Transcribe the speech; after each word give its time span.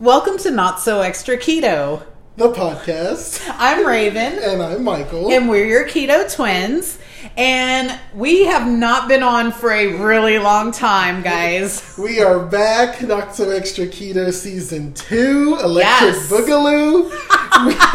Welcome 0.00 0.38
to 0.38 0.50
Not 0.50 0.80
So 0.80 1.00
Extra 1.00 1.36
Keto. 1.36 2.02
the 2.36 2.50
podcast. 2.52 3.42
I'm 3.58 3.86
Raven, 3.86 4.38
And 4.42 4.62
I'm 4.62 4.82
Michael. 4.82 5.30
and 5.32 5.48
we're 5.48 5.64
your 5.66 5.86
keto 5.88 6.32
twins. 6.34 6.98
And 7.36 7.98
we 8.14 8.44
have 8.44 8.66
not 8.68 9.08
been 9.08 9.22
on 9.22 9.50
for 9.52 9.70
a 9.72 9.94
really 9.96 10.38
long 10.38 10.72
time, 10.72 11.22
guys. 11.22 11.94
we 11.98 12.20
are 12.20 12.40
back, 12.44 13.00
Not 13.02 13.34
So 13.34 13.50
Extra 13.50 13.86
Keto 13.86 14.32
Season 14.32 14.92
2, 14.94 15.58
Electric 15.62 16.14
Yes. 16.14 16.30
Boogaloo. 16.30 17.10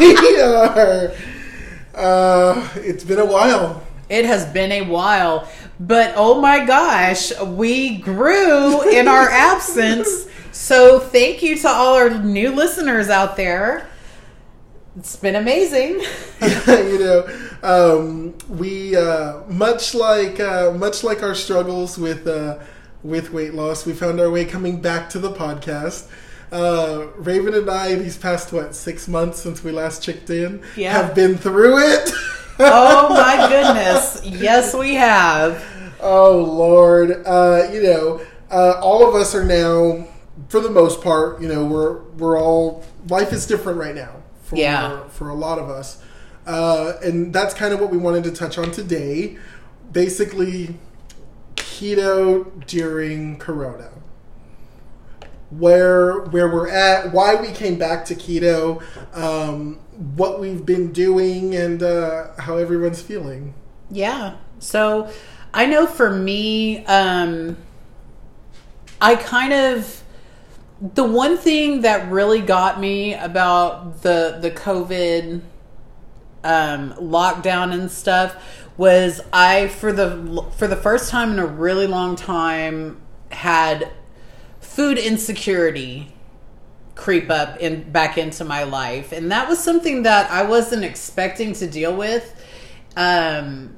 we 0.00 0.40
are, 0.40 1.12
uh, 1.94 2.68
it's 2.76 3.04
been 3.04 3.18
a 3.20 3.26
while. 3.26 3.82
It 4.08 4.24
has 4.24 4.44
been 4.46 4.72
a 4.72 4.82
while, 4.82 5.48
but 5.78 6.14
oh 6.16 6.40
my 6.40 6.64
gosh, 6.64 7.30
we 7.40 7.98
grew 7.98 8.88
in 8.90 9.06
our 9.06 9.28
absence. 9.30 10.26
So 10.52 10.98
thank 10.98 11.42
you 11.42 11.56
to 11.58 11.68
all 11.68 11.94
our 11.94 12.10
new 12.10 12.50
listeners 12.54 13.08
out 13.08 13.36
there. 13.36 13.88
It's 14.96 15.16
been 15.16 15.36
amazing. 15.36 16.00
you 16.66 16.98
know, 16.98 17.28
um, 17.62 18.34
we, 18.48 18.96
uh, 18.96 19.42
much 19.48 19.94
like, 19.94 20.40
uh, 20.40 20.72
much 20.72 21.04
like 21.04 21.22
our 21.22 21.34
struggles 21.34 21.96
with, 21.98 22.26
uh, 22.26 22.58
with 23.02 23.32
weight 23.32 23.54
loss, 23.54 23.86
we 23.86 23.92
found 23.92 24.20
our 24.20 24.30
way 24.30 24.44
coming 24.44 24.80
back 24.80 25.08
to 25.10 25.18
the 25.18 25.30
podcast. 25.30 26.08
Uh, 26.52 27.06
Raven 27.16 27.54
and 27.54 27.70
I, 27.70 27.94
these 27.94 28.18
past, 28.18 28.52
what, 28.52 28.74
six 28.74 29.06
months 29.06 29.40
since 29.40 29.62
we 29.62 29.70
last 29.70 30.02
checked 30.02 30.30
in, 30.30 30.62
Yeah. 30.76 30.92
have 30.92 31.14
been 31.14 31.36
through 31.38 31.78
it. 31.78 32.10
Oh 32.58 33.08
my 33.10 33.46
goodness. 33.48 34.20
Yes, 34.24 34.74
we 34.74 34.96
have. 34.96 35.64
Oh 36.00 36.38
Lord, 36.42 37.22
uh, 37.24 37.68
you 37.72 37.82
know, 37.82 38.20
uh, 38.50 38.80
all 38.82 39.08
of 39.08 39.14
us 39.14 39.34
are 39.34 39.44
now, 39.44 40.06
for 40.50 40.60
the 40.60 40.68
most 40.68 41.00
part, 41.00 41.40
you 41.40 41.48
know, 41.48 41.64
we're 41.64 42.00
we're 42.18 42.38
all 42.38 42.84
life 43.08 43.32
is 43.32 43.46
different 43.46 43.78
right 43.78 43.94
now. 43.94 44.16
For, 44.44 44.56
Yeah. 44.56 45.04
for 45.08 45.28
a 45.28 45.34
lot 45.34 45.60
of 45.60 45.70
us, 45.70 46.02
uh, 46.44 46.94
and 47.04 47.32
that's 47.32 47.54
kind 47.54 47.72
of 47.72 47.78
what 47.80 47.90
we 47.90 47.96
wanted 47.96 48.24
to 48.24 48.32
touch 48.32 48.58
on 48.58 48.72
today. 48.72 49.38
Basically, 49.92 50.74
keto 51.54 52.66
during 52.66 53.38
Corona. 53.38 53.90
Where 55.50 56.20
where 56.22 56.48
we're 56.48 56.68
at, 56.68 57.12
why 57.12 57.36
we 57.36 57.48
came 57.52 57.78
back 57.78 58.04
to 58.06 58.14
keto, 58.16 58.82
um, 59.16 59.78
what 60.16 60.40
we've 60.40 60.66
been 60.66 60.90
doing, 60.92 61.54
and 61.54 61.82
uh, 61.82 62.28
how 62.38 62.56
everyone's 62.56 63.00
feeling. 63.02 63.54
Yeah. 63.88 64.34
So 64.58 65.10
I 65.54 65.66
know 65.66 65.86
for 65.86 66.10
me, 66.10 66.84
um, 66.86 67.56
I 69.00 69.14
kind 69.16 69.52
of 69.52 69.99
the 70.80 71.04
one 71.04 71.36
thing 71.36 71.82
that 71.82 72.10
really 72.10 72.40
got 72.40 72.80
me 72.80 73.14
about 73.14 74.02
the 74.02 74.38
the 74.40 74.50
COVID 74.50 75.42
um, 76.42 76.92
lockdown 76.94 77.72
and 77.72 77.90
stuff 77.90 78.66
was 78.76 79.20
I 79.32 79.68
for 79.68 79.92
the 79.92 80.46
for 80.56 80.66
the 80.66 80.76
first 80.76 81.10
time 81.10 81.32
in 81.32 81.38
a 81.38 81.46
really 81.46 81.86
long 81.86 82.16
time 82.16 83.00
had 83.30 83.90
food 84.60 84.96
insecurity 84.96 86.14
creep 86.94 87.30
up 87.30 87.58
in 87.58 87.90
back 87.90 88.16
into 88.16 88.44
my 88.44 88.64
life. 88.64 89.12
And 89.12 89.30
that 89.32 89.48
was 89.48 89.58
something 89.62 90.04
that 90.04 90.30
I 90.30 90.42
wasn't 90.44 90.84
expecting 90.84 91.52
to 91.54 91.66
deal 91.66 91.94
with. 91.94 92.34
Um 92.96 93.76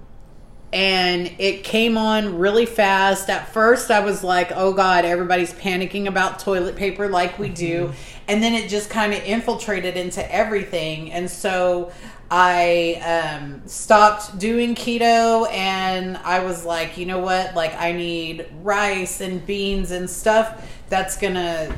and 0.73 1.31
it 1.39 1.65
came 1.65 1.99
on 1.99 2.39
really 2.39 2.65
fast. 2.65 3.29
At 3.29 3.53
first, 3.53 3.91
I 3.91 4.01
was 4.01 4.25
like, 4.25 4.53
oh 4.55 4.73
God, 4.73 5.05
everybody's 5.05 5.53
panicking 5.53 6.07
about 6.07 6.39
toilet 6.39 6.77
paper 6.77 7.09
like 7.09 7.39
we 7.39 7.51
do. 7.51 7.93
And 8.27 8.43
then 8.43 8.55
it 8.55 8.71
just 8.71 8.89
kind 8.89 9.13
of 9.13 9.23
infiltrated 9.25 9.97
into 9.97 10.35
everything. 10.35 11.13
And 11.13 11.31
so 11.31 11.93
I 12.31 13.35
um, 13.35 13.63
stopped 13.67 14.39
doing 14.39 14.75
keto 14.75 15.51
and 15.53 16.17
I 16.17 16.43
was 16.43 16.65
like, 16.65 16.97
you 16.97 17.05
know 17.05 17.19
what? 17.19 17.55
Like, 17.55 17.75
I 17.75 17.93
need 17.93 18.47
rice 18.63 19.21
and 19.21 19.45
beans 19.45 19.91
and 19.91 20.09
stuff 20.09 20.67
that's 20.89 21.19
going 21.19 21.35
to 21.35 21.77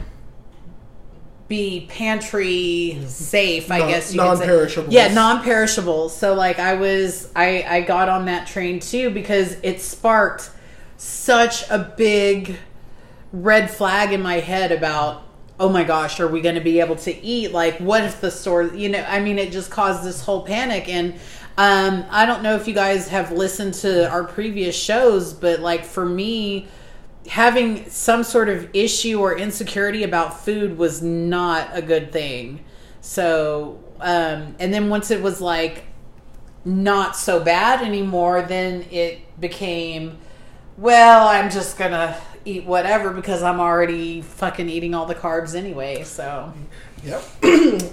be 1.49 1.87
pantry 1.91 2.99
safe, 3.07 3.71
I 3.71 3.79
Non- 3.81 3.89
guess 3.89 4.13
you 4.13 4.17
non-perishable. 4.17 4.93
Yeah, 4.93 5.13
non-perishable. 5.13 6.09
So 6.09 6.35
like 6.35 6.59
I 6.59 6.75
was 6.75 7.31
I 7.37 7.65
I 7.69 7.81
got 7.83 8.09
on 8.09 8.27
that 8.27 8.47
train 8.47 8.81
too 8.81 9.11
because 9.11 9.57
it 9.63 9.81
sparked 9.81 10.51
such 10.97 11.69
a 11.71 11.79
big 11.97 12.57
red 13.33 13.71
flag 13.71 14.13
in 14.13 14.23
my 14.23 14.41
head 14.41 14.73
about 14.73 15.23
oh 15.61 15.69
my 15.69 15.85
gosh, 15.85 16.19
are 16.19 16.27
we 16.27 16.41
going 16.41 16.57
to 16.57 16.61
be 16.61 16.81
able 16.81 16.97
to 16.97 17.25
eat? 17.25 17.53
Like 17.53 17.79
what 17.79 18.03
if 18.03 18.21
the 18.21 18.31
store, 18.31 18.65
you 18.65 18.89
know, 18.89 19.05
I 19.07 19.21
mean 19.21 19.39
it 19.39 19.53
just 19.53 19.71
caused 19.71 20.03
this 20.03 20.23
whole 20.23 20.43
panic 20.43 20.89
and 20.89 21.15
um 21.59 22.05
I 22.11 22.27
don't 22.27 22.43
know 22.43 22.57
if 22.57 22.67
you 22.67 22.75
guys 22.75 23.09
have 23.09 23.33
listened 23.33 23.75
to 23.75 24.09
our 24.11 24.25
previous 24.25 24.75
shows, 24.75 25.33
but 25.35 25.61
like 25.61 25.85
for 25.85 26.07
me 26.07 26.69
having 27.29 27.89
some 27.89 28.23
sort 28.23 28.49
of 28.49 28.69
issue 28.75 29.21
or 29.21 29.37
insecurity 29.37 30.03
about 30.03 30.45
food 30.45 30.77
was 30.77 31.03
not 31.03 31.69
a 31.73 31.83
good 31.83 32.13
thing. 32.13 32.65
So, 33.01 33.83
um, 34.01 34.55
and 34.59 34.73
then 34.73 34.89
once 34.89 35.11
it 35.11 35.23
was 35.23 35.41
like 35.41 35.85
not 36.65 37.17
so 37.17 37.43
bad 37.43 37.83
anymore, 37.83 38.43
then 38.43 38.87
it 38.91 39.21
became, 39.41 40.19
well, 40.77 41.29
I'm 41.29 41.51
just 41.51 41.79
gonna 41.79 42.17
eat 42.45 42.65
whatever 42.65 43.11
because 43.11 43.43
I'm 43.43 43.61
already 43.61 44.21
fucking 44.23 44.69
eating 44.69 44.95
all 44.95 45.07
the 45.07 45.15
carbs 45.15 45.55
anyway. 45.55 46.03
So, 46.05 46.53
Yep. 47.05 47.23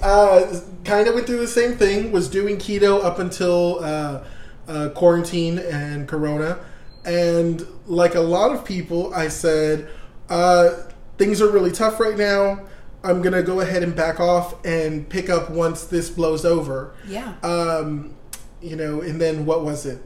uh, 0.01 0.59
kind 0.85 1.07
of 1.07 1.15
went 1.15 1.27
through 1.27 1.39
the 1.39 1.47
same 1.47 1.75
thing. 1.75 2.11
Was 2.11 2.29
doing 2.29 2.57
keto 2.57 3.03
up 3.03 3.19
until 3.19 3.83
uh, 3.83 4.23
uh, 4.67 4.89
quarantine 4.89 5.59
and 5.59 6.07
Corona, 6.07 6.59
and 7.03 7.65
like 7.91 8.15
a 8.15 8.21
lot 8.21 8.51
of 8.51 8.63
people, 8.65 9.13
I 9.13 9.27
said 9.27 9.89
uh, 10.29 10.69
things 11.17 11.41
are 11.41 11.49
really 11.49 11.71
tough 11.71 11.99
right 11.99 12.17
now. 12.17 12.65
I'm 13.03 13.21
gonna 13.21 13.43
go 13.43 13.61
ahead 13.61 13.83
and 13.83 13.95
back 13.95 14.19
off 14.19 14.63
and 14.65 15.07
pick 15.09 15.29
up 15.29 15.49
once 15.49 15.83
this 15.85 16.09
blows 16.09 16.45
over. 16.45 16.93
yeah. 17.07 17.33
Um, 17.43 18.15
you 18.61 18.75
know, 18.75 19.01
and 19.01 19.19
then 19.19 19.45
what 19.45 19.63
was 19.63 19.85
it? 19.87 19.99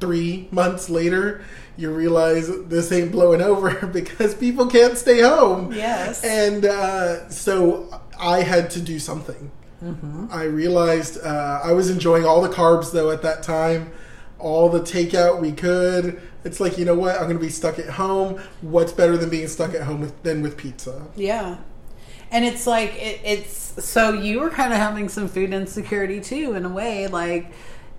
Three 0.00 0.48
months 0.50 0.88
later, 0.88 1.44
you 1.76 1.90
realize 1.92 2.48
this 2.66 2.90
ain't 2.90 3.12
blowing 3.12 3.42
over 3.42 3.86
because 3.92 4.34
people 4.34 4.66
can't 4.66 4.96
stay 4.96 5.20
home. 5.20 5.72
Yes. 5.72 6.24
And 6.24 6.64
uh, 6.64 7.28
so 7.28 8.00
I 8.18 8.42
had 8.42 8.70
to 8.70 8.80
do 8.80 8.98
something. 8.98 9.50
I 10.32 10.42
realized 10.44 11.22
uh, 11.22 11.60
I 11.62 11.70
was 11.72 11.88
enjoying 11.88 12.24
all 12.24 12.42
the 12.42 12.48
carbs 12.48 12.90
though 12.90 13.12
at 13.12 13.22
that 13.22 13.44
time, 13.44 13.92
all 14.40 14.68
the 14.68 14.80
takeout 14.80 15.40
we 15.40 15.52
could. 15.52 16.20
It's 16.48 16.60
like 16.60 16.78
you 16.78 16.86
know 16.86 16.94
what? 16.94 17.16
I'm 17.16 17.24
going 17.24 17.36
to 17.36 17.44
be 17.44 17.50
stuck 17.50 17.78
at 17.78 17.90
home. 17.90 18.40
What's 18.62 18.90
better 18.90 19.18
than 19.18 19.28
being 19.28 19.48
stuck 19.48 19.74
at 19.74 19.82
home 19.82 20.00
with, 20.00 20.22
than 20.22 20.40
with 20.40 20.56
pizza? 20.56 21.06
Yeah. 21.14 21.58
And 22.30 22.42
it's 22.42 22.66
like 22.66 22.94
it, 22.94 23.20
it's 23.22 23.84
so 23.84 24.14
you 24.14 24.40
were 24.40 24.48
kind 24.48 24.72
of 24.72 24.78
having 24.78 25.10
some 25.10 25.28
food 25.28 25.52
insecurity 25.52 26.20
too 26.20 26.54
in 26.54 26.64
a 26.64 26.68
way 26.68 27.06
like 27.06 27.52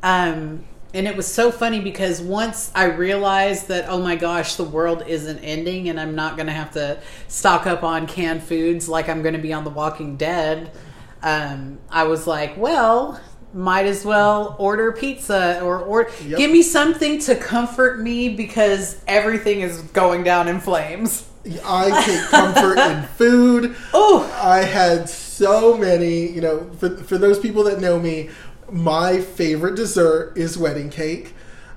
um 0.03 0.65
and 0.93 1.07
it 1.07 1.15
was 1.15 1.31
so 1.31 1.51
funny 1.51 1.79
because 1.79 2.21
once 2.21 2.71
I 2.75 2.85
realized 2.85 3.67
that 3.67 3.85
oh 3.87 4.01
my 4.01 4.15
gosh 4.15 4.55
the 4.55 4.63
world 4.63 5.03
isn't 5.07 5.39
ending 5.39 5.89
and 5.89 5.99
I'm 5.99 6.15
not 6.15 6.35
going 6.35 6.47
to 6.47 6.53
have 6.53 6.71
to 6.71 6.99
stock 7.27 7.65
up 7.65 7.83
on 7.83 8.07
canned 8.07 8.43
foods 8.43 8.89
like 8.89 9.07
I'm 9.07 9.21
going 9.21 9.35
to 9.35 9.41
be 9.41 9.53
on 9.53 9.63
The 9.63 9.69
Walking 9.69 10.17
Dead 10.17 10.71
um 11.23 11.79
I 11.89 12.03
was 12.03 12.27
like 12.27 12.57
well 12.57 13.21
might 13.53 13.85
as 13.85 14.05
well 14.05 14.55
order 14.59 14.91
pizza 14.91 15.59
or 15.61 15.79
or 15.79 16.09
Yep. 16.25 16.37
give 16.37 16.51
me 16.51 16.61
something 16.61 17.19
to 17.21 17.35
comfort 17.35 17.99
me 17.99 18.29
because 18.29 18.97
everything 19.07 19.61
is 19.61 19.81
going 19.93 20.23
down 20.23 20.47
in 20.47 20.59
flames. 20.59 21.25
I 21.65 22.03
take 22.05 22.21
comfort 22.29 22.77
in 22.77 23.03
food. 23.17 23.75
Oh, 23.93 24.29
I 24.41 24.59
had 24.59 25.09
so 25.09 25.75
many, 25.77 26.27
you 26.27 26.41
know, 26.41 26.69
for, 26.77 26.89
for 26.97 27.17
those 27.17 27.39
people 27.39 27.63
that 27.63 27.79
know 27.79 27.97
me, 27.97 28.29
my 28.71 29.19
favorite 29.21 29.75
dessert 29.75 30.33
is 30.35 30.57
wedding 30.57 30.89
cake. 30.89 31.33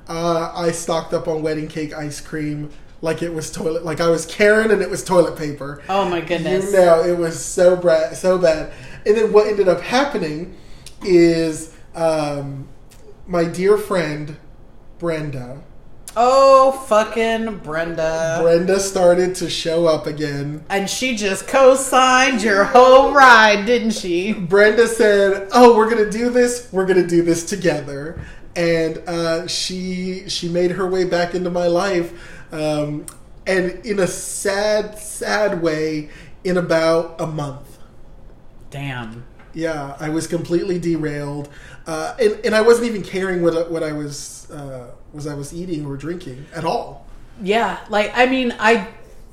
Uh, 0.09 0.53
I 0.55 0.73
stocked 0.73 1.15
up 1.15 1.29
on 1.29 1.43
wedding 1.43 1.69
cake 1.69 1.95
ice 1.95 2.21
cream 2.21 2.71
like 3.01 3.23
it 3.23 3.33
was 3.33 3.51
toilet, 3.51 3.85
like 3.85 4.01
I 4.01 4.09
was 4.09 4.27
Karen 4.27 4.71
and 4.73 4.83
it 4.83 4.91
was 4.91 5.03
toilet 5.05 5.37
paper. 5.39 5.81
Oh 5.89 6.09
my 6.09 6.21
goodness. 6.21 6.67
You 6.73 6.79
know, 6.79 7.03
it 7.05 7.17
was 7.17 7.43
so 7.43 7.77
bad, 7.77 8.17
so 8.17 8.37
bad. 8.39 8.73
And 9.07 9.17
then 9.17 9.33
what 9.33 9.47
ended 9.47 9.69
up 9.69 9.81
happening 9.81 10.57
is 11.05 11.75
um, 11.95 12.69
my 13.27 13.45
dear 13.45 13.77
friend 13.79 14.37
Brenda. 14.99 15.63
Oh, 16.15 16.73
fucking 16.89 17.59
Brenda. 17.59 18.39
Brenda 18.43 18.79
started 18.81 19.35
to 19.37 19.49
show 19.49 19.87
up 19.87 20.07
again. 20.07 20.63
and 20.69 20.89
she 20.89 21.17
just 21.17 21.49
co 21.49 21.75
signed 21.75 22.43
your 22.43 22.65
whole 22.65 23.13
ride, 23.13 23.65
didn't 23.65 23.93
she? 23.93 24.33
Brenda 24.35 24.87
said, 24.87 25.49
"Oh, 25.53 25.75
we're 25.77 25.89
gonna 25.89 26.11
do 26.11 26.29
this. 26.29 26.69
We're 26.71 26.85
gonna 26.87 27.07
do 27.07 27.23
this 27.23 27.45
together." 27.45 28.21
And 28.55 28.99
uh, 29.07 29.47
she 29.47 30.29
she 30.29 30.51
made 30.51 30.73
her 30.73 30.87
way 30.87 31.05
back 31.05 31.35
into 31.35 31.49
my 31.49 31.67
life, 31.67 32.13
um, 32.53 33.07
and 33.47 33.85
in 33.87 33.99
a 33.99 34.07
sad, 34.07 34.99
sad 34.99 35.63
way, 35.63 36.11
in 36.45 36.59
about 36.59 37.19
a 37.19 37.27
month. 37.27 37.79
Damn. 38.71 39.25
Yeah, 39.55 39.97
I 40.01 40.09
was 40.09 40.27
completely 40.27 40.79
derailed, 40.79 41.49
uh, 41.87 42.15
and 42.19 42.41
and 42.45 42.55
I 42.55 42.63
wasn't 42.63 42.87
even 42.89 43.03
caring 43.03 43.43
what 43.43 43.71
what 43.71 43.83
I 43.83 43.93
was 43.93 44.51
uh, 44.51 44.91
was 45.13 45.27
I 45.27 45.35
was 45.35 45.53
eating 45.53 45.85
or 45.85 45.97
drinking 45.97 46.47
at 46.55 46.65
all. 46.65 47.07
Yeah, 47.43 47.79
like 47.89 48.13
I 48.15 48.27
mean, 48.27 48.55
I 48.59 48.89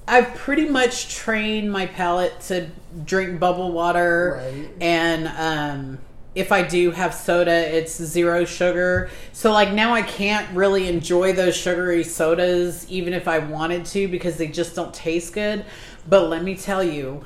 I've 0.08 0.34
pretty 0.36 0.68
much 0.68 1.16
trained 1.16 1.72
my 1.72 1.86
palate 1.86 2.40
to 2.42 2.68
drink 3.06 3.40
bubble 3.40 3.72
water, 3.72 4.40
Right. 4.42 4.70
and 4.82 5.28
um, 5.38 6.00
if 6.36 6.52
I 6.52 6.64
do 6.64 6.92
have 6.92 7.14
soda, 7.14 7.76
it's 7.78 7.96
zero 8.02 8.44
sugar. 8.46 9.10
So 9.32 9.52
like 9.54 9.72
now 9.72 9.94
I 9.94 10.02
can't 10.02 10.50
really 10.56 10.88
enjoy 10.88 11.34
those 11.34 11.56
sugary 11.56 12.04
sodas, 12.04 12.90
even 12.90 13.14
if 13.14 13.28
I 13.28 13.40
wanted 13.40 13.86
to, 13.88 14.08
because 14.08 14.38
they 14.38 14.48
just 14.48 14.76
don't 14.76 14.94
taste 14.94 15.34
good. 15.34 15.66
But 16.08 16.28
let 16.30 16.44
me 16.44 16.56
tell 16.56 16.84
you. 16.84 17.24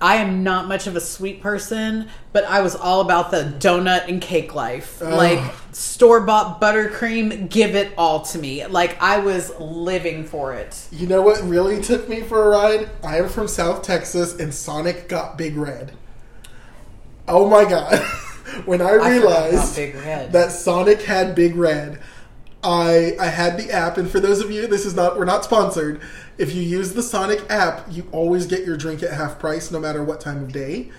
I 0.00 0.16
am 0.16 0.44
not 0.44 0.68
much 0.68 0.86
of 0.86 0.94
a 0.94 1.00
sweet 1.00 1.42
person, 1.42 2.08
but 2.32 2.44
I 2.44 2.60
was 2.60 2.76
all 2.76 3.00
about 3.00 3.30
the 3.30 3.42
donut 3.58 4.08
and 4.08 4.20
cake 4.20 4.54
life. 4.54 5.00
Like 5.00 5.42
store 5.72 6.20
bought 6.20 6.60
buttercream, 6.60 7.48
give 7.48 7.74
it 7.74 7.92
all 7.98 8.22
to 8.26 8.38
me. 8.38 8.64
Like 8.66 9.00
I 9.02 9.18
was 9.18 9.52
living 9.58 10.24
for 10.24 10.54
it. 10.54 10.86
You 10.92 11.08
know 11.08 11.22
what 11.22 11.42
really 11.42 11.82
took 11.82 12.08
me 12.08 12.20
for 12.20 12.44
a 12.44 12.48
ride? 12.48 12.90
I 13.02 13.18
am 13.18 13.28
from 13.28 13.48
South 13.48 13.82
Texas, 13.82 14.38
and 14.38 14.54
Sonic 14.54 15.08
got 15.08 15.36
Big 15.36 15.56
Red. 15.56 15.92
Oh 17.26 17.48
my 17.48 17.64
god! 17.64 17.98
when 18.66 18.80
I 18.80 18.90
I 18.90 19.10
realized 19.10 19.76
Red. 19.78 20.32
that 20.32 20.52
Sonic 20.52 21.02
had 21.02 21.34
Big 21.34 21.56
Red, 21.56 22.00
I 22.62 23.16
I 23.20 23.26
had 23.26 23.58
the 23.58 23.72
app, 23.72 23.98
and 23.98 24.08
for 24.08 24.20
those 24.20 24.40
of 24.40 24.50
you, 24.50 24.68
this 24.68 24.86
is 24.86 24.94
not 24.94 25.18
we're 25.18 25.24
not 25.24 25.44
sponsored. 25.44 26.00
If 26.38 26.54
you 26.54 26.62
use 26.62 26.92
the 26.94 27.02
Sonic 27.02 27.42
app, 27.50 27.86
you 27.90 28.06
always 28.12 28.46
get 28.46 28.64
your 28.64 28.76
drink 28.76 29.02
at 29.02 29.12
half 29.12 29.38
price, 29.38 29.70
no 29.70 29.80
matter 29.80 30.02
what 30.04 30.20
time 30.20 30.44
of 30.44 30.52
day. 30.52 30.90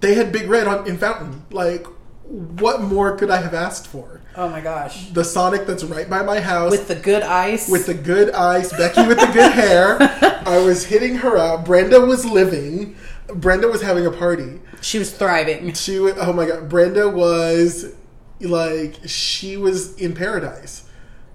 They 0.00 0.14
had 0.14 0.30
Big 0.32 0.48
Red 0.48 0.66
on 0.66 0.86
in 0.86 0.98
Fountain. 0.98 1.44
Like, 1.50 1.86
what 2.24 2.80
more 2.82 3.16
could 3.16 3.30
I 3.30 3.40
have 3.42 3.54
asked 3.54 3.86
for? 3.86 4.20
Oh 4.36 4.48
my 4.48 4.60
gosh. 4.60 5.08
The 5.10 5.24
Sonic 5.24 5.66
that's 5.66 5.84
right 5.84 6.08
by 6.08 6.22
my 6.22 6.40
house 6.40 6.70
With 6.70 6.88
the 6.88 6.94
good 6.94 7.22
ice. 7.22 7.68
with 7.68 7.84
the 7.86 7.94
good 7.94 8.30
ice, 8.30 8.70
Becky 8.76 9.06
with 9.06 9.18
the 9.20 9.26
good 9.26 9.52
hair. 9.62 9.98
I 10.46 10.58
was 10.58 10.84
hitting 10.86 11.16
her 11.16 11.36
up. 11.36 11.64
Brenda 11.66 12.00
was 12.00 12.24
living. 12.24 12.96
Brenda 13.34 13.68
was 13.68 13.82
having 13.82 14.06
a 14.06 14.10
party. 14.10 14.60
she 14.80 14.98
was 14.98 15.10
thriving. 15.12 15.72
She 15.74 15.98
was, 15.98 16.14
oh 16.16 16.32
my 16.32 16.46
god, 16.46 16.68
Brenda 16.68 17.08
was 17.08 17.92
like 18.40 18.96
she 19.06 19.56
was 19.56 19.94
in 19.96 20.14
paradise. 20.14 20.84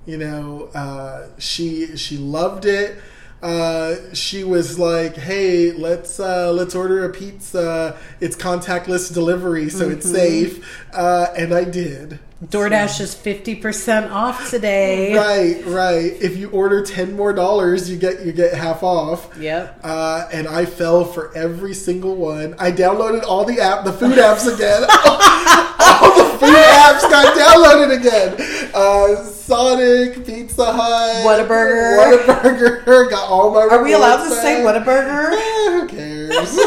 You 0.07 0.18
know, 0.18 0.69
uh, 0.74 1.27
she 1.38 1.98
she 1.98 2.18
loved 2.18 2.65
it. 2.65 2.98
Uh, 3.44 3.95
she 4.13 4.44
was 4.44 4.80
like, 4.80 5.15
"Hey, 5.15 5.74
let's 5.74 6.19
uh, 6.19 6.51
let's 6.54 6.74
order 6.74 7.04
a 7.04 7.09
pizza. 7.09 7.98
It's 8.21 8.36
contactless 8.36 9.13
delivery, 9.13 9.69
so 9.69 9.89
it's 9.89 10.09
safe." 10.09 10.65
Uh, 10.94 11.27
and 11.38 11.54
I 11.54 11.65
did. 11.65 12.19
DoorDash 12.45 13.01
is 13.01 13.15
50% 13.15 14.12
off 14.12 14.51
today. 14.51 15.15
Right, 15.15 15.65
right. 15.65 16.21
If 16.21 16.38
you 16.38 16.51
order 16.51 16.83
ten 16.83 17.15
more 17.15 17.33
dollars, 17.33 17.89
you 17.89 17.98
get 17.98 18.25
you 18.25 18.31
get 18.31 18.53
half 18.53 18.83
off. 18.83 19.36
Yep. 19.38 19.81
Uh, 19.83 20.30
and 20.31 20.48
I 20.48 20.65
fell 20.65 21.03
for 21.03 21.36
every 21.36 21.74
single 21.74 22.15
one. 22.15 22.56
I 22.60 22.71
downloaded 22.71 23.24
all 23.24 23.44
the 23.44 23.60
app, 23.60 23.86
the 23.86 23.94
food 23.94 24.18
apps 24.18 24.48
again. 24.51 24.83
all 26.17 26.31
the 26.31 26.37
food 26.39 26.55
apps 26.55 27.01
got 27.09 27.37
downloaded 27.37 27.99
again. 27.99 28.71
Uh, 28.73 29.23
Sonic, 29.23 30.25
Pizza 30.25 30.73
Hut, 30.73 31.25
Whataburger. 31.25 32.25
Whataburger. 32.25 33.09
Got 33.09 33.29
all 33.29 33.53
my. 33.53 33.61
Are 33.61 33.83
we 33.83 33.93
allowed 33.93 34.17
to 34.17 34.23
rewards 34.23 34.41
say 34.41 34.63
back. 34.63 34.85
Whataburger? 34.85 35.27
Eh, 35.67 35.81
who 35.81 35.87
cares? 35.87 36.57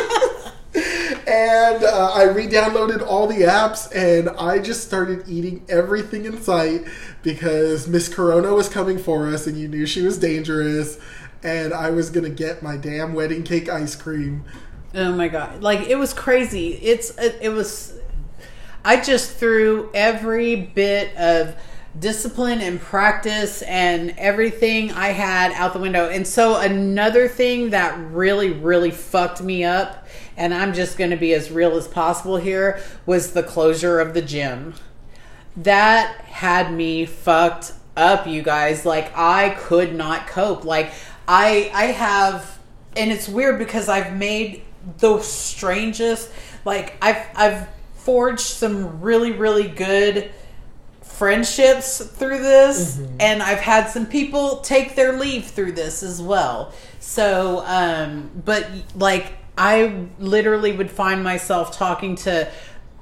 and 1.26 1.84
uh, 1.84 2.12
I 2.14 2.24
re-downloaded 2.24 3.06
all 3.06 3.26
the 3.26 3.42
apps, 3.42 3.94
and 3.94 4.28
I 4.30 4.58
just 4.58 4.86
started 4.86 5.24
eating 5.28 5.64
everything 5.68 6.24
in 6.24 6.40
sight 6.40 6.84
because 7.22 7.88
Miss 7.88 8.08
Corona 8.08 8.54
was 8.54 8.68
coming 8.68 8.98
for 8.98 9.26
us, 9.28 9.46
and 9.46 9.58
you 9.58 9.68
knew 9.68 9.86
she 9.86 10.02
was 10.02 10.18
dangerous, 10.18 10.98
and 11.42 11.72
I 11.72 11.90
was 11.90 12.10
gonna 12.10 12.30
get 12.30 12.62
my 12.62 12.76
damn 12.76 13.14
wedding 13.14 13.42
cake 13.42 13.68
ice 13.68 13.96
cream. 13.96 14.44
Oh 14.94 15.12
my 15.12 15.28
god. 15.28 15.62
Like 15.62 15.88
it 15.88 15.96
was 15.96 16.12
crazy. 16.12 16.74
It's 16.74 17.16
it, 17.18 17.38
it 17.40 17.48
was 17.50 17.94
I 18.84 19.00
just 19.00 19.36
threw 19.36 19.90
every 19.92 20.56
bit 20.56 21.16
of 21.16 21.56
discipline 21.98 22.60
and 22.60 22.80
practice 22.80 23.62
and 23.62 24.14
everything 24.16 24.92
I 24.92 25.08
had 25.08 25.52
out 25.52 25.72
the 25.72 25.80
window. 25.80 26.08
And 26.08 26.26
so 26.26 26.56
another 26.56 27.26
thing 27.26 27.70
that 27.70 27.98
really 28.12 28.50
really 28.50 28.90
fucked 28.90 29.42
me 29.42 29.64
up 29.64 30.06
and 30.36 30.54
I'm 30.54 30.72
just 30.72 30.96
going 30.96 31.10
to 31.10 31.16
be 31.16 31.34
as 31.34 31.50
real 31.50 31.76
as 31.76 31.88
possible 31.88 32.36
here 32.36 32.80
was 33.06 33.32
the 33.32 33.42
closure 33.42 34.00
of 34.00 34.14
the 34.14 34.22
gym. 34.22 34.74
That 35.56 36.16
had 36.22 36.72
me 36.72 37.06
fucked 37.06 37.72
up, 37.96 38.26
you 38.26 38.42
guys. 38.42 38.86
Like 38.86 39.12
I 39.16 39.50
could 39.58 39.94
not 39.94 40.28
cope. 40.28 40.64
Like 40.64 40.92
I 41.26 41.70
I 41.74 41.84
have 41.86 42.58
and 42.96 43.10
it's 43.10 43.28
weird 43.28 43.58
because 43.58 43.88
I've 43.88 44.16
made 44.16 44.62
the 44.98 45.20
strangest 45.20 46.30
like 46.64 46.96
I've 47.02 47.26
I've 47.34 47.68
forged 48.04 48.40
some 48.40 49.00
really 49.00 49.32
really 49.32 49.68
good 49.68 50.30
friendships 51.02 51.98
through 51.98 52.38
this 52.38 52.98
and 53.18 53.42
I've 53.42 53.58
had 53.58 53.88
some 53.88 54.06
people 54.06 54.58
take 54.58 54.94
their 54.94 55.18
leave 55.18 55.46
through 55.46 55.72
this 55.72 56.02
as 56.02 56.20
well. 56.22 56.72
So 56.98 57.62
um 57.66 58.30
but 58.44 58.66
like 58.94 59.34
I 59.58 60.06
literally 60.18 60.72
would 60.72 60.90
find 60.90 61.22
myself 61.22 61.76
talking 61.76 62.16
to 62.16 62.50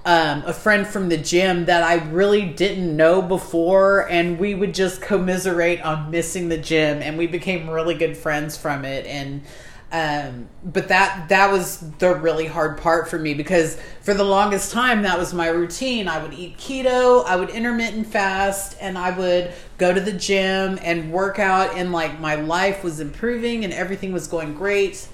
um, 0.04 0.42
a 0.46 0.52
friend 0.52 0.86
from 0.86 1.08
the 1.08 1.18
gym 1.18 1.66
that 1.66 1.82
I 1.82 1.96
really 2.08 2.46
didn't 2.46 2.96
know 2.96 3.20
before, 3.20 4.08
and 4.08 4.38
we 4.38 4.54
would 4.54 4.72
just 4.72 5.02
commiserate 5.02 5.82
on 5.82 6.10
missing 6.10 6.48
the 6.48 6.56
gym, 6.56 7.02
and 7.02 7.18
we 7.18 7.26
became 7.26 7.68
really 7.68 7.94
good 7.94 8.16
friends 8.16 8.56
from 8.56 8.84
it. 8.84 9.04
And 9.06 9.42
um, 9.90 10.48
but 10.62 10.88
that 10.88 11.30
that 11.30 11.50
was 11.50 11.78
the 11.98 12.14
really 12.14 12.46
hard 12.46 12.76
part 12.78 13.08
for 13.08 13.18
me 13.18 13.32
because 13.32 13.80
for 14.02 14.12
the 14.12 14.24
longest 14.24 14.70
time 14.70 15.02
that 15.02 15.18
was 15.18 15.32
my 15.32 15.48
routine. 15.48 16.08
I 16.08 16.22
would 16.22 16.34
eat 16.34 16.58
keto, 16.58 17.24
I 17.24 17.36
would 17.36 17.50
intermittent 17.50 18.06
fast, 18.06 18.76
and 18.80 18.98
I 18.98 19.16
would 19.16 19.52
go 19.78 19.94
to 19.94 20.00
the 20.00 20.12
gym 20.12 20.78
and 20.82 21.10
work 21.10 21.38
out, 21.38 21.74
and 21.74 21.90
like 21.90 22.20
my 22.20 22.34
life 22.34 22.84
was 22.84 23.00
improving 23.00 23.64
and 23.64 23.72
everything 23.72 24.12
was 24.12 24.26
going 24.26 24.54
great 24.54 25.08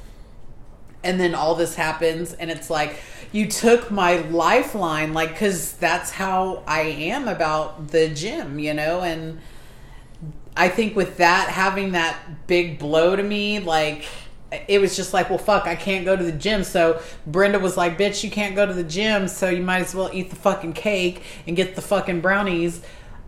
and 1.05 1.21
then 1.21 1.35
all 1.35 1.55
this 1.55 1.77
happens 1.77 2.33
and 2.33 2.51
it's 2.51 2.71
like 2.71 2.99
you 3.31 3.47
took 3.47 3.91
my 3.91 4.17
lifeline 4.17 5.13
like 5.13 5.29
because 5.29 5.75
that's 5.75 6.11
how 6.11 6.63
i 6.67 6.81
am 6.81 7.29
about 7.29 7.89
the 7.89 8.09
gym 8.09 8.59
you 8.59 8.73
know 8.75 9.03
and 9.03 9.39
i 10.57 10.69
think 10.69 10.97
with 10.97 11.19
that 11.19 11.49
having 11.51 11.93
that 11.93 12.17
big 12.47 12.79
blow 12.79 13.15
to 13.15 13.23
me 13.23 13.61
like 13.61 14.07
it 14.69 14.81
was 14.81 14.97
just 14.97 15.13
like 15.13 15.29
well 15.31 15.39
fuck 15.39 15.67
i 15.67 15.75
can't 15.75 16.05
go 16.05 16.17
to 16.17 16.25
the 16.25 16.33
gym. 16.33 16.65
So 16.65 17.01
brenda 17.27 17.59
was 17.59 17.77
like 17.77 17.99
bitch 17.99 18.23
you 18.25 18.31
can't 18.31 18.55
go 18.57 18.65
to 18.67 18.73
the 18.73 18.85
gym 18.85 19.29
so 19.29 19.49
you 19.49 19.63
might 19.63 19.81
as 19.83 19.95
well 19.95 20.11
eat 20.13 20.31
the 20.31 20.37
fucking 20.37 20.73
cake 20.75 21.23
and 21.47 21.57
get 21.57 21.75
the 21.77 21.83
fucking 21.83 22.21
brownies. 22.21 22.81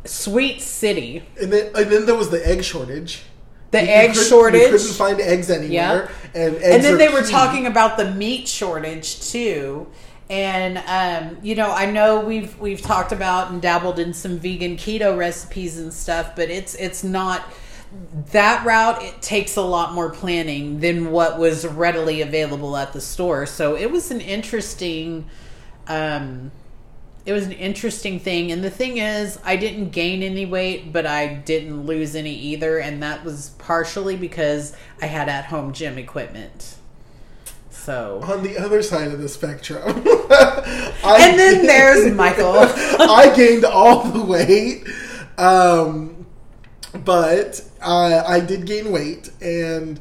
Sweet 0.05 0.63
city. 0.63 1.25
And 1.41 1.53
then, 1.53 1.73
and 1.75 1.91
then 1.91 2.07
there 2.07 2.15
was 2.15 2.31
the 2.31 2.47
egg 2.47 2.63
shortage. 2.63 3.23
the 3.73 3.83
You- 3.83 3.89
egg 3.89 4.09
couldn't- 4.11 4.23
You 4.23 4.29
shortage. 4.29 4.71
couldn't 4.71 4.93
find 4.95 5.21
eggs 5.21 5.51
anywhere, 5.51 6.09
and 6.35 6.55
eggs 6.57 6.65
and 6.65 6.85
then 6.85 6.99
they 6.99 7.09
were 7.09 7.23
talking 7.23 7.67
about 7.67 7.97
the 7.97 8.05
meat 8.13 8.47
shortage 8.47 9.21
too. 9.33 9.89
And 10.31 10.79
um, 10.89 11.39
you 11.43 11.55
know 11.55 11.71
i 11.73 11.87
know 11.87 12.19
we've 12.21 12.59
we've 12.59 12.81
talked 12.83 13.13
about 13.13 13.51
and 13.53 13.63
dabbled 13.63 13.99
in 14.01 14.13
some 14.13 14.39
vegan 14.39 14.77
keto 14.77 15.17
recipes 15.17 15.79
and 15.79 15.93
stuff 15.93 16.35
but 16.35 16.51
it's 16.51 16.75
it's 16.75 17.05
not 17.05 17.43
that 18.33 18.65
route 18.67 19.03
it 19.03 19.23
takes 19.23 19.57
a 19.57 19.63
lot 19.63 19.95
more 19.95 20.11
planning 20.11 20.81
than 20.81 21.11
what 21.11 21.39
was 21.39 21.67
readily 21.67 22.21
available 22.21 22.77
at 22.77 22.93
the 22.93 23.01
store. 23.01 23.47
So 23.47 23.77
it 23.77 23.91
was 23.91 24.11
an 24.11 24.21
interesting 24.21 25.27
um 25.87 26.51
it 27.25 27.33
was 27.33 27.45
an 27.45 27.53
interesting 27.53 28.21
thing. 28.21 28.53
And 28.53 28.63
the 28.63 28.71
thing 28.71 28.99
is 28.99 29.39
i 29.45 29.57
didn't 29.57 29.91
gain 29.91 30.23
any 30.23 30.47
weight 30.47 30.93
but 30.93 31.07
i 31.07 31.27
didn't 31.35 31.87
lose 31.87 32.15
any 32.15 32.35
either. 32.35 32.79
And 32.79 33.03
that 33.03 33.25
was 33.25 33.51
partially 33.59 34.17
because 34.17 34.75
i 35.01 35.07
had 35.07 35.29
at 35.29 35.47
home 35.47 35.73
gym 35.73 35.99
equipment. 35.99 36.77
So. 37.71 38.21
On 38.25 38.43
the 38.43 38.59
other 38.59 38.83
side 38.83 39.13
of 39.13 39.21
the 39.21 39.29
spectrum. 39.29 39.83
I, 39.87 41.19
and 41.21 41.39
then 41.39 41.67
there's 41.67 42.13
michael. 42.17 42.53
I 42.57 43.33
gained 43.37 43.65
all 43.65 44.03
the 44.03 44.25
weight, 44.25 44.85
um, 45.39 46.16
but 47.05 47.63
I, 47.83 48.19
I 48.19 48.41
did 48.41 48.67
gain 48.67 48.93
weight, 48.93 49.31
and 49.41 50.01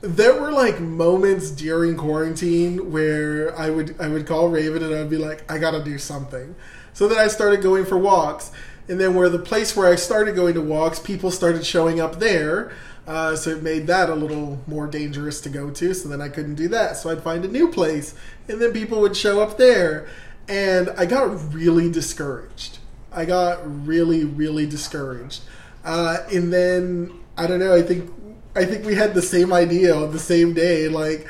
there 0.00 0.38
were 0.40 0.52
like 0.52 0.80
moments 0.80 1.50
during 1.50 1.96
quarantine 1.96 2.92
where 2.92 3.56
I 3.58 3.70
would 3.70 3.96
I 4.00 4.08
would 4.08 4.26
call 4.26 4.48
Raven 4.48 4.82
and 4.82 4.94
I'd 4.94 5.08
be 5.08 5.16
like, 5.16 5.50
I 5.50 5.58
gotta 5.58 5.82
do 5.82 5.98
something. 5.98 6.54
So 6.92 7.08
then 7.08 7.18
I 7.18 7.28
started 7.28 7.62
going 7.62 7.86
for 7.86 7.98
walks, 7.98 8.52
and 8.88 9.00
then 9.00 9.14
where 9.14 9.28
the 9.28 9.38
place 9.38 9.74
where 9.74 9.90
I 9.90 9.96
started 9.96 10.36
going 10.36 10.54
to 10.54 10.60
walks, 10.60 10.98
people 10.98 11.30
started 11.30 11.64
showing 11.64 12.00
up 12.00 12.20
there. 12.20 12.72
Uh, 13.06 13.36
so 13.36 13.50
it 13.50 13.62
made 13.62 13.86
that 13.86 14.08
a 14.08 14.14
little 14.14 14.62
more 14.66 14.86
dangerous 14.86 15.40
to 15.42 15.50
go 15.50 15.70
to. 15.70 15.92
So 15.92 16.08
then 16.08 16.22
I 16.22 16.28
couldn't 16.30 16.54
do 16.54 16.68
that. 16.68 16.96
So 16.96 17.10
I'd 17.10 17.22
find 17.22 17.44
a 17.44 17.48
new 17.48 17.68
place, 17.70 18.14
and 18.48 18.60
then 18.60 18.72
people 18.72 19.00
would 19.00 19.16
show 19.16 19.40
up 19.42 19.58
there, 19.58 20.06
and 20.48 20.90
I 20.96 21.04
got 21.04 21.52
really 21.52 21.90
discouraged. 21.90 22.78
I 23.12 23.24
got 23.24 23.86
really, 23.86 24.24
really 24.24 24.66
discouraged. 24.66 25.42
Uh, 25.84 26.18
and 26.32 26.52
then 26.52 27.12
I 27.36 27.46
don't 27.46 27.60
know. 27.60 27.74
I 27.74 27.82
think 27.82 28.10
I 28.56 28.64
think 28.64 28.84
we 28.84 28.94
had 28.94 29.14
the 29.14 29.22
same 29.22 29.52
idea 29.52 29.94
on 29.94 30.12
the 30.12 30.18
same 30.18 30.54
day. 30.54 30.88
Like 30.88 31.26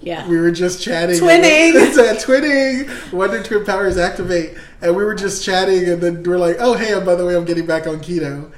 Yeah. 0.00 0.28
we 0.28 0.38
were 0.38 0.50
just 0.50 0.82
chatting. 0.82 1.16
Twinning! 1.18 1.72
It's 1.74 1.96
a 1.96 2.14
twinning. 2.14 3.12
Wonder 3.12 3.42
Twin 3.42 3.64
powers 3.64 3.96
activate, 3.98 4.56
and 4.80 4.94
we 4.94 5.04
were 5.04 5.14
just 5.14 5.44
chatting, 5.44 5.88
and 5.88 6.00
then 6.00 6.22
we're 6.22 6.38
like, 6.38 6.56
"Oh, 6.60 6.74
hey, 6.74 6.92
and 6.92 7.04
by 7.04 7.14
the 7.14 7.24
way, 7.26 7.34
I'm 7.34 7.44
getting 7.44 7.66
back 7.66 7.86
on 7.86 7.98
keto," 8.00 8.50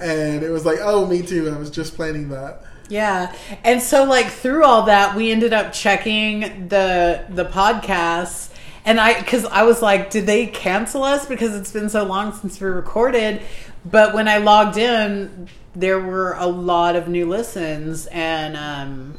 and 0.00 0.42
it 0.42 0.50
was 0.50 0.64
like, 0.64 0.78
"Oh, 0.80 1.06
me 1.06 1.22
too. 1.22 1.50
I 1.54 1.58
was 1.58 1.70
just 1.70 1.94
planning 1.94 2.28
that." 2.30 2.62
Yeah. 2.88 3.34
And 3.64 3.82
so 3.82 4.04
like 4.04 4.26
through 4.28 4.64
all 4.64 4.82
that 4.84 5.14
we 5.16 5.30
ended 5.32 5.52
up 5.52 5.72
checking 5.72 6.68
the 6.68 7.24
the 7.28 7.44
podcasts 7.44 8.50
and 8.84 9.00
I 9.00 9.14
cuz 9.22 9.44
I 9.44 9.64
was 9.64 9.82
like 9.82 10.10
did 10.10 10.26
they 10.26 10.46
cancel 10.46 11.02
us 11.02 11.26
because 11.26 11.56
it's 11.56 11.72
been 11.72 11.88
so 11.88 12.04
long 12.04 12.32
since 12.32 12.60
we 12.60 12.68
recorded 12.68 13.42
but 13.90 14.14
when 14.14 14.28
I 14.28 14.38
logged 14.38 14.76
in 14.76 15.48
there 15.74 16.00
were 16.00 16.32
a 16.34 16.46
lot 16.46 16.96
of 16.96 17.08
new 17.08 17.28
listens 17.28 18.06
and 18.06 18.56
um 18.56 19.18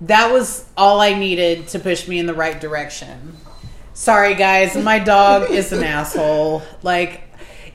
that 0.00 0.32
was 0.32 0.66
all 0.76 1.00
I 1.00 1.14
needed 1.14 1.68
to 1.68 1.78
push 1.78 2.06
me 2.06 2.18
in 2.18 2.26
the 2.26 2.34
right 2.34 2.60
direction. 2.60 3.36
Sorry 3.94 4.34
guys, 4.34 4.76
my 4.76 4.98
dog 4.98 5.50
is 5.50 5.72
an 5.72 5.82
asshole. 5.82 6.62
Like 6.82 7.22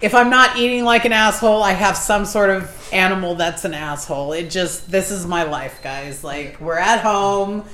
if 0.01 0.13
I'm 0.13 0.30
not 0.30 0.58
eating 0.58 0.86
like 0.86 1.06
an 1.06 1.13
asshole, 1.13 1.63
I 1.63 1.72
have 1.72 1.98
some 1.98 2.25
sort 2.25 2.50
of 2.50 2.89
animal 2.94 3.36
that's 3.36 3.66
an 3.66 3.74
asshole. 3.74 4.34
It 4.34 4.50
just 4.50 4.89
this 4.89 5.12
is 5.12 5.25
my 5.25 5.44
life, 5.44 5.82
guys. 5.82 6.24
Like 6.24 6.60
we're 6.62 6.78
at 6.78 7.01
home. 7.01 7.66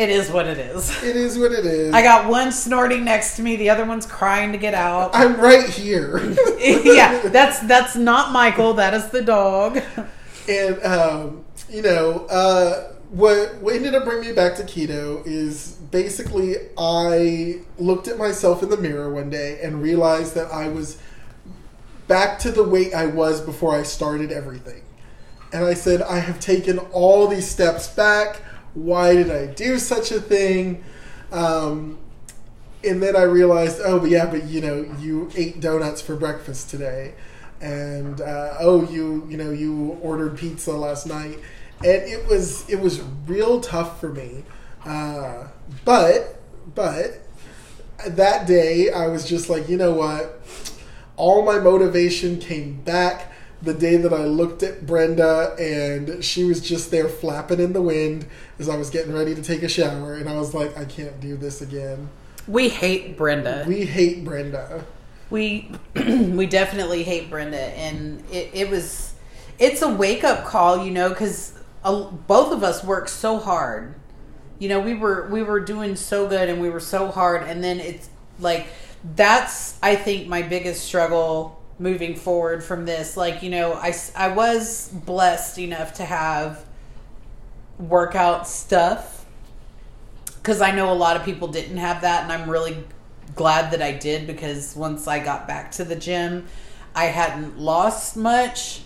It 0.00 0.08
is 0.08 0.30
what 0.30 0.46
it 0.46 0.56
is. 0.56 1.02
It 1.02 1.14
is 1.14 1.38
what 1.38 1.52
it 1.52 1.66
is. 1.66 1.92
I 1.92 2.00
got 2.00 2.26
one 2.26 2.52
snorting 2.52 3.04
next 3.04 3.36
to 3.36 3.42
me, 3.42 3.56
the 3.56 3.68
other 3.68 3.84
one's 3.84 4.06
crying 4.06 4.50
to 4.52 4.56
get 4.56 4.72
out. 4.72 5.10
I'm 5.12 5.38
right 5.38 5.68
here. 5.68 6.18
yeah, 6.58 7.20
that's 7.28 7.60
that's 7.60 7.96
not 7.96 8.32
Michael, 8.32 8.72
that 8.74 8.94
is 8.94 9.10
the 9.10 9.20
dog. 9.20 9.82
and 10.48 10.82
um, 10.82 11.44
you 11.68 11.82
know 11.82 12.24
uh, 12.30 12.94
what 13.10 13.56
what 13.56 13.74
ended 13.74 13.94
up 13.94 14.04
bringing 14.04 14.30
me 14.30 14.32
back 14.34 14.54
to 14.54 14.62
keto 14.62 15.22
is 15.26 15.72
basically 15.90 16.56
I 16.78 17.60
looked 17.78 18.08
at 18.08 18.16
myself 18.16 18.62
in 18.62 18.70
the 18.70 18.78
mirror 18.78 19.12
one 19.12 19.28
day 19.28 19.60
and 19.62 19.82
realized 19.82 20.34
that 20.34 20.50
I 20.50 20.68
was 20.68 20.96
back 22.08 22.38
to 22.38 22.50
the 22.50 22.64
weight 22.64 22.94
I 22.94 23.04
was 23.04 23.42
before 23.42 23.78
I 23.78 23.82
started 23.82 24.32
everything. 24.32 24.80
And 25.52 25.62
I 25.62 25.74
said, 25.74 26.00
I 26.00 26.20
have 26.20 26.40
taken 26.40 26.78
all 26.78 27.26
these 27.26 27.50
steps 27.50 27.88
back. 27.88 28.40
Why 28.74 29.14
did 29.14 29.30
I 29.30 29.46
do 29.46 29.78
such 29.78 30.12
a 30.12 30.20
thing? 30.20 30.84
Um, 31.32 31.98
and 32.84 33.02
then 33.02 33.16
I 33.16 33.22
realized, 33.22 33.80
oh, 33.84 34.00
but 34.00 34.10
yeah, 34.10 34.26
but 34.26 34.44
you 34.44 34.60
know, 34.60 34.94
you 34.98 35.30
ate 35.36 35.60
donuts 35.60 36.00
for 36.00 36.16
breakfast 36.16 36.70
today, 36.70 37.14
and 37.60 38.20
uh, 38.20 38.54
oh, 38.60 38.88
you 38.90 39.26
you 39.28 39.36
know, 39.36 39.50
you 39.50 39.98
ordered 40.02 40.38
pizza 40.38 40.72
last 40.72 41.06
night, 41.06 41.38
and 41.78 42.02
it 42.02 42.26
was 42.26 42.68
it 42.70 42.80
was 42.80 43.00
real 43.26 43.60
tough 43.60 44.00
for 44.00 44.08
me. 44.08 44.44
Uh, 44.84 45.48
but 45.84 46.40
but 46.74 47.20
that 48.06 48.46
day, 48.46 48.90
I 48.90 49.08
was 49.08 49.28
just 49.28 49.50
like, 49.50 49.68
you 49.68 49.76
know 49.76 49.92
what? 49.92 50.40
All 51.16 51.44
my 51.44 51.58
motivation 51.58 52.38
came 52.38 52.80
back 52.80 53.29
the 53.62 53.74
day 53.74 53.96
that 53.96 54.12
I 54.12 54.24
looked 54.24 54.62
at 54.62 54.86
Brenda 54.86 55.54
and 55.58 56.24
she 56.24 56.44
was 56.44 56.60
just 56.60 56.90
there 56.90 57.08
flapping 57.08 57.60
in 57.60 57.72
the 57.72 57.82
wind 57.82 58.26
as 58.58 58.68
I 58.68 58.76
was 58.76 58.90
getting 58.90 59.12
ready 59.12 59.34
to 59.34 59.42
take 59.42 59.62
a 59.62 59.68
shower, 59.68 60.14
and 60.14 60.28
I 60.28 60.38
was 60.38 60.54
like, 60.54 60.76
I 60.76 60.84
can't 60.84 61.20
do 61.20 61.36
this 61.36 61.60
again. 61.60 62.08
We 62.48 62.68
hate 62.68 63.16
Brenda. 63.16 63.64
We 63.66 63.84
hate 63.84 64.24
Brenda. 64.24 64.84
we 65.30 65.70
we 65.94 66.46
definitely 66.46 67.02
hate 67.02 67.30
Brenda, 67.30 67.60
and 67.60 68.24
it, 68.30 68.50
it 68.52 68.70
was 68.70 69.14
it's 69.58 69.82
a 69.82 69.88
wake 69.88 70.24
up 70.24 70.46
call, 70.46 70.84
you 70.84 70.90
know, 70.90 71.10
because 71.10 71.54
both 71.82 72.52
of 72.52 72.62
us 72.62 72.82
worked 72.82 73.10
so 73.10 73.38
hard. 73.38 73.94
You 74.58 74.68
know, 74.68 74.80
we 74.80 74.94
were 74.94 75.28
we 75.28 75.42
were 75.42 75.60
doing 75.60 75.96
so 75.96 76.26
good, 76.26 76.48
and 76.48 76.60
we 76.60 76.70
were 76.70 76.80
so 76.80 77.10
hard, 77.10 77.42
and 77.42 77.62
then 77.62 77.78
it's 77.78 78.08
like 78.38 78.66
that's 79.14 79.78
I 79.82 79.96
think 79.96 80.28
my 80.28 80.42
biggest 80.42 80.84
struggle 80.84 81.59
moving 81.80 82.14
forward 82.14 82.62
from 82.62 82.84
this. 82.84 83.16
Like 83.16 83.42
you 83.42 83.50
know, 83.50 83.72
I 83.72 83.92
I 84.14 84.28
was 84.28 84.88
blessed 84.88 85.58
enough 85.58 85.94
to 85.94 86.04
have 86.04 86.64
workout 87.78 88.46
stuff 88.46 89.26
because 90.36 90.60
I 90.60 90.70
know 90.70 90.92
a 90.92 90.94
lot 90.94 91.16
of 91.16 91.24
people 91.24 91.48
didn't 91.48 91.78
have 91.78 92.02
that, 92.02 92.22
and 92.22 92.32
I'm 92.32 92.48
really 92.48 92.84
glad 93.34 93.72
that 93.72 93.82
I 93.82 93.92
did 93.92 94.26
because 94.26 94.76
once 94.76 95.08
I 95.08 95.18
got 95.18 95.48
back 95.48 95.72
to 95.72 95.84
the 95.84 95.96
gym, 95.96 96.46
I 96.94 97.06
hadn't 97.06 97.58
lost 97.58 98.16
much. 98.16 98.82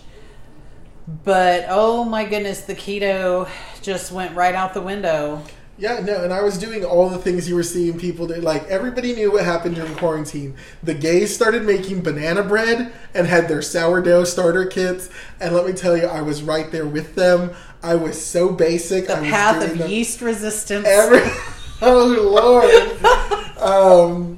But 1.23 1.65
oh 1.69 2.03
my 2.03 2.25
goodness, 2.25 2.61
the 2.61 2.73
keto 2.73 3.47
just 3.81 4.11
went 4.11 4.35
right 4.35 4.55
out 4.55 4.73
the 4.73 4.81
window. 4.81 5.43
Yeah, 5.77 5.99
no, 5.99 6.23
and 6.23 6.31
I 6.31 6.41
was 6.41 6.57
doing 6.57 6.85
all 6.85 7.09
the 7.09 7.17
things 7.17 7.49
you 7.49 7.55
were 7.55 7.63
seeing 7.63 7.99
people 7.99 8.27
do. 8.27 8.35
Like 8.35 8.63
everybody 8.67 9.13
knew 9.13 9.33
what 9.33 9.43
happened 9.43 9.75
during 9.75 9.93
quarantine. 9.95 10.55
The 10.81 10.93
gays 10.93 11.35
started 11.35 11.63
making 11.63 12.01
banana 12.01 12.43
bread 12.43 12.93
and 13.13 13.27
had 13.27 13.49
their 13.49 13.61
sourdough 13.61 14.23
starter 14.23 14.65
kits. 14.65 15.09
And 15.41 15.53
let 15.53 15.65
me 15.65 15.73
tell 15.73 15.97
you, 15.97 16.05
I 16.05 16.21
was 16.21 16.43
right 16.43 16.71
there 16.71 16.85
with 16.85 17.15
them. 17.15 17.53
I 17.83 17.95
was 17.95 18.23
so 18.23 18.53
basic. 18.53 19.07
The 19.07 19.17
I 19.17 19.19
was 19.19 19.29
path 19.29 19.63
of 19.63 19.77
them 19.77 19.89
yeast 19.89 20.21
resistance. 20.21 20.87
Every, 20.87 21.19
oh 21.81 22.07
lord, 22.31 23.61
um, 23.61 24.37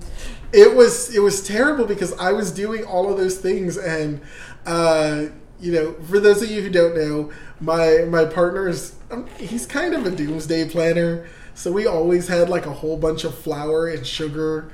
it 0.52 0.76
was 0.76 1.16
it 1.16 1.20
was 1.20 1.46
terrible 1.46 1.86
because 1.86 2.14
I 2.14 2.32
was 2.32 2.52
doing 2.52 2.84
all 2.84 3.12
of 3.12 3.18
those 3.18 3.38
things, 3.38 3.78
and 3.78 4.22
uh, 4.66 5.26
you 5.60 5.72
know, 5.72 5.94
for 6.10 6.20
those 6.20 6.42
of 6.42 6.52
you 6.52 6.62
who 6.62 6.70
don't 6.70 6.96
know, 6.96 7.32
my 7.60 8.06
my 8.10 8.26
partner 8.26 8.68
is 8.68 8.96
um, 9.12 9.28
he's 9.40 9.66
kind 9.66 9.94
of 9.94 10.06
a 10.06 10.12
doomsday 10.12 10.70
planner, 10.70 11.28
so 11.56 11.72
we 11.72 11.86
always 11.88 12.28
had 12.28 12.50
like 12.50 12.66
a 12.66 12.74
whole 12.74 12.98
bunch 12.98 13.24
of 13.24 13.36
flour 13.38 13.88
and 13.88 14.06
sugar, 14.06 14.72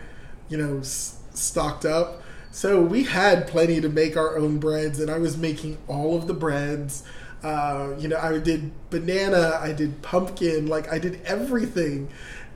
you 0.49 0.57
know, 0.57 0.79
s- 0.79 1.19
stocked 1.33 1.85
up. 1.85 2.21
So 2.51 2.81
we 2.81 3.03
had 3.05 3.47
plenty 3.47 3.81
to 3.81 3.89
make 3.89 4.15
our 4.17 4.37
own 4.37 4.59
breads, 4.59 4.99
and 4.99 5.09
I 5.09 5.17
was 5.17 5.37
making 5.37 5.77
all 5.87 6.15
of 6.15 6.27
the 6.27 6.33
breads. 6.33 7.03
Uh, 7.43 7.93
you 7.97 8.07
know, 8.07 8.17
I 8.17 8.37
did 8.37 8.71
banana, 8.89 9.59
I 9.61 9.73
did 9.73 10.01
pumpkin, 10.01 10.67
like 10.67 10.91
I 10.91 10.97
did 10.99 11.19
everything, 11.25 12.09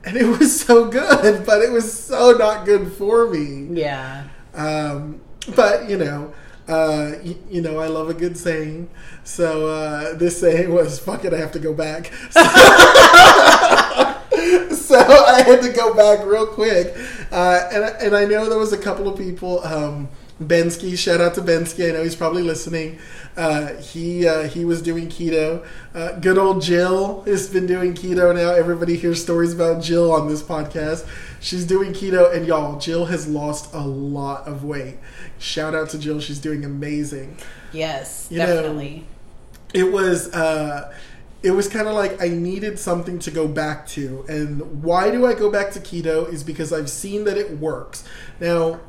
and 0.04 0.16
it 0.16 0.26
was 0.38 0.60
so 0.60 0.88
good, 0.88 1.44
but 1.44 1.62
it 1.62 1.70
was 1.72 1.92
so 1.92 2.32
not 2.32 2.64
good 2.64 2.92
for 2.92 3.28
me. 3.28 3.68
yeah. 3.80 4.24
Um, 4.54 5.20
but 5.54 5.88
you 5.88 5.96
know, 5.98 6.32
uh, 6.68 7.12
y- 7.24 7.36
you 7.50 7.60
know, 7.62 7.78
I 7.78 7.86
love 7.86 8.08
a 8.10 8.14
good 8.14 8.36
saying. 8.36 8.88
So 9.24 9.68
uh, 9.68 10.14
this 10.14 10.40
saying 10.40 10.72
was, 10.72 10.98
"Fuck 10.98 11.24
it, 11.24 11.34
I 11.34 11.38
have 11.38 11.52
to 11.52 11.58
go 11.58 11.72
back." 11.74 12.12
so 12.32 12.40
I 14.98 15.42
had 15.46 15.62
to 15.62 15.72
go 15.72 15.94
back 15.94 16.24
real 16.24 16.46
quick, 16.46 16.94
uh, 17.32 17.68
and 17.72 17.84
and 18.02 18.16
I 18.16 18.24
know 18.24 18.48
there 18.48 18.58
was 18.58 18.72
a 18.72 18.78
couple 18.78 19.08
of 19.08 19.18
people. 19.18 19.64
Um, 19.64 20.08
Bensky, 20.40 20.96
shout 20.96 21.20
out 21.20 21.34
to 21.34 21.42
Bensky. 21.42 21.88
I 21.88 21.92
know 21.92 22.02
he's 22.04 22.14
probably 22.14 22.42
listening. 22.42 22.98
Uh, 23.38 23.76
he 23.76 24.26
uh, 24.26 24.48
he 24.48 24.64
was 24.64 24.82
doing 24.82 25.08
keto. 25.08 25.64
Uh, 25.94 26.18
good 26.18 26.36
old 26.36 26.60
Jill 26.60 27.22
has 27.22 27.48
been 27.48 27.66
doing 27.66 27.94
keto 27.94 28.34
now. 28.34 28.50
Everybody 28.50 28.96
hears 28.96 29.22
stories 29.22 29.54
about 29.54 29.80
Jill 29.80 30.10
on 30.10 30.26
this 30.26 30.42
podcast. 30.42 31.08
She's 31.40 31.64
doing 31.64 31.92
keto, 31.92 32.34
and 32.34 32.48
y'all, 32.48 32.80
Jill 32.80 33.04
has 33.06 33.28
lost 33.28 33.72
a 33.72 33.80
lot 33.86 34.48
of 34.48 34.64
weight. 34.64 34.98
Shout 35.38 35.72
out 35.72 35.88
to 35.90 35.98
Jill. 36.00 36.18
She's 36.18 36.40
doing 36.40 36.64
amazing. 36.64 37.36
Yes, 37.72 38.26
You 38.28 38.38
know, 38.38 38.46
definitely. 38.46 39.06
It 39.72 39.92
was 39.92 40.34
uh, 40.34 40.92
it 41.40 41.52
was 41.52 41.68
kind 41.68 41.86
of 41.86 41.94
like 41.94 42.20
I 42.20 42.28
needed 42.28 42.76
something 42.80 43.20
to 43.20 43.30
go 43.30 43.46
back 43.46 43.86
to, 43.88 44.24
and 44.28 44.82
why 44.82 45.12
do 45.12 45.26
I 45.26 45.34
go 45.34 45.48
back 45.48 45.70
to 45.72 45.80
keto? 45.80 46.28
Is 46.32 46.42
because 46.42 46.72
I've 46.72 46.90
seen 46.90 47.22
that 47.24 47.38
it 47.38 47.58
works. 47.58 48.02
Now, 48.40 48.80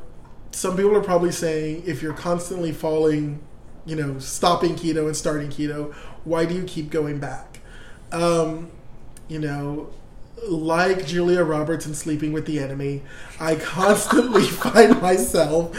some 0.50 0.76
people 0.76 0.96
are 0.96 1.02
probably 1.02 1.30
saying 1.30 1.84
if 1.86 2.02
you're 2.02 2.14
constantly 2.14 2.72
falling, 2.72 3.40
you 3.86 3.96
know, 3.96 4.18
stopping 4.18 4.74
keto 4.74 5.06
and 5.06 5.16
starting 5.16 5.48
keto, 5.48 5.92
why 6.24 6.44
do 6.44 6.54
you 6.54 6.64
keep 6.64 6.90
going 6.90 7.18
back? 7.18 7.60
Um, 8.12 8.70
you 9.28 9.38
know, 9.38 9.90
like 10.48 11.06
Julia 11.06 11.42
Roberts 11.42 11.86
in 11.86 11.94
Sleeping 11.94 12.32
with 12.32 12.46
the 12.46 12.58
Enemy, 12.58 13.02
I 13.38 13.56
constantly 13.56 14.42
find 14.46 15.00
myself 15.00 15.76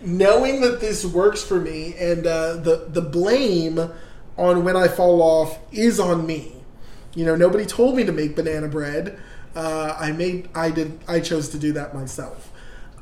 knowing 0.00 0.60
that 0.60 0.80
this 0.80 1.04
works 1.04 1.42
for 1.42 1.60
me, 1.60 1.94
and 1.98 2.26
uh, 2.26 2.54
the 2.54 2.86
the 2.88 3.02
blame 3.02 3.90
on 4.36 4.64
when 4.64 4.76
I 4.76 4.88
fall 4.88 5.22
off 5.22 5.58
is 5.72 5.98
on 6.00 6.26
me. 6.26 6.52
You 7.14 7.24
know, 7.24 7.36
nobody 7.36 7.64
told 7.64 7.96
me 7.96 8.04
to 8.04 8.12
make 8.12 8.34
banana 8.34 8.68
bread. 8.68 9.18
Uh, 9.54 9.94
I 9.98 10.10
made, 10.10 10.48
I 10.54 10.70
did, 10.70 10.98
I 11.06 11.20
chose 11.20 11.48
to 11.50 11.58
do 11.58 11.72
that 11.74 11.94
myself. 11.94 12.50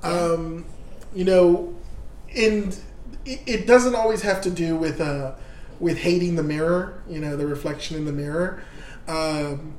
Um, 0.03 0.67
you 1.15 1.25
know, 1.25 1.75
and 2.37 2.79
it, 3.25 3.67
doesn't 3.67 3.95
always 3.95 4.23
have 4.23 4.41
to 4.43 4.51
do 4.51 4.77
with 4.77 5.01
uh, 5.01 5.33
with 5.81 5.99
hating 5.99 6.37
the 6.37 6.43
mirror, 6.43 7.03
you 7.09 7.21
know, 7.21 7.37
the 7.37 7.47
reflection 7.47 7.97
in 7.97 8.05
the 8.05 8.13
mirror. 8.13 8.63
Um, 9.09 9.75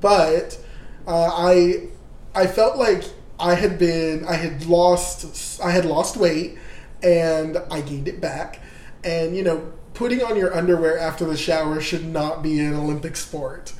but 0.00 0.58
uh, 1.06 1.30
I 1.32 1.88
I 2.34 2.46
felt 2.46 2.76
like 2.76 3.04
I 3.38 3.54
had 3.54 3.78
been 3.78 4.24
I 4.24 4.34
had 4.34 4.66
lost 4.66 5.60
I 5.62 5.70
had 5.70 5.84
lost 5.84 6.16
weight 6.16 6.58
and 7.02 7.58
I 7.70 7.80
gained 7.80 8.08
it 8.08 8.20
back, 8.20 8.60
and 9.04 9.36
you 9.36 9.42
know, 9.42 9.72
putting 9.94 10.22
on 10.22 10.36
your 10.36 10.54
underwear 10.56 10.98
after 10.98 11.24
the 11.24 11.36
shower 11.36 11.80
should 11.80 12.06
not 12.06 12.42
be 12.42 12.60
an 12.60 12.74
Olympic 12.74 13.16
sport. 13.16 13.72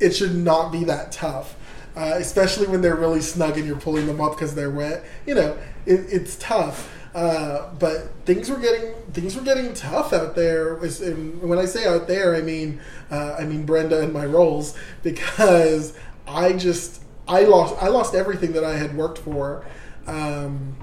It 0.00 0.16
should 0.16 0.34
not 0.34 0.72
be 0.72 0.84
that 0.84 1.12
tough. 1.12 1.56
Uh, 1.94 2.14
especially 2.16 2.66
when 2.66 2.80
they're 2.80 2.96
really 2.96 3.20
snug 3.20 3.58
and 3.58 3.66
you're 3.66 3.76
pulling 3.76 4.06
them 4.06 4.18
up 4.18 4.32
because 4.32 4.54
they're 4.54 4.70
wet. 4.70 5.04
You 5.26 5.34
know, 5.34 5.58
it, 5.84 6.06
it's 6.08 6.36
tough. 6.36 6.90
Uh, 7.14 7.72
but 7.78 8.10
things 8.24 8.48
were 8.48 8.56
getting 8.58 8.94
things 9.12 9.36
were 9.36 9.42
getting 9.42 9.74
tough 9.74 10.12
out 10.12 10.34
there. 10.34 10.76
And 10.76 11.42
when 11.42 11.58
I 11.58 11.66
say 11.66 11.86
out 11.86 12.08
there, 12.08 12.34
I 12.34 12.40
mean 12.40 12.80
uh, 13.10 13.36
I 13.38 13.44
mean 13.44 13.66
Brenda 13.66 14.00
and 14.00 14.12
my 14.12 14.24
rolls 14.24 14.76
because 15.02 15.94
I 16.26 16.54
just 16.54 17.02
I 17.28 17.42
lost 17.44 17.76
I 17.82 17.88
lost 17.88 18.14
everything 18.14 18.52
that 18.52 18.64
I 18.64 18.76
had 18.76 18.96
worked 18.96 19.18
for. 19.18 19.64
Um, 20.06 20.76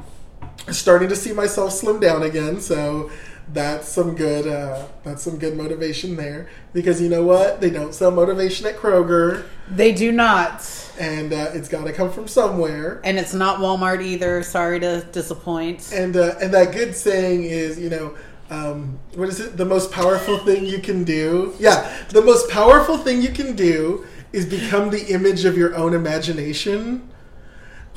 starting 0.69 1.09
to 1.09 1.15
see 1.15 1.33
myself 1.33 1.73
slim 1.73 1.99
down 1.99 2.23
again, 2.23 2.61
so 2.61 3.09
that's 3.53 3.87
some 3.87 4.15
good 4.15 4.47
uh, 4.47 4.85
that's 5.03 5.23
some 5.23 5.37
good 5.37 5.55
motivation 5.57 6.15
there. 6.15 6.47
Because 6.73 7.01
you 7.01 7.09
know 7.09 7.23
what? 7.23 7.61
They 7.61 7.69
don't 7.69 7.93
sell 7.93 8.11
motivation 8.11 8.65
at 8.67 8.77
Kroger. 8.77 9.45
They 9.69 9.91
do 9.91 10.11
not. 10.11 10.65
and 10.99 11.31
uh, 11.33 11.51
it's 11.53 11.69
got 11.69 11.85
to 11.85 11.93
come 11.93 12.11
from 12.11 12.27
somewhere. 12.27 12.99
And 13.03 13.17
it's 13.17 13.33
not 13.33 13.59
Walmart 13.59 14.03
either. 14.03 14.43
Sorry 14.43 14.79
to 14.79 15.01
disappoint. 15.11 15.91
and 15.93 16.15
uh, 16.15 16.35
and 16.41 16.53
that 16.53 16.73
good 16.73 16.95
saying 16.95 17.43
is 17.43 17.79
you 17.79 17.89
know 17.89 18.15
um, 18.49 18.99
what 19.15 19.29
is 19.29 19.39
it? 19.39 19.57
The 19.57 19.65
most 19.65 19.91
powerful 19.91 20.37
thing 20.39 20.65
you 20.65 20.79
can 20.79 21.03
do. 21.03 21.55
Yeah 21.59 21.95
the 22.09 22.21
most 22.21 22.49
powerful 22.49 22.97
thing 22.97 23.21
you 23.21 23.29
can 23.29 23.55
do 23.55 24.05
is 24.31 24.45
become 24.45 24.89
the 24.89 25.05
image 25.13 25.45
of 25.45 25.57
your 25.57 25.75
own 25.75 25.93
imagination. 25.93 27.09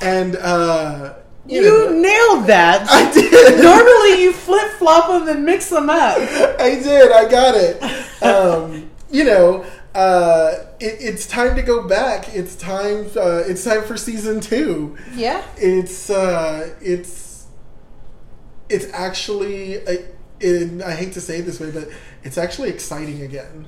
And 0.01 0.35
uh, 0.35 1.15
you, 1.45 1.61
You 1.61 2.01
nailed 2.01 2.47
that. 2.47 2.87
I 2.89 3.11
did 3.11 3.61
Normally 3.63 4.23
you 4.23 4.33
flip 4.33 4.71
flop 4.73 5.07
them 5.07 5.27
and 5.27 5.45
mix 5.45 5.69
them 5.69 5.89
up. 5.89 6.17
I 6.59 6.79
did. 6.81 7.11
I 7.11 7.29
got 7.29 7.55
it. 7.55 8.23
Um, 8.23 8.89
you 9.11 9.23
know, 9.25 9.65
uh, 9.93 10.53
it, 10.79 10.97
it's 10.99 11.27
time 11.27 11.55
to 11.55 11.61
go 11.61 11.87
back. 11.87 12.33
It's 12.35 12.55
time. 12.55 13.07
Uh, 13.15 13.43
it's 13.45 13.63
time 13.63 13.83
for 13.83 13.97
season 13.97 14.39
two. 14.39 14.97
Yeah. 15.13 15.43
It's 15.57 16.09
uh, 16.09 16.73
it's 16.81 17.47
it's 18.69 18.91
actually. 18.93 19.87
I, 19.87 20.05
it, 20.39 20.81
I 20.81 20.93
hate 20.93 21.13
to 21.13 21.21
say 21.21 21.39
it 21.39 21.43
this 21.43 21.59
way, 21.59 21.71
but 21.71 21.89
it's 22.23 22.37
actually 22.37 22.69
exciting 22.69 23.21
again. 23.21 23.67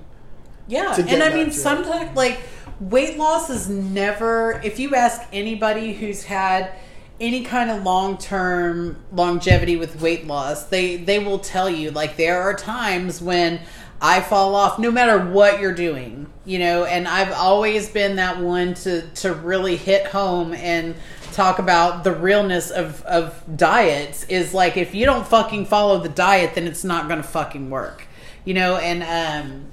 Yeah, 0.67 0.96
and 1.00 1.22
I 1.22 1.34
mean, 1.34 1.51
sometimes 1.51 2.15
like 2.17 2.39
weight 2.79 3.17
loss 3.17 3.50
is 3.50 3.70
never. 3.70 4.60
If 4.63 4.79
you 4.79 4.96
ask 4.96 5.22
anybody 5.32 5.94
who's 5.94 6.24
had 6.24 6.72
any 7.19 7.43
kind 7.43 7.69
of 7.69 7.84
long 7.84 8.17
term 8.17 8.98
longevity 9.12 9.75
with 9.75 10.01
weight 10.01 10.27
loss, 10.27 10.65
they 10.65 10.98
they 10.98 11.19
will 11.19 11.39
tell 11.39 11.69
you 11.69 11.91
like 11.91 12.17
there 12.17 12.41
are 12.41 12.53
times 12.53 13.22
when 13.22 13.62
I 14.01 14.22
fall 14.22 14.55
off, 14.55 14.77
no 14.77 14.91
matter 14.91 15.19
what 15.19 15.60
you're 15.60 15.74
doing, 15.74 16.27
you 16.43 16.60
know. 16.60 16.86
And 16.86 17.07
I've 17.07 17.31
always 17.31 17.89
been 17.89 18.17
that 18.17 18.39
one 18.39 18.74
to 18.75 19.07
to 19.15 19.34
really 19.34 19.77
hit 19.77 20.07
home 20.07 20.53
and 20.53 20.95
talk 21.31 21.60
about 21.60 22.03
the 22.03 22.13
realness 22.13 22.72
of 22.72 23.01
of 23.03 23.41
diets. 23.55 24.25
Is 24.25 24.53
like 24.53 24.77
if 24.77 24.93
you 24.93 25.05
don't 25.05 25.25
fucking 25.25 25.65
follow 25.65 26.00
the 26.00 26.10
diet, 26.10 26.55
then 26.55 26.67
it's 26.67 26.84
not 26.84 27.07
going 27.07 27.22
to 27.22 27.27
fucking 27.27 27.69
work, 27.69 28.07
you 28.43 28.53
know. 28.53 28.77
And 28.77 29.03
um 29.03 29.72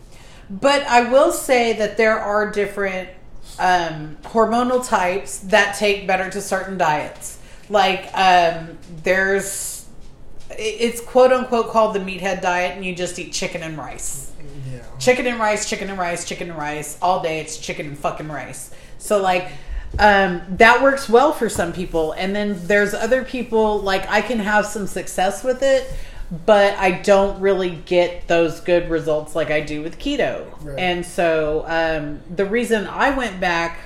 but 0.48 0.82
I 0.82 1.10
will 1.10 1.32
say 1.32 1.72
that 1.74 1.96
there 1.96 2.18
are 2.18 2.50
different 2.50 3.08
um, 3.58 4.18
hormonal 4.22 4.86
types 4.86 5.38
that 5.38 5.76
take 5.78 6.06
better 6.06 6.28
to 6.30 6.40
certain 6.40 6.76
diets. 6.76 7.31
Like 7.72 8.10
um, 8.12 8.76
there's, 9.02 9.88
it's 10.50 11.00
quote 11.00 11.32
unquote 11.32 11.70
called 11.70 11.94
the 11.94 12.00
meathead 12.00 12.42
diet, 12.42 12.76
and 12.76 12.84
you 12.84 12.94
just 12.94 13.18
eat 13.18 13.32
chicken 13.32 13.62
and 13.62 13.78
rice. 13.78 14.30
Yeah. 14.70 14.80
Chicken 14.98 15.26
and 15.26 15.40
rice, 15.40 15.68
chicken 15.68 15.88
and 15.88 15.98
rice, 15.98 16.28
chicken 16.28 16.50
and 16.50 16.58
rice 16.58 16.98
all 17.00 17.22
day. 17.22 17.40
It's 17.40 17.56
chicken 17.56 17.86
and 17.86 17.98
fucking 17.98 18.28
rice. 18.28 18.72
So 18.98 19.22
like 19.22 19.50
um, 19.98 20.42
that 20.50 20.82
works 20.82 21.08
well 21.08 21.32
for 21.32 21.48
some 21.48 21.72
people, 21.72 22.12
and 22.12 22.36
then 22.36 22.60
there's 22.66 22.92
other 22.92 23.24
people 23.24 23.80
like 23.80 24.06
I 24.06 24.20
can 24.20 24.38
have 24.38 24.66
some 24.66 24.86
success 24.86 25.42
with 25.42 25.62
it, 25.62 25.90
but 26.44 26.74
I 26.76 26.90
don't 26.90 27.40
really 27.40 27.70
get 27.86 28.28
those 28.28 28.60
good 28.60 28.90
results 28.90 29.34
like 29.34 29.50
I 29.50 29.60
do 29.60 29.82
with 29.82 29.98
keto. 29.98 30.46
Right. 30.62 30.78
And 30.78 31.06
so 31.06 31.64
um, 31.66 32.20
the 32.34 32.44
reason 32.44 32.86
I 32.86 33.16
went 33.16 33.40
back 33.40 33.78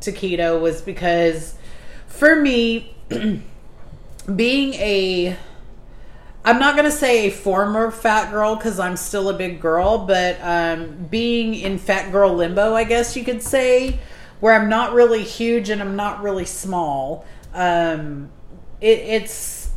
to 0.00 0.12
keto 0.12 0.58
was 0.58 0.80
because 0.80 1.56
for 2.06 2.36
me, 2.36 2.93
being 4.36 4.74
a 4.74 5.36
I'm 6.46 6.58
not 6.58 6.76
going 6.76 6.84
to 6.84 6.96
say 6.96 7.26
a 7.26 7.30
former 7.30 7.90
fat 7.90 8.30
girl 8.30 8.54
because 8.54 8.78
I'm 8.78 8.96
still 8.96 9.30
a 9.30 9.34
big 9.34 9.60
girl, 9.60 10.06
but 10.06 10.38
um, 10.42 11.06
being 11.10 11.54
in 11.54 11.78
fat 11.78 12.12
girl 12.12 12.34
limbo, 12.34 12.74
I 12.74 12.84
guess 12.84 13.16
you 13.16 13.24
could 13.24 13.42
say, 13.42 13.98
where 14.40 14.52
I'm 14.52 14.68
not 14.68 14.92
really 14.92 15.22
huge 15.22 15.70
and 15.70 15.80
I'm 15.80 15.96
not 15.96 16.22
really 16.22 16.44
small. 16.44 17.24
Um, 17.54 18.30
it, 18.82 18.98
it's 18.98 19.70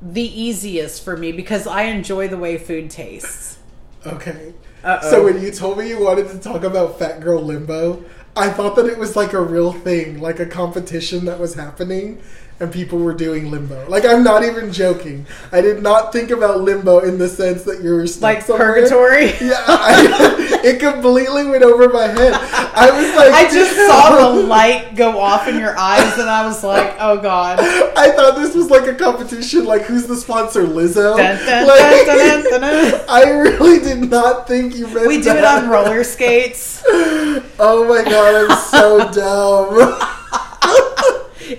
the 0.00 0.22
easiest 0.22 1.04
for 1.04 1.16
me 1.16 1.30
because 1.30 1.68
I 1.68 1.82
enjoy 1.82 2.26
the 2.26 2.38
way 2.38 2.58
food 2.58 2.90
tastes. 2.90 3.58
Okay. 4.04 4.54
Uh-oh. 4.82 5.08
So 5.08 5.24
when 5.24 5.40
you 5.40 5.52
told 5.52 5.78
me 5.78 5.88
you 5.88 6.02
wanted 6.02 6.28
to 6.30 6.40
talk 6.40 6.64
about 6.64 6.98
Fat 6.98 7.20
Girl 7.20 7.40
Limbo, 7.40 8.04
I 8.34 8.50
thought 8.50 8.74
that 8.74 8.86
it 8.86 8.98
was 8.98 9.14
like 9.14 9.32
a 9.32 9.40
real 9.40 9.72
thing, 9.72 10.20
like 10.20 10.40
a 10.40 10.46
competition 10.46 11.26
that 11.26 11.38
was 11.38 11.54
happening 11.54 12.20
and 12.62 12.72
people 12.72 12.98
were 13.00 13.12
doing 13.12 13.50
limbo. 13.50 13.88
Like 13.88 14.04
I'm 14.04 14.22
not 14.22 14.44
even 14.44 14.72
joking. 14.72 15.26
I 15.50 15.60
did 15.60 15.82
not 15.82 16.12
think 16.12 16.30
about 16.30 16.60
limbo 16.60 17.00
in 17.00 17.18
the 17.18 17.28
sense 17.28 17.64
that 17.64 17.82
you're 17.82 18.06
stuck 18.06 18.22
Like 18.22 18.42
somewhere. 18.42 18.74
purgatory. 18.74 19.32
Yeah, 19.42 19.56
I, 19.66 20.60
it 20.62 20.78
completely 20.78 21.44
went 21.46 21.64
over 21.64 21.88
my 21.88 22.06
head. 22.06 22.32
I 22.34 22.90
was 22.92 23.16
like, 23.16 23.32
I 23.32 23.50
just 23.52 23.74
saw 23.74 24.16
the 24.32 24.46
light 24.46 24.94
go 24.94 25.18
off 25.18 25.48
in 25.48 25.58
your 25.58 25.76
eyes 25.76 26.16
and 26.18 26.30
I 26.30 26.46
was 26.46 26.62
like, 26.62 26.94
oh 27.00 27.20
god. 27.20 27.58
I 27.60 28.12
thought 28.12 28.36
this 28.36 28.54
was 28.54 28.70
like 28.70 28.86
a 28.86 28.94
competition, 28.94 29.64
like 29.64 29.82
who's 29.82 30.06
the 30.06 30.16
sponsor, 30.16 30.62
Lizzo? 30.64 31.16
Dun, 31.16 31.44
dun, 31.44 31.66
Like, 31.66 32.06
dun. 32.06 33.00
I 33.08 33.24
really 33.30 33.80
did 33.80 34.08
not 34.08 34.46
think 34.46 34.76
you 34.76 34.86
meant 34.86 35.08
We 35.08 35.20
do 35.20 35.30
it 35.30 35.44
on 35.44 35.68
roller 35.68 36.04
skates. 36.04 36.82
Oh 36.86 37.84
my 37.88 38.04
god, 38.08 38.50
I'm 38.50 38.58
so 38.70 39.10
dumb. 39.12 40.18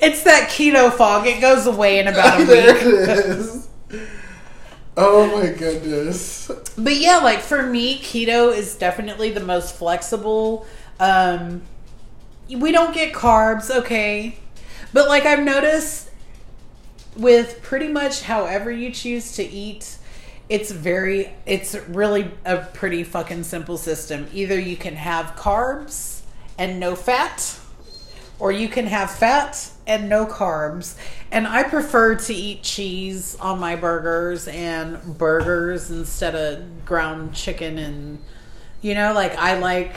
It's 0.04 0.24
that 0.24 0.50
keto 0.50 0.92
fog. 0.92 1.28
It 1.28 1.40
goes 1.40 1.66
away 1.66 2.00
in 2.00 2.08
about 2.10 2.42
a 2.42 2.46
there 2.46 2.74
week. 2.74 2.84
it 2.84 3.10
is. 3.10 3.70
Oh 4.98 5.38
my 5.38 5.48
goodness. 5.48 6.52
But 6.78 6.98
yeah, 6.98 7.18
like 7.18 7.40
for 7.40 7.64
me, 7.64 8.00
keto 8.00 8.56
is 8.56 8.76
definitely 8.76 9.32
the 9.32 9.40
most 9.40 9.76
flexible. 9.76 10.68
Um, 11.00 11.62
we 12.50 12.72
don't 12.74 12.94
get 12.94 13.14
carbs, 13.14 13.74
okay, 13.74 14.38
but 14.92 15.08
like 15.08 15.26
I've 15.26 15.44
noticed 15.44 16.10
with 17.16 17.62
pretty 17.62 17.88
much 17.88 18.24
however 18.24 18.72
you 18.72 18.92
choose 18.92 19.32
to 19.38 19.44
eat, 19.44 19.98
it's 20.50 20.72
very, 20.72 21.34
it's 21.46 21.76
really 21.88 22.30
a 22.46 22.58
pretty 22.58 23.04
fucking 23.04 23.44
simple 23.44 23.78
system. 23.78 24.28
Either 24.34 24.60
you 24.60 24.76
can 24.76 24.96
have 24.96 25.36
carbs 25.36 26.22
and 26.58 26.80
no 26.80 26.96
fat, 26.96 27.58
or 28.38 28.52
you 28.52 28.68
can 28.68 28.88
have 28.88 29.10
fat 29.10 29.72
and 29.86 30.10
no 30.10 30.26
carbs. 30.26 30.96
And 31.32 31.48
I 31.48 31.64
prefer 31.64 32.16
to 32.16 32.34
eat 32.34 32.64
cheese 32.64 33.36
on 33.40 33.60
my 33.60 33.76
burgers 33.76 34.48
and 34.48 35.18
burgers 35.18 35.90
instead 35.92 36.36
of 36.36 36.86
ground 36.86 37.34
chicken 37.34 37.78
and 37.78 38.20
you 38.82 38.96
know, 38.96 39.14
like 39.14 39.36
I 39.38 39.58
like 39.60 39.96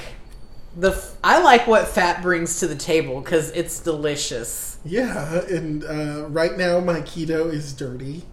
the 0.77 0.92
f- 0.92 1.16
I 1.25 1.42
like 1.42 1.66
what 1.66 1.88
fat 1.88 2.22
brings 2.22 2.61
to 2.61 2.68
the 2.68 2.77
table 2.77 3.20
cuz 3.22 3.51
it's 3.51 3.81
delicious. 3.81 4.79
Yeah, 4.85 5.40
and 5.49 5.85
uh, 5.85 6.29
right 6.29 6.57
now 6.57 6.79
my 6.81 7.01
keto 7.01 7.53
is 7.53 7.72
dirty. 7.72 8.25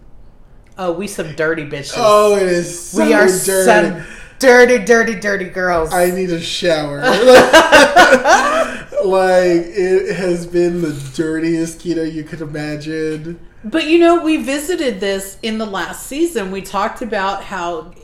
Oh, 0.78 0.92
we 0.92 1.06
some 1.08 1.34
dirty 1.34 1.64
bitches. 1.64 1.94
Oh, 1.96 2.36
it 2.36 2.48
is 2.48 2.88
so 2.90 3.04
we 3.04 3.12
are 3.12 3.26
dirty. 3.26 3.38
some 3.40 4.02
dirty 4.38 4.84
dirty 4.84 5.14
dirty 5.14 5.46
girls. 5.46 5.92
I 5.92 6.10
need 6.10 6.30
a 6.30 6.40
shower. 6.40 7.00
like 9.04 9.66
it 9.66 10.14
has 10.16 10.46
been 10.46 10.82
the 10.82 10.92
dirtiest 11.14 11.80
keto 11.80 12.10
you 12.10 12.24
could 12.24 12.40
imagine. 12.40 13.40
But 13.64 13.86
you 13.86 13.98
know, 13.98 14.22
we 14.22 14.36
visited 14.36 15.00
this 15.00 15.38
in 15.42 15.58
the 15.58 15.66
last 15.66 16.06
season. 16.06 16.50
We 16.50 16.62
talked 16.62 17.02
about 17.02 17.44
how 17.44 17.94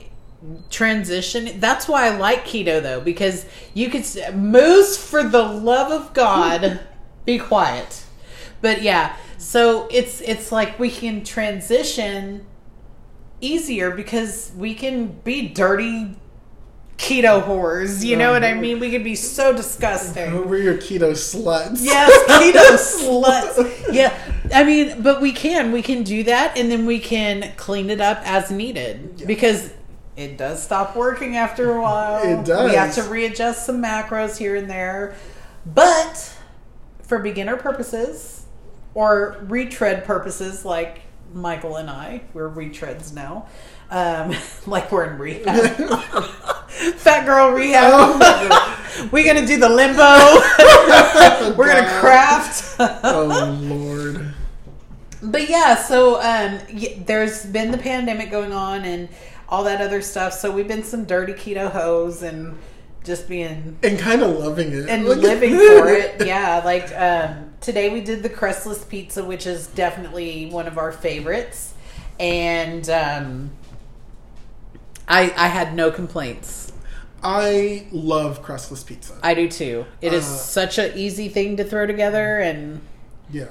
transition. 0.71 1.61
That's 1.61 1.87
why 1.87 2.07
I 2.07 2.17
like 2.17 2.45
keto 2.45 2.83
though, 2.83 3.01
because 3.01 3.47
you 3.75 3.91
could 3.91 4.07
moose 4.35 4.97
for 4.97 5.23
the 5.23 5.43
love 5.43 5.93
of 5.93 6.15
God, 6.15 6.81
be 7.25 7.39
quiet. 7.39 8.05
But 8.63 8.83
yeah, 8.83 9.17
so 9.39 9.89
it's 9.91 10.21
it's 10.21 10.53
like 10.53 10.79
we 10.79 10.91
can 10.91 11.25
transition 11.25 12.47
easier 13.41 13.91
because 13.91 14.53
we 14.57 14.75
can 14.75 15.09
be 15.25 15.49
dirty 15.49 16.17
keto 17.01 17.43
whores. 17.43 18.05
You 18.05 18.17
know 18.17 18.31
what 18.31 18.45
I 18.45 18.53
mean? 18.55 18.79
We 18.79 18.91
could 18.91 19.03
be 19.03 19.15
so 19.15 19.55
disgusting. 19.57 20.49
We're 20.49 20.59
your 20.59 20.77
keto 20.77 21.13
sluts. 21.13 21.79
Yes, 21.81 22.11
keto 22.29 22.77
sluts. 23.09 23.93
Yeah, 23.93 24.17
I 24.55 24.65
mean, 24.65 25.03
but 25.03 25.21
we 25.21 25.33
can 25.33 25.73
we 25.73 25.83
can 25.83 26.03
do 26.03 26.23
that, 26.25 26.57
and 26.57 26.71
then 26.71 26.87
we 26.87 26.99
can 27.01 27.53
clean 27.57 27.91
it 27.91 28.01
up 28.01 28.19
as 28.25 28.51
needed 28.51 29.25
because 29.27 29.73
it 30.17 30.37
does 30.37 30.63
stop 30.63 30.95
working 30.95 31.37
after 31.37 31.73
a 31.73 31.81
while. 31.81 32.23
It 32.23 32.45
does. 32.45 32.71
We 32.71 32.77
have 32.77 32.95
to 32.97 33.03
readjust 33.05 33.65
some 33.65 33.83
macros 33.83 34.37
here 34.37 34.55
and 34.55 34.69
there, 34.69 35.17
but 35.65 36.37
for 37.03 37.19
beginner 37.19 37.57
purposes 37.57 38.45
or 38.93 39.39
retread 39.49 40.05
purposes, 40.05 40.65
like 40.65 41.01
Michael 41.33 41.77
and 41.77 41.89
I, 41.89 42.23
we're 42.35 42.51
retreads 42.51 43.15
now. 43.15 43.49
Um, 43.91 44.35
like 44.67 44.91
we're 44.93 45.11
in 45.11 45.19
rehab. 45.19 45.77
Fat 46.97 47.27
girl 47.27 47.51
rehab. 47.51 47.91
Oh 47.95 49.09
we're 49.13 49.25
gonna 49.27 49.47
do 49.47 49.59
the 49.59 49.69
limbo. 49.69 51.57
we're 51.57 51.67
gonna 51.67 51.89
craft. 52.01 52.77
Oh 53.05 53.57
lord. 53.61 54.35
But 55.23 55.51
yeah, 55.51 55.75
so 55.77 56.17
um, 56.17 56.59
y- 56.73 57.03
there's 57.05 57.45
been 57.45 57.71
the 57.73 57.79
pandemic 57.79 58.31
going 58.31 58.53
on 58.53 58.85
and 58.85 59.09
all 59.49 59.65
that 59.65 59.81
other 59.83 60.01
stuff. 60.01 60.33
So 60.33 60.51
we've 60.51 60.69
been 60.69 60.83
some 60.85 61.05
dirty 61.05 61.35
keto 61.35 61.71
hoes 61.71 62.23
and 62.23 62.57
just 63.05 63.29
being 63.29 63.77
And 63.83 63.99
kind 63.99 64.23
of 64.23 64.39
loving 64.39 64.73
it. 64.73 64.89
and 64.89 65.05
Look- 65.05 65.19
living 65.19 65.51
for 65.57 65.89
it. 65.89 66.25
Yeah, 66.27 66.63
like 66.65 66.91
um, 66.97 67.53
today 67.61 67.91
we 67.91 68.01
did 68.01 68.23
the 68.23 68.31
crustless 68.31 68.85
pizza, 68.85 69.23
which 69.25 69.47
is 69.47 69.67
definitely 69.67 70.47
one 70.47 70.67
of 70.67 70.79
our 70.79 70.93
favorites, 70.93 71.75
and 72.19 72.89
um, 72.89 73.51
I 75.11 75.33
I 75.37 75.49
had 75.49 75.75
no 75.75 75.91
complaints. 75.91 76.73
I 77.23 77.87
love 77.93 78.43
crustless 78.43 78.83
pizza. 78.83 79.13
I 79.23 79.35
do 79.35 79.47
too. 79.49 79.85
It 80.01 80.15
is 80.15 80.25
Uh, 80.25 80.29
such 80.29 80.79
an 80.79 80.93
easy 80.97 81.29
thing 81.29 81.59
to 81.59 81.65
throw 81.65 81.87
together, 81.87 82.39
and 82.39 82.81
yeah. 83.31 83.45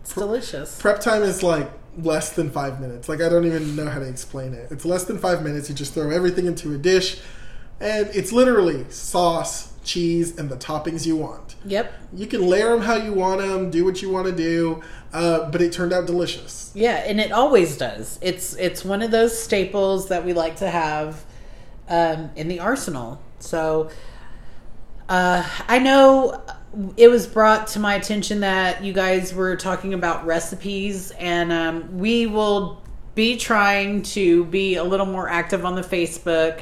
it's 0.00 0.14
delicious. 0.14 0.78
Prep 0.80 1.00
time 1.00 1.22
is 1.22 1.42
like 1.42 1.70
less 1.98 2.32
than 2.32 2.48
five 2.50 2.80
minutes. 2.80 3.08
Like 3.10 3.20
I 3.20 3.28
don't 3.28 3.44
even 3.44 3.76
know 3.76 3.88
how 3.90 3.98
to 3.98 4.08
explain 4.08 4.54
it. 4.54 4.68
It's 4.70 4.86
less 4.86 5.04
than 5.04 5.18
five 5.18 5.42
minutes. 5.42 5.68
You 5.68 5.74
just 5.74 5.92
throw 5.92 6.08
everything 6.10 6.46
into 6.46 6.72
a 6.72 6.78
dish, 6.78 7.18
and 7.80 8.08
it's 8.14 8.32
literally 8.32 8.86
sauce, 8.88 9.69
cheese, 9.84 10.36
and 10.38 10.48
the 10.48 10.56
toppings 10.56 11.06
you 11.06 11.16
want. 11.16 11.56
Yep. 11.64 11.92
You 12.12 12.26
can 12.26 12.46
layer 12.46 12.70
them 12.70 12.82
how 12.82 12.96
you 12.96 13.12
want 13.12 13.40
them, 13.40 13.70
do 13.70 13.84
what 13.84 14.02
you 14.02 14.10
want 14.10 14.26
to 14.26 14.32
do, 14.32 14.82
uh, 15.12 15.50
but 15.50 15.60
it 15.60 15.72
turned 15.72 15.92
out 15.92 16.06
delicious. 16.06 16.70
Yeah, 16.74 16.96
and 16.96 17.20
it 17.20 17.32
always 17.32 17.76
does. 17.76 18.18
It's 18.22 18.54
it's 18.54 18.84
one 18.84 19.02
of 19.02 19.10
those 19.10 19.40
staples 19.40 20.08
that 20.08 20.24
we 20.24 20.32
like 20.32 20.56
to 20.56 20.70
have 20.70 21.24
um, 21.88 22.30
in 22.36 22.48
the 22.48 22.60
arsenal. 22.60 23.20
So 23.40 23.90
uh, 25.08 25.44
I 25.66 25.78
know 25.80 26.40
it 26.96 27.08
was 27.08 27.26
brought 27.26 27.66
to 27.68 27.80
my 27.80 27.94
attention 27.96 28.40
that 28.40 28.84
you 28.84 28.92
guys 28.92 29.34
were 29.34 29.56
talking 29.56 29.92
about 29.92 30.24
recipes, 30.24 31.10
and 31.12 31.52
um, 31.52 31.98
we 31.98 32.26
will 32.26 32.80
be 33.14 33.36
trying 33.36 34.02
to 34.02 34.44
be 34.46 34.76
a 34.76 34.84
little 34.84 35.06
more 35.06 35.28
active 35.28 35.64
on 35.64 35.74
the 35.74 35.82
Facebook, 35.82 36.60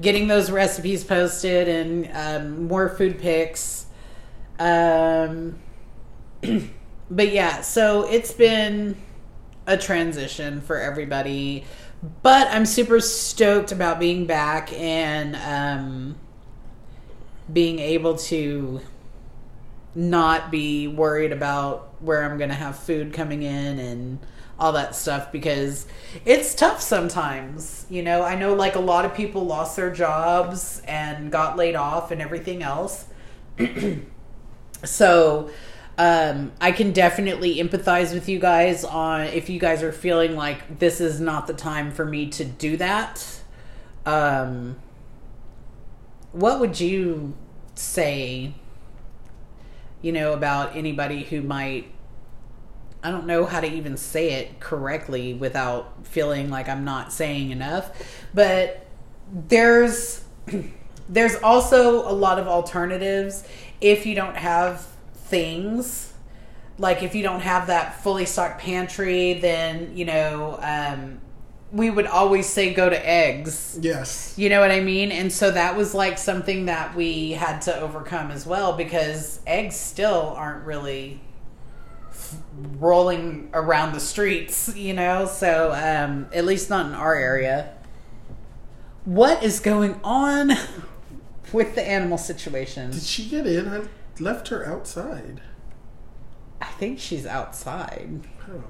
getting 0.00 0.28
those 0.28 0.50
recipes 0.50 1.04
posted 1.04 1.68
and 1.68 2.10
um, 2.14 2.68
more 2.68 2.88
food 2.88 3.18
pics. 3.18 3.86
Um, 4.58 5.58
but 7.10 7.32
yeah, 7.32 7.60
so 7.62 8.08
it's 8.08 8.32
been 8.32 8.96
a 9.66 9.76
transition 9.76 10.60
for 10.60 10.78
everybody. 10.78 11.64
But 12.22 12.48
I'm 12.48 12.64
super 12.64 13.00
stoked 13.00 13.72
about 13.72 13.98
being 13.98 14.26
back 14.26 14.72
and 14.72 15.34
um, 15.36 16.16
being 17.52 17.78
able 17.80 18.16
to 18.16 18.80
not 19.94 20.50
be 20.50 20.86
worried 20.86 21.32
about 21.32 21.92
where 22.00 22.22
I'm 22.22 22.38
going 22.38 22.50
to 22.50 22.56
have 22.56 22.78
food 22.78 23.12
coming 23.12 23.42
in 23.42 23.78
and 23.80 24.18
all 24.58 24.72
that 24.72 24.96
stuff 24.96 25.30
because 25.30 25.86
it's 26.24 26.54
tough 26.54 26.80
sometimes. 26.80 27.86
You 27.88 28.02
know, 28.02 28.22
I 28.22 28.34
know 28.34 28.54
like 28.54 28.74
a 28.74 28.80
lot 28.80 29.04
of 29.04 29.14
people 29.14 29.44
lost 29.44 29.76
their 29.76 29.92
jobs 29.92 30.82
and 30.86 31.30
got 31.30 31.56
laid 31.56 31.76
off 31.76 32.10
and 32.10 32.20
everything 32.20 32.62
else. 32.62 33.06
So 34.84 35.50
um, 35.96 36.52
I 36.60 36.72
can 36.72 36.92
definitely 36.92 37.56
empathize 37.56 38.14
with 38.14 38.28
you 38.28 38.38
guys 38.38 38.84
on 38.84 39.22
if 39.22 39.50
you 39.50 39.58
guys 39.58 39.82
are 39.82 39.92
feeling 39.92 40.36
like 40.36 40.78
this 40.78 41.00
is 41.00 41.20
not 41.20 41.46
the 41.46 41.54
time 41.54 41.90
for 41.90 42.04
me 42.04 42.28
to 42.30 42.44
do 42.44 42.76
that. 42.76 43.42
Um, 44.06 44.76
what 46.32 46.60
would 46.60 46.78
you 46.78 47.34
say, 47.74 48.54
you 50.00 50.12
know, 50.12 50.32
about 50.32 50.76
anybody 50.76 51.24
who 51.24 51.42
might? 51.42 51.90
I 53.02 53.10
don't 53.10 53.26
know 53.26 53.44
how 53.44 53.60
to 53.60 53.66
even 53.66 53.96
say 53.96 54.32
it 54.32 54.60
correctly 54.60 55.34
without 55.34 56.06
feeling 56.06 56.50
like 56.50 56.68
I'm 56.68 56.84
not 56.84 57.12
saying 57.12 57.50
enough, 57.50 57.90
but 58.34 58.86
there's 59.32 60.24
there's 61.08 61.36
also 61.36 62.08
a 62.08 62.12
lot 62.12 62.38
of 62.38 62.46
alternatives 62.46 63.44
if 63.80 64.06
you 64.06 64.14
don't 64.14 64.36
have 64.36 64.86
things. 65.14 66.12
Like 66.78 67.02
if 67.02 67.14
you 67.14 67.22
don't 67.22 67.40
have 67.40 67.68
that 67.68 68.02
fully 68.02 68.24
stocked 68.24 68.60
pantry 68.60 69.34
then 69.34 69.96
you 69.96 70.04
know 70.04 70.58
um, 70.60 71.20
we 71.70 71.90
would 71.90 72.06
always 72.06 72.46
say 72.46 72.72
go 72.72 72.88
to 72.88 73.08
eggs. 73.08 73.78
Yes. 73.80 74.34
you 74.36 74.48
know 74.48 74.60
what 74.60 74.70
i 74.70 74.80
mean? 74.80 75.12
And 75.12 75.32
so 75.32 75.50
that 75.50 75.76
was 75.76 75.94
like 75.94 76.18
something 76.18 76.66
that 76.66 76.96
we 76.96 77.32
had 77.32 77.60
to 77.62 77.78
overcome 77.78 78.30
as 78.30 78.46
well 78.46 78.72
because 78.72 79.40
eggs 79.46 79.76
still 79.76 80.34
aren't 80.36 80.64
really 80.64 81.20
rolling 82.78 83.50
around 83.52 83.92
the 83.92 84.00
streets 84.00 84.74
you 84.76 84.92
know 84.92 85.26
so 85.26 85.72
um, 85.72 86.26
at 86.32 86.44
least 86.44 86.70
not 86.70 86.86
in 86.86 86.92
our 86.92 87.14
area 87.14 87.74
what 89.04 89.42
is 89.42 89.60
going 89.60 89.98
on 90.02 90.52
with 91.52 91.74
the 91.74 91.86
animal 91.86 92.18
situation 92.18 92.90
Did 92.90 93.02
she 93.02 93.28
get 93.28 93.46
in? 93.46 93.68
I 93.68 93.82
left 94.20 94.48
her 94.48 94.66
outside. 94.66 95.40
i 96.60 96.66
think 96.66 96.98
she's 96.98 97.26
outside 97.26 98.20
Oh. 98.50 98.64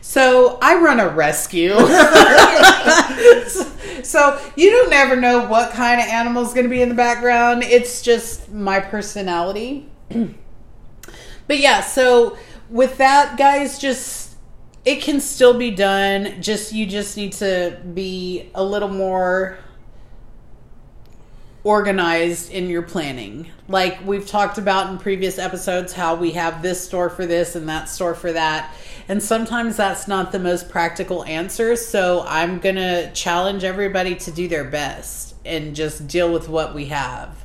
So 0.00 0.58
I 0.62 0.76
run 0.76 1.00
a 1.00 1.08
rescue. 1.08 1.70
so 4.04 4.40
you 4.56 4.70
don't 4.70 4.90
never 4.90 5.16
know 5.16 5.46
what 5.46 5.72
kind 5.72 6.00
of 6.00 6.06
animal 6.06 6.42
is 6.42 6.52
going 6.52 6.64
to 6.64 6.70
be 6.70 6.82
in 6.82 6.88
the 6.88 6.94
background. 6.94 7.62
It's 7.62 8.02
just 8.02 8.50
my 8.50 8.80
personality. 8.80 9.88
but 10.10 11.58
yeah, 11.58 11.80
so 11.80 12.36
with 12.70 12.98
that, 12.98 13.36
guys, 13.36 13.78
just 13.78 14.36
it 14.84 15.02
can 15.02 15.20
still 15.20 15.54
be 15.58 15.70
done. 15.70 16.40
Just 16.40 16.72
you 16.72 16.86
just 16.86 17.16
need 17.16 17.32
to 17.34 17.80
be 17.94 18.50
a 18.54 18.64
little 18.64 18.88
more 18.88 19.58
organized 21.62 22.50
in 22.50 22.68
your 22.70 22.82
planning. 22.82 23.50
Like 23.68 24.04
we've 24.06 24.26
talked 24.26 24.56
about 24.56 24.90
in 24.90 24.98
previous 24.98 25.38
episodes, 25.38 25.92
how 25.92 26.14
we 26.14 26.32
have 26.32 26.62
this 26.62 26.82
store 26.82 27.10
for 27.10 27.26
this 27.26 27.54
and 27.54 27.68
that 27.68 27.88
store 27.88 28.14
for 28.14 28.32
that. 28.32 28.74
And 29.08 29.22
sometimes 29.22 29.76
that's 29.76 30.08
not 30.08 30.32
the 30.32 30.38
most 30.38 30.70
practical 30.70 31.24
answer. 31.24 31.76
So 31.76 32.24
I'm 32.26 32.60
going 32.60 32.76
to 32.76 33.12
challenge 33.12 33.64
everybody 33.64 34.14
to 34.14 34.30
do 34.30 34.48
their 34.48 34.64
best 34.64 35.34
and 35.44 35.74
just 35.74 36.06
deal 36.06 36.32
with 36.32 36.48
what 36.48 36.74
we 36.74 36.86
have. 36.86 37.44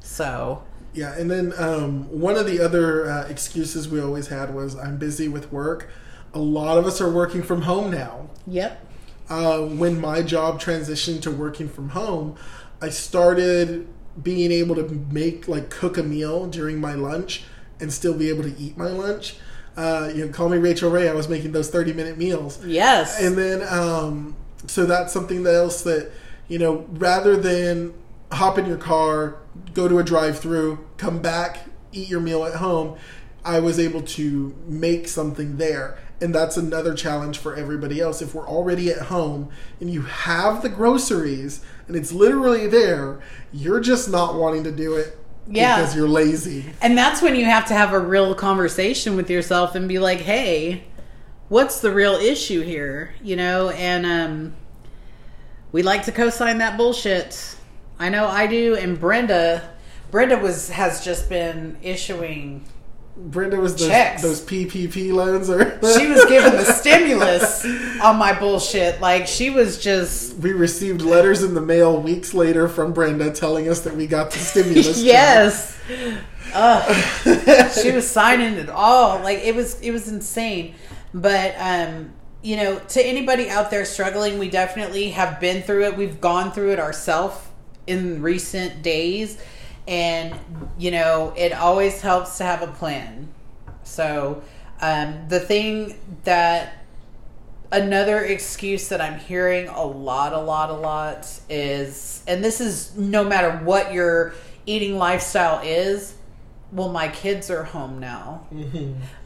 So, 0.00 0.64
Yeah, 0.94 1.14
and 1.16 1.30
then 1.30 1.52
um, 1.58 2.04
one 2.10 2.36
of 2.36 2.46
the 2.46 2.60
other 2.60 3.08
uh, 3.10 3.26
excuses 3.28 3.88
we 3.88 4.00
always 4.00 4.28
had 4.28 4.54
was 4.54 4.74
I'm 4.76 4.96
busy 4.96 5.28
with 5.28 5.52
work. 5.52 5.88
A 6.34 6.38
lot 6.38 6.78
of 6.78 6.86
us 6.86 7.00
are 7.00 7.10
working 7.10 7.42
from 7.42 7.62
home 7.62 7.90
now. 7.90 8.30
yep. 8.46 8.84
uh, 9.28 9.60
when 9.60 10.00
my 10.00 10.22
job 10.22 10.60
transitioned 10.60 11.22
to 11.22 11.30
working 11.30 11.68
from 11.68 11.90
home, 11.90 12.36
I 12.80 12.88
started 12.88 13.86
being 14.22 14.50
able 14.50 14.74
to 14.76 14.88
make 15.12 15.46
like 15.48 15.70
cook 15.70 15.96
a 15.98 16.02
meal 16.02 16.46
during 16.46 16.80
my 16.80 16.94
lunch 16.94 17.44
and 17.80 17.92
still 17.92 18.14
be 18.14 18.28
able 18.30 18.42
to 18.42 18.54
eat 18.58 18.76
my 18.76 18.88
lunch. 18.88 19.36
Uh, 19.76 20.10
you 20.12 20.26
know, 20.26 20.32
call 20.32 20.48
me 20.48 20.58
Rachael 20.58 20.90
Ray. 20.90 21.08
I 21.08 21.12
was 21.14 21.28
making 21.28 21.52
those 21.52 21.70
thirty 21.70 21.92
minute 21.92 22.18
meals, 22.18 22.58
Yes. 22.64 23.20
and 23.22 23.36
then 23.38 23.62
um, 23.68 24.34
so 24.66 24.86
that's 24.86 25.12
something 25.12 25.46
else 25.46 25.82
that 25.82 26.10
you 26.48 26.58
know 26.58 26.84
rather 26.92 27.36
than 27.36 27.94
hop 28.32 28.58
in 28.58 28.66
your 28.66 28.76
car, 28.76 29.36
go 29.74 29.88
to 29.88 29.98
a 29.98 30.04
drive 30.04 30.38
through, 30.38 30.86
come 30.96 31.20
back, 31.20 31.60
eat 31.92 32.08
your 32.08 32.20
meal 32.20 32.44
at 32.44 32.56
home, 32.56 32.96
I 33.44 33.60
was 33.60 33.78
able 33.78 34.02
to 34.02 34.54
make 34.66 35.08
something 35.08 35.56
there. 35.56 35.98
And 36.20 36.34
that's 36.34 36.56
another 36.56 36.94
challenge 36.94 37.38
for 37.38 37.54
everybody 37.54 38.00
else. 38.00 38.20
If 38.20 38.34
we're 38.34 38.46
already 38.48 38.90
at 38.90 39.02
home 39.06 39.50
and 39.80 39.88
you 39.88 40.02
have 40.02 40.62
the 40.62 40.68
groceries 40.68 41.64
and 41.86 41.96
it's 41.96 42.12
literally 42.12 42.66
there, 42.66 43.20
you're 43.52 43.80
just 43.80 44.10
not 44.10 44.34
wanting 44.34 44.64
to 44.64 44.72
do 44.72 44.96
it 44.96 45.16
Yeah. 45.46 45.76
because 45.76 45.94
you're 45.94 46.08
lazy. 46.08 46.66
And 46.82 46.98
that's 46.98 47.22
when 47.22 47.36
you 47.36 47.44
have 47.44 47.66
to 47.66 47.74
have 47.74 47.92
a 47.92 48.00
real 48.00 48.34
conversation 48.34 49.14
with 49.16 49.30
yourself 49.30 49.76
and 49.76 49.88
be 49.88 50.00
like, 50.00 50.18
hey, 50.18 50.84
what's 51.48 51.80
the 51.80 51.92
real 51.92 52.14
issue 52.14 52.62
here? 52.62 53.14
You 53.22 53.36
know, 53.36 53.70
and 53.70 54.04
um, 54.04 54.56
we 55.70 55.82
like 55.82 56.02
to 56.06 56.12
co-sign 56.12 56.58
that 56.58 56.76
bullshit. 56.76 57.54
I 57.98 58.08
know 58.08 58.26
I 58.26 58.46
do, 58.46 58.76
and 58.76 58.98
Brenda, 58.98 59.68
Brenda 60.10 60.38
was 60.38 60.70
has 60.70 61.04
just 61.04 61.28
been 61.28 61.76
issuing. 61.82 62.64
Brenda 63.16 63.56
was 63.56 63.74
those, 63.74 63.88
Checks. 63.88 64.22
those 64.22 64.40
PPP 64.42 65.12
loans, 65.12 65.50
or 65.50 65.64
She 65.98 66.06
was 66.06 66.24
giving 66.26 66.52
the 66.52 66.64
stimulus 66.64 67.64
on 68.00 68.16
my 68.16 68.38
bullshit. 68.38 69.00
Like 69.00 69.26
she 69.26 69.50
was 69.50 69.82
just 69.82 70.36
we 70.36 70.52
received 70.52 71.02
letters 71.02 71.42
in 71.42 71.54
the 71.54 71.60
mail 71.60 72.00
weeks 72.00 72.32
later 72.32 72.68
from 72.68 72.92
Brenda 72.92 73.32
telling 73.32 73.68
us 73.68 73.80
that 73.80 73.96
we 73.96 74.06
got 74.06 74.30
the 74.30 74.38
stimulus. 74.38 75.02
yes. 75.02 75.76
She 77.82 77.90
was 77.90 78.08
signing 78.08 78.54
it 78.54 78.70
all. 78.70 79.18
Like 79.20 79.38
it 79.38 79.54
was 79.54 79.80
it 79.80 79.90
was 79.90 80.08
insane. 80.08 80.76
But 81.12 81.54
um 81.58 82.12
you 82.40 82.56
know, 82.56 82.78
to 82.78 83.04
anybody 83.04 83.50
out 83.50 83.70
there 83.72 83.84
struggling, 83.84 84.38
we 84.38 84.48
definitely 84.48 85.10
have 85.10 85.40
been 85.40 85.60
through 85.62 85.86
it. 85.86 85.96
We've 85.96 86.20
gone 86.20 86.52
through 86.52 86.70
it 86.72 86.78
ourselves 86.78 87.47
in 87.88 88.22
recent 88.22 88.82
days. 88.82 89.38
And, 89.86 90.34
you 90.78 90.90
know, 90.90 91.32
it 91.36 91.52
always 91.52 92.00
helps 92.00 92.38
to 92.38 92.44
have 92.44 92.62
a 92.62 92.66
plan. 92.66 93.28
So, 93.84 94.42
um, 94.80 95.24
the 95.28 95.40
thing 95.40 95.98
that 96.24 96.84
another 97.72 98.24
excuse 98.24 98.88
that 98.88 99.00
I'm 99.00 99.18
hearing 99.18 99.68
a 99.68 99.84
lot, 99.84 100.32
a 100.32 100.40
lot, 100.40 100.70
a 100.70 100.74
lot 100.74 101.26
is, 101.48 102.22
and 102.26 102.44
this 102.44 102.60
is 102.60 102.96
no 102.96 103.24
matter 103.24 103.50
what 103.64 103.92
your 103.92 104.34
eating 104.66 104.96
lifestyle 104.96 105.60
is, 105.64 106.14
well, 106.70 106.90
my 106.90 107.08
kids 107.08 107.50
are 107.50 107.64
home 107.64 107.98
now. 107.98 108.46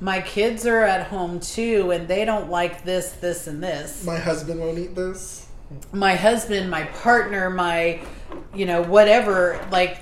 My 0.01 0.21
kids 0.21 0.65
are 0.65 0.83
at 0.83 1.09
home 1.09 1.41
too, 1.41 1.91
and 1.91 2.07
they 2.07 2.25
don't 2.25 2.51
like 2.51 2.85
this, 2.85 3.13
this, 3.13 3.49
and 3.49 3.63
this. 3.63 4.05
My 4.05 4.19
husband 4.19 4.61
won't 4.61 4.79
eat 4.79 4.95
this. 4.95 5.49
My 5.93 6.15
husband, 6.15 6.71
my 6.71 6.85
partner, 6.85 7.51
my, 7.51 8.01
you 8.55 8.67
know, 8.67 8.83
whatever, 8.83 9.67
like, 9.71 9.99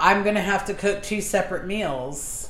I'm 0.00 0.22
going 0.22 0.34
to 0.34 0.40
have 0.40 0.64
to 0.66 0.74
cook 0.74 1.02
two 1.02 1.20
separate 1.20 1.66
meals. 1.66 2.48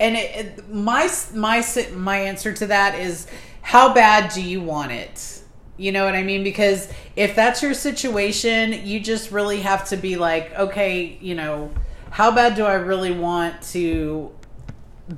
And 0.00 0.16
it, 0.16 0.36
it, 0.36 0.68
my 0.68 1.08
my 1.34 1.64
my 1.94 2.16
answer 2.16 2.52
to 2.52 2.66
that 2.66 2.98
is 2.98 3.26
how 3.60 3.94
bad 3.94 4.32
do 4.32 4.42
you 4.42 4.60
want 4.60 4.92
it? 4.92 5.42
You 5.76 5.92
know 5.92 6.04
what 6.04 6.14
i 6.14 6.22
mean? 6.22 6.44
Because 6.44 6.88
if 7.16 7.34
that's 7.34 7.62
your 7.62 7.74
situation 7.74 8.86
you 8.86 9.00
just 9.00 9.30
really 9.30 9.60
have 9.60 9.88
to 9.88 9.96
be 9.96 10.16
like 10.16 10.52
okay 10.58 11.18
you 11.20 11.34
know 11.34 11.70
how 12.10 12.30
bad 12.34 12.54
do 12.54 12.64
i 12.64 12.74
really 12.74 13.12
want 13.12 13.60
to 13.62 14.30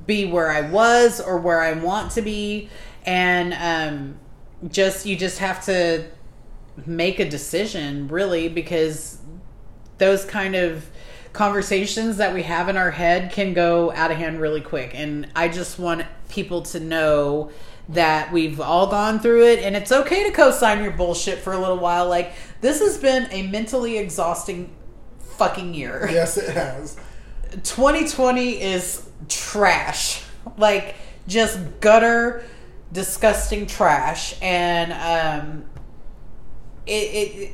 be 0.05 0.25
where 0.25 0.49
i 0.49 0.61
was 0.61 1.21
or 1.21 1.37
where 1.37 1.61
i 1.61 1.73
want 1.73 2.11
to 2.13 2.21
be? 2.21 2.69
And 3.05 3.53
um 3.53 4.19
just 4.69 5.05
you 5.05 5.15
just 5.15 5.39
have 5.39 5.63
to 5.65 6.05
make 6.85 7.19
a 7.19 7.29
decision 7.29 8.07
really 8.07 8.49
because 8.49 9.19
those 9.97 10.25
kind 10.25 10.55
of 10.55 10.89
conversations 11.33 12.17
that 12.17 12.33
we 12.33 12.43
have 12.43 12.69
in 12.69 12.77
our 12.77 12.91
head 12.91 13.31
can 13.31 13.53
go 13.53 13.91
out 13.93 14.11
of 14.11 14.17
hand 14.17 14.39
really 14.39 14.61
quick. 14.61 14.91
And 14.93 15.27
I 15.35 15.47
just 15.49 15.77
want 15.77 16.03
people 16.29 16.63
to 16.63 16.79
know 16.79 17.51
that 17.89 18.33
we've 18.33 18.59
all 18.59 18.87
gone 18.87 19.19
through 19.19 19.45
it 19.45 19.59
and 19.59 19.75
it's 19.75 19.91
okay 19.91 20.23
to 20.23 20.31
co-sign 20.31 20.83
your 20.83 20.91
bullshit 20.91 21.39
for 21.39 21.53
a 21.53 21.59
little 21.59 21.77
while. 21.77 22.09
Like 22.09 22.33
this 22.61 22.79
has 22.79 22.97
been 22.97 23.27
a 23.31 23.47
mentally 23.47 23.97
exhausting 23.97 24.73
fucking 25.19 25.73
year. 25.73 26.09
Yes, 26.11 26.37
it 26.37 26.53
has. 26.53 26.97
2020 27.63 28.61
is 28.61 29.07
trash. 29.29 30.23
Like 30.57 30.95
just 31.27 31.59
gutter 31.79 32.43
disgusting 32.91 33.67
trash 33.67 34.35
and 34.41 34.93
um 34.93 35.65
it, 36.85 36.91
it 36.91 37.53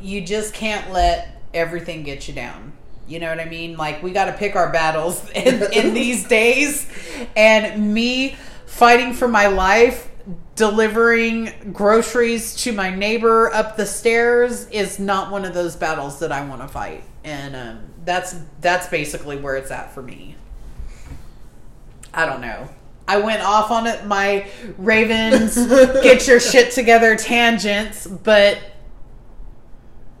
you 0.00 0.20
just 0.20 0.54
can't 0.54 0.92
let 0.92 1.40
everything 1.52 2.02
get 2.02 2.28
you 2.28 2.34
down. 2.34 2.72
You 3.06 3.18
know 3.18 3.28
what 3.28 3.40
I 3.40 3.44
mean? 3.44 3.76
Like 3.76 4.02
we 4.02 4.12
got 4.12 4.26
to 4.26 4.32
pick 4.32 4.56
our 4.56 4.70
battles 4.70 5.28
in, 5.34 5.72
in 5.72 5.94
these 5.94 6.26
days. 6.26 6.86
And 7.36 7.92
me 7.92 8.36
fighting 8.66 9.12
for 9.12 9.28
my 9.28 9.48
life, 9.48 10.08
delivering 10.54 11.72
groceries 11.72 12.54
to 12.54 12.72
my 12.72 12.94
neighbor 12.94 13.52
up 13.52 13.76
the 13.76 13.86
stairs 13.86 14.68
is 14.68 14.98
not 14.98 15.30
one 15.30 15.44
of 15.44 15.54
those 15.54 15.76
battles 15.76 16.20
that 16.20 16.30
I 16.30 16.46
want 16.46 16.62
to 16.62 16.68
fight. 16.68 17.04
And 17.24 17.56
um, 17.56 17.80
that's 18.04 18.36
that's 18.60 18.86
basically 18.88 19.36
where 19.36 19.56
it's 19.56 19.70
at 19.70 19.92
for 19.92 20.02
me. 20.02 20.36
I 22.12 22.26
don't 22.26 22.40
know. 22.40 22.68
I 23.10 23.18
went 23.18 23.42
off 23.42 23.72
on 23.72 23.88
it 23.88 24.06
my 24.06 24.46
Ravens 24.78 25.56
get 25.66 26.28
your 26.28 26.38
shit 26.38 26.70
together 26.70 27.16
tangents, 27.16 28.06
but 28.06 28.56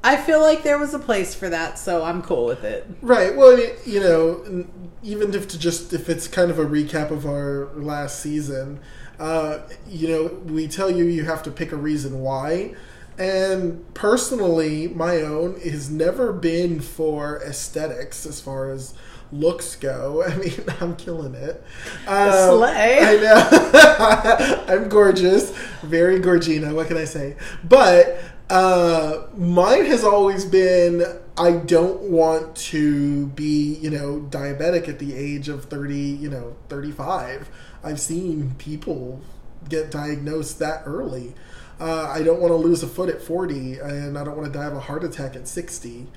I 0.02 0.16
feel 0.16 0.40
like 0.40 0.64
there 0.64 0.76
was 0.76 0.92
a 0.92 0.98
place 0.98 1.32
for 1.32 1.48
that, 1.50 1.78
so 1.78 2.02
I'm 2.02 2.20
cool 2.20 2.46
with 2.46 2.64
it. 2.64 2.88
Right. 3.00 3.36
Well, 3.36 3.56
you 3.86 4.00
know, 4.00 4.66
even 5.04 5.32
if 5.34 5.46
to 5.48 5.58
just 5.58 5.92
if 5.92 6.08
it's 6.08 6.26
kind 6.26 6.50
of 6.50 6.58
a 6.58 6.64
recap 6.64 7.12
of 7.12 7.26
our 7.26 7.68
last 7.76 8.18
season, 8.18 8.80
uh, 9.20 9.60
you 9.86 10.08
know, 10.08 10.26
we 10.52 10.66
tell 10.66 10.90
you 10.90 11.04
you 11.04 11.26
have 11.26 11.44
to 11.44 11.52
pick 11.52 11.70
a 11.70 11.76
reason 11.76 12.18
why. 12.18 12.74
And 13.18 13.94
personally, 13.94 14.88
my 14.88 15.20
own 15.20 15.60
has 15.60 15.90
never 15.90 16.32
been 16.32 16.80
for 16.80 17.40
aesthetics 17.44 18.26
as 18.26 18.40
far 18.40 18.72
as 18.72 18.94
looks 19.32 19.76
go. 19.76 20.22
I 20.26 20.36
mean, 20.36 20.64
I'm 20.80 20.96
killing 20.96 21.34
it. 21.34 21.62
Um, 22.06 22.58
Slay. 22.58 22.98
I 23.00 23.16
know. 23.16 24.64
I'm 24.68 24.88
gorgeous, 24.88 25.50
very 25.82 26.20
gorgina. 26.20 26.74
What 26.74 26.88
can 26.88 26.96
I 26.96 27.04
say? 27.04 27.36
But 27.64 28.22
uh, 28.48 29.26
mine 29.36 29.86
has 29.86 30.04
always 30.04 30.44
been 30.44 31.04
I 31.40 31.52
don't 31.52 32.02
want 32.02 32.54
to 32.56 33.28
be, 33.28 33.74
you 33.76 33.88
know, 33.88 34.26
diabetic 34.28 34.88
at 34.88 34.98
the 34.98 35.14
age 35.14 35.48
of 35.48 35.64
30, 35.64 35.96
you 35.96 36.28
know, 36.28 36.54
35. 36.68 37.48
I've 37.82 37.98
seen 37.98 38.54
people 38.58 39.22
get 39.68 39.90
diagnosed 39.90 40.58
that 40.58 40.82
early. 40.84 41.34
Uh, 41.80 42.12
I 42.14 42.22
don't 42.22 42.40
want 42.40 42.50
to 42.50 42.56
lose 42.56 42.82
a 42.82 42.86
foot 42.86 43.08
at 43.08 43.22
40, 43.22 43.78
and 43.78 44.18
I 44.18 44.24
don't 44.24 44.36
want 44.36 44.52
to 44.52 44.58
die 44.58 44.66
of 44.66 44.76
a 44.76 44.80
heart 44.80 45.02
attack 45.02 45.34
at 45.34 45.48
60. 45.48 46.08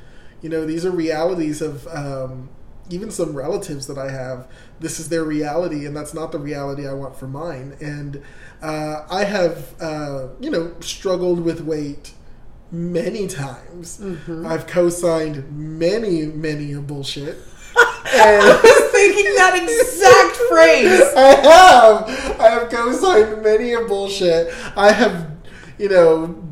You 0.42 0.50
know, 0.50 0.66
these 0.66 0.86
are 0.86 0.92
realities 0.92 1.62
of 1.62 1.88
um, 1.88 2.50
even 2.90 3.12
some 3.12 3.34
relatives 3.34 3.88
that 3.88 3.98
I 3.98 4.12
have. 4.12 4.48
This 4.80 5.00
is 5.00 5.10
their 5.10 5.24
reality, 5.24 5.86
and 5.86 5.96
that's 5.96 6.14
not 6.14 6.32
the 6.32 6.40
reality 6.40 6.88
I 6.88 6.94
want 6.94 7.16
for 7.16 7.28
mine. 7.28 7.76
And 7.80 8.22
uh, 8.62 9.06
I 9.10 9.24
have, 9.24 9.74
uh, 9.82 10.28
you 10.40 10.50
know, 10.50 10.74
struggled 10.82 11.40
with 11.40 11.62
weight 11.62 12.14
many 12.72 13.28
times. 13.28 14.02
I've 14.46 14.68
co-signed 14.68 15.52
many, 15.58 16.26
many 16.26 16.74
a 16.74 16.82
bullshit. 16.82 17.38
I 17.76 18.60
was 18.64 18.92
thinking 18.92 19.34
that 19.36 19.56
exact 19.64 20.36
phrase. 20.50 21.02
I 21.18 21.36
have. 21.50 22.40
I 22.40 22.50
have 22.50 22.70
co-signed 22.70 23.44
many 23.44 23.74
a 23.74 23.82
bullshit. 23.86 24.54
I 24.76 24.92
have, 24.92 25.32
you 25.78 25.90
know, 25.90 26.43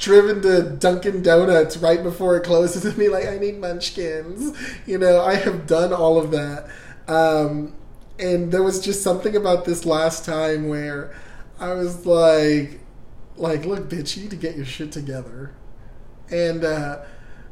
driven 0.00 0.40
to 0.42 0.62
Dunkin' 0.62 1.22
Donuts 1.22 1.76
right 1.76 2.02
before 2.02 2.36
it 2.36 2.44
closes 2.44 2.84
and 2.86 2.96
be 2.96 3.08
like, 3.08 3.26
I 3.26 3.38
need 3.38 3.58
munchkins. 3.58 4.58
You 4.86 4.98
know, 4.98 5.22
I 5.22 5.34
have 5.34 5.66
done 5.66 5.92
all 5.92 6.18
of 6.18 6.30
that. 6.32 6.68
Um, 7.06 7.74
and 8.18 8.52
there 8.52 8.62
was 8.62 8.80
just 8.80 9.02
something 9.02 9.36
about 9.36 9.64
this 9.64 9.86
last 9.86 10.24
time 10.24 10.68
where 10.68 11.14
I 11.58 11.72
was 11.74 12.06
like, 12.06 12.80
like, 13.36 13.64
look, 13.64 13.88
bitch, 13.88 14.16
you 14.16 14.24
need 14.24 14.30
to 14.30 14.36
get 14.36 14.56
your 14.56 14.66
shit 14.66 14.92
together. 14.92 15.54
And 16.30 16.64
uh, 16.64 17.02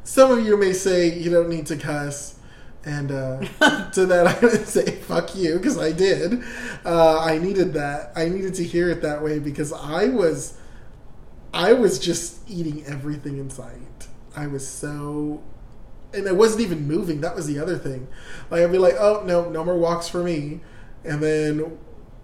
some 0.03 0.31
of 0.31 0.45
you 0.45 0.57
may 0.57 0.73
say 0.73 1.17
you 1.17 1.29
don't 1.29 1.49
need 1.49 1.65
to 1.67 1.75
cuss. 1.75 2.35
And 2.85 3.11
uh, 3.11 3.39
to 3.93 4.05
that, 4.05 4.27
I 4.37 4.39
would 4.39 4.67
say, 4.67 4.91
fuck 4.91 5.35
you, 5.35 5.57
because 5.57 5.77
I 5.77 5.91
did. 5.91 6.43
Uh, 6.85 7.19
I 7.19 7.37
needed 7.37 7.73
that. 7.73 8.11
I 8.15 8.29
needed 8.29 8.55
to 8.55 8.63
hear 8.63 8.89
it 8.89 9.01
that 9.01 9.23
way 9.23 9.39
because 9.39 9.73
I 9.73 10.05
was, 10.05 10.58
I 11.53 11.73
was 11.73 11.99
just 11.99 12.49
eating 12.49 12.83
everything 12.85 13.37
in 13.37 13.49
sight. 13.49 14.07
I 14.35 14.47
was 14.47 14.67
so, 14.67 15.41
and 16.13 16.27
I 16.27 16.31
wasn't 16.31 16.61
even 16.61 16.87
moving. 16.87 17.21
That 17.21 17.35
was 17.35 17.47
the 17.47 17.59
other 17.59 17.77
thing. 17.77 18.07
Like 18.49 18.61
I'd 18.61 18.71
be 18.71 18.77
like, 18.77 18.95
oh 18.99 19.23
no, 19.25 19.49
no 19.49 19.63
more 19.63 19.77
walks 19.77 20.07
for 20.07 20.23
me, 20.23 20.61
and 21.03 21.21
then, 21.21 21.77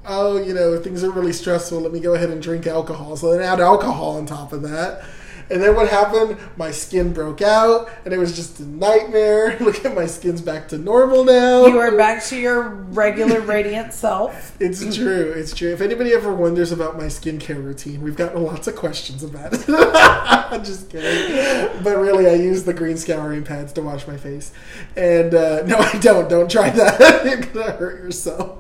oh, 0.05 0.41
you 0.41 0.53
know, 0.53 0.79
things 0.79 1.03
are 1.03 1.11
really 1.11 1.33
stressful. 1.33 1.79
Let 1.79 1.91
me 1.91 1.99
go 1.99 2.13
ahead 2.13 2.29
and 2.29 2.41
drink 2.41 2.67
alcohol. 2.67 3.15
So 3.15 3.31
then 3.31 3.41
add 3.41 3.59
alcohol 3.59 4.17
on 4.17 4.25
top 4.25 4.53
of 4.53 4.61
that. 4.63 5.03
And 5.49 5.62
then 5.62 5.75
what 5.75 5.89
happened? 5.89 6.38
My 6.58 6.71
skin 6.71 7.13
broke 7.13 7.41
out, 7.41 7.89
and 8.03 8.13
it 8.13 8.17
was 8.17 8.36
just 8.36 8.60
a 8.60 8.65
nightmare. 8.65 9.58
Look 9.60 9.86
at 9.86 9.93
my 9.93 10.05
skin's 10.05 10.41
back 10.41 10.67
to 10.69 10.77
normal 10.77 11.23
now. 11.23 11.65
You 11.65 11.77
are 11.79 11.95
back 11.95 12.23
to 12.25 12.38
your 12.38 12.62
regular 12.69 13.41
radiant 13.41 13.93
self. 13.93 14.53
It's 14.65 14.95
true. 14.95 15.31
It's 15.36 15.53
true. 15.53 15.71
If 15.71 15.81
anybody 15.81 16.13
ever 16.13 16.34
wonders 16.34 16.71
about 16.71 16.97
my 16.97 17.05
skincare 17.05 17.63
routine, 17.63 18.01
we've 18.01 18.15
gotten 18.15 18.43
lots 18.43 18.67
of 18.67 18.75
questions 18.75 19.23
about 19.23 19.53
it. 19.53 19.65
I'm 19.69 20.63
just 20.63 20.89
kidding. 20.89 21.84
But 21.84 21.97
really, 21.97 22.27
I 22.27 22.34
use 22.34 22.63
the 22.63 22.73
green 22.73 22.97
scouring 22.97 23.43
pads 23.43 23.73
to 23.73 23.81
wash 23.81 24.08
my 24.08 24.17
face. 24.17 24.51
And 24.95 25.36
uh, 25.36 25.63
no, 25.63 25.77
I 25.77 25.97
don't. 25.99 26.29
Don't 26.29 26.49
try 26.49 26.69
that. 26.69 27.25
You're 27.25 27.41
gonna 27.41 27.71
hurt 27.73 28.01
yourself. 28.01 28.60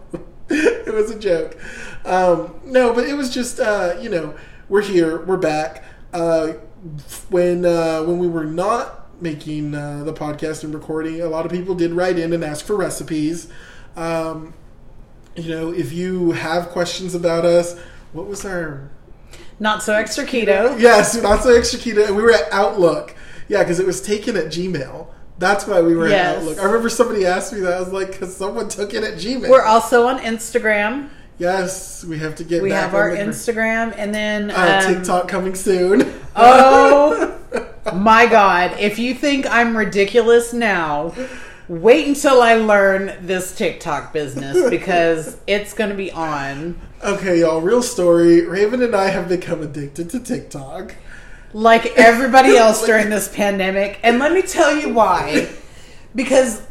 It 0.49 0.93
was 0.93 1.09
a 1.09 1.17
joke. 1.17 1.57
Um, 2.05 2.59
no, 2.65 2.93
but 2.93 3.07
it 3.07 3.15
was 3.15 3.33
just 3.33 3.59
uh, 3.59 3.95
you 3.99 4.09
know 4.09 4.35
we're 4.69 4.81
here, 4.81 5.23
we're 5.25 5.37
back. 5.37 5.83
Uh, 6.13 6.53
when 7.29 7.65
uh, 7.65 8.03
when 8.03 8.19
we 8.19 8.27
were 8.27 8.45
not 8.45 9.01
making 9.21 9.73
uh, 9.73 10.03
the 10.03 10.13
podcast 10.13 10.63
and 10.63 10.73
recording, 10.73 11.21
a 11.21 11.27
lot 11.27 11.45
of 11.45 11.51
people 11.51 11.73
did 11.75 11.91
write 11.93 12.19
in 12.19 12.33
and 12.33 12.43
ask 12.43 12.65
for 12.65 12.75
recipes. 12.75 13.47
Um, 13.95 14.53
you 15.35 15.49
know, 15.49 15.71
if 15.73 15.91
you 15.91 16.31
have 16.31 16.69
questions 16.69 17.15
about 17.15 17.45
us, 17.45 17.77
what 18.13 18.27
was 18.27 18.45
our 18.45 18.89
Not 19.59 19.83
so 19.83 19.93
extra 19.93 20.25
keto. 20.25 20.79
yes, 20.79 21.15
not 21.21 21.43
so 21.43 21.55
extra 21.55 21.79
keto, 21.79 22.05
and 22.07 22.15
we 22.15 22.21
were 22.23 22.31
at 22.33 22.51
Outlook. 22.51 23.15
Yeah, 23.47 23.59
because 23.59 23.79
it 23.79 23.85
was 23.85 24.01
taken 24.01 24.35
at 24.35 24.45
Gmail. 24.45 25.07
That's 25.37 25.67
why 25.67 25.81
we 25.81 25.95
were 25.95 26.07
Yes. 26.07 26.35
at 26.37 26.41
Outlook. 26.41 26.59
I 26.59 26.63
remember 26.65 26.89
somebody 26.89 27.25
asked 27.25 27.51
me 27.53 27.59
that. 27.61 27.73
I 27.73 27.79
was 27.79 27.91
like, 27.91 28.11
because 28.11 28.35
someone 28.35 28.69
took 28.69 28.93
it 28.93 29.03
at 29.03 29.15
Gmail. 29.15 29.49
We're 29.49 29.63
also 29.65 30.07
on 30.07 30.19
Instagram. 30.19 31.09
Yes, 31.37 32.03
we 32.03 32.17
have 32.19 32.35
to 32.35 32.43
get. 32.43 32.61
We 32.63 32.69
back 32.69 32.83
have 32.85 32.95
our 32.95 33.11
the- 33.15 33.21
Instagram, 33.21 33.93
and 33.97 34.13
then 34.13 34.51
Uh, 34.51 34.81
um, 34.85 34.93
TikTok 34.95 35.27
coming 35.27 35.55
soon. 35.55 36.13
Oh 36.37 37.33
my 37.93 38.25
god! 38.25 38.75
If 38.79 38.99
you 38.99 39.13
think 39.13 39.45
I'm 39.49 39.77
ridiculous 39.77 40.51
now, 40.51 41.13
wait 41.69 42.07
until 42.07 42.41
I 42.41 42.55
learn 42.55 43.13
this 43.21 43.55
TikTok 43.55 44.11
business 44.11 44.69
because 44.69 45.37
it's 45.47 45.73
going 45.73 45.91
to 45.91 45.95
be 45.95 46.11
on. 46.11 46.79
okay, 47.03 47.39
y'all. 47.39 47.61
Real 47.61 47.81
story. 47.81 48.45
Raven 48.45 48.81
and 48.81 48.93
I 48.95 49.09
have 49.09 49.29
become 49.29 49.61
addicted 49.61 50.09
to 50.09 50.19
TikTok. 50.19 50.95
like 51.53 51.85
everybody 51.97 52.57
else 52.65 52.85
during 52.85 53.09
this 53.09 53.33
pandemic. 53.33 53.99
And 54.03 54.19
let 54.19 54.33
me 54.33 54.41
tell 54.41 54.75
you 54.75 54.93
why. 54.93 55.47
Because 56.13 56.61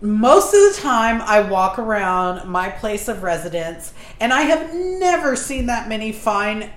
most 0.00 0.52
of 0.54 0.60
the 0.60 0.78
time 0.80 1.22
I 1.22 1.40
walk 1.40 1.78
around 1.78 2.48
my 2.48 2.68
place 2.68 3.08
of 3.08 3.22
residence 3.22 3.94
and 4.20 4.32
I 4.32 4.42
have 4.42 4.74
never 4.74 5.36
seen 5.36 5.66
that 5.66 5.88
many 5.88 6.12
fine, 6.12 6.70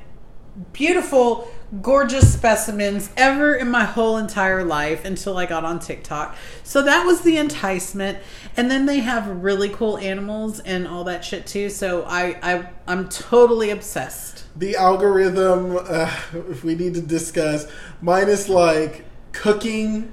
beautiful, 0.71 1.49
gorgeous 1.81 2.33
specimens 2.33 3.11
ever 3.15 3.53
in 3.53 3.69
my 3.69 3.83
whole 3.83 4.17
entire 4.17 4.63
life 4.63 5.05
until 5.05 5.37
I 5.37 5.45
got 5.45 5.65
on 5.65 5.79
TikTok. 5.79 6.35
So 6.63 6.81
that 6.81 7.05
was 7.05 7.21
the 7.21 7.37
enticement. 7.37 8.19
And 8.57 8.71
then 8.71 8.85
they 8.85 8.99
have 8.99 9.27
really 9.27 9.69
cool 9.69 9.97
animals 9.97 10.59
and 10.61 10.87
all 10.87 11.03
that 11.03 11.23
shit 11.23 11.45
too. 11.45 11.69
So 11.69 12.03
I, 12.03 12.39
I 12.41 12.69
I'm 12.87 13.09
totally 13.09 13.69
obsessed. 13.69 14.45
the 14.55 14.75
algorithm 14.75 15.77
uh, 15.77 16.11
if 16.49 16.63
we 16.67 16.75
need 16.75 16.93
to 16.95 17.01
discuss 17.01 17.67
mine 18.01 18.27
is 18.29 18.49
like 18.49 19.05
cooking 19.31 20.11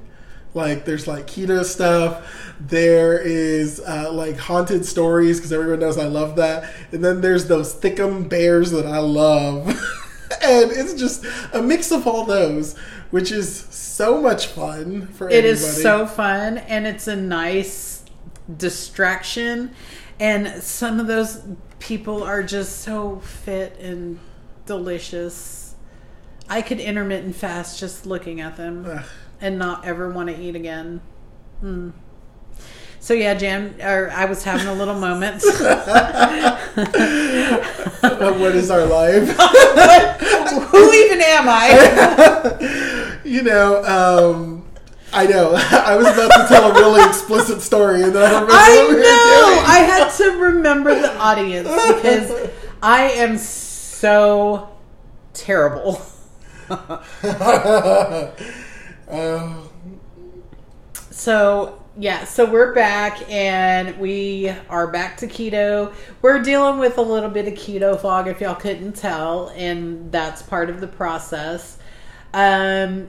like 0.56 0.84
there's 0.84 1.06
like 1.06 1.26
keto 1.26 1.64
stuff 1.64 2.54
there 2.58 3.18
is 3.18 3.80
uh, 3.86 4.10
like 4.12 4.36
haunted 4.36 4.84
stories 4.84 5.38
because 5.38 5.52
everyone 5.52 5.78
knows 5.78 5.98
i 5.98 6.06
love 6.06 6.36
that 6.36 6.72
and 6.90 7.04
then 7.04 7.20
there's 7.20 7.46
those 7.46 7.74
thickum 7.74 8.28
bears 8.28 8.70
that 8.72 8.86
i 8.86 8.98
love 8.98 9.68
and 10.42 10.72
it's 10.72 10.94
just 10.94 11.24
a 11.52 11.62
mix 11.62 11.92
of 11.92 12.06
all 12.06 12.24
those 12.24 12.76
which 13.10 13.30
is 13.30 13.56
so 13.70 14.20
much 14.20 14.48
fun 14.48 15.06
for 15.06 15.30
It 15.30 15.44
is 15.44 15.62
everybody. 15.62 15.82
so 15.82 16.06
fun 16.06 16.58
and 16.58 16.86
it's 16.86 17.06
a 17.06 17.14
nice 17.14 18.04
distraction. 18.54 19.70
And 20.18 20.62
some 20.62 20.98
of 20.98 21.06
those 21.06 21.42
people 21.78 22.22
are 22.22 22.42
just 22.42 22.80
so 22.80 23.20
fit 23.20 23.78
and 23.78 24.18
delicious. 24.66 25.74
I 26.48 26.62
could 26.62 26.80
intermittent 26.80 27.36
fast 27.36 27.78
just 27.78 28.06
looking 28.06 28.40
at 28.40 28.56
them 28.56 28.84
Ugh. 28.88 29.04
And 29.40 29.58
not 29.58 29.84
ever 29.84 30.10
want 30.10 30.28
to 30.28 30.38
eat 30.38 30.56
again. 30.56 31.00
Mm. 31.62 31.92
So 33.00 33.14
yeah, 33.14 33.34
Jan, 33.34 33.76
or 33.80 34.10
I 34.10 34.24
was 34.24 34.42
having 34.42 34.66
a 34.66 34.74
little 34.74 34.98
moment. 34.98 35.42
what 38.40 38.54
is 38.54 38.70
our 38.70 38.84
life 38.84 39.28
Who 40.70 40.92
even 40.92 41.20
am 41.20 41.44
I? 41.48 43.18
you 43.24 43.42
know 43.42 43.84
um 43.84 44.66
I 45.12 45.26
know. 45.26 45.52
I 45.54 45.96
was 45.96 46.06
about 46.08 46.30
to 46.30 46.48
tell 46.48 46.70
a 46.70 46.74
really 46.74 47.08
explicit 47.08 47.62
story, 47.62 48.02
and 48.02 48.14
then 48.14 48.24
I 48.24 48.40
remember 48.40 48.52
I 48.52 48.86
we 48.90 48.96
know. 48.96 49.62
I 49.66 49.78
had 49.78 50.10
to 50.16 50.30
remember 50.38 50.94
the 51.00 51.16
audience 51.16 51.68
because 51.68 52.50
I 52.82 53.02
am 53.12 53.38
so 53.38 54.68
terrible. 55.32 56.02
Oh, 59.10 59.70
So, 61.10 61.82
yeah, 61.96 62.24
so 62.24 62.50
we're 62.50 62.74
back 62.74 63.30
and 63.30 63.98
we 63.98 64.52
are 64.68 64.88
back 64.88 65.16
to 65.18 65.26
keto. 65.28 65.94
We're 66.22 66.42
dealing 66.42 66.80
with 66.80 66.98
a 66.98 67.02
little 67.02 67.30
bit 67.30 67.46
of 67.46 67.54
keto 67.54 68.00
fog, 68.00 68.26
if 68.26 68.40
y'all 68.40 68.56
couldn't 68.56 68.94
tell, 68.94 69.48
and 69.50 70.10
that's 70.10 70.42
part 70.42 70.70
of 70.70 70.80
the 70.80 70.88
process. 70.88 71.78
Um, 72.34 73.08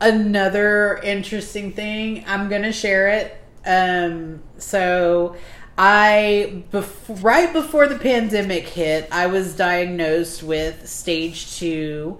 another 0.00 0.96
interesting 1.02 1.72
thing, 1.72 2.24
I'm 2.26 2.48
to 2.62 2.72
share 2.72 3.08
it. 3.08 3.36
Um, 3.66 4.42
so, 4.56 5.36
I, 5.76 6.64
bef- 6.72 7.22
right 7.22 7.52
before 7.52 7.86
the 7.86 7.98
pandemic 7.98 8.66
hit, 8.66 9.08
I 9.12 9.26
was 9.26 9.54
diagnosed 9.54 10.42
with 10.42 10.88
stage 10.88 11.58
two 11.58 12.18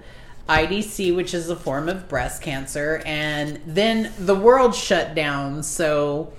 IDC, 0.50 1.14
which 1.14 1.32
is 1.32 1.48
a 1.48 1.54
form 1.54 1.88
of 1.88 2.08
breast 2.08 2.42
cancer, 2.42 3.00
and 3.06 3.60
then 3.64 4.12
the 4.18 4.34
world 4.34 4.74
shut 4.74 5.14
down. 5.14 5.62
So 5.62 6.32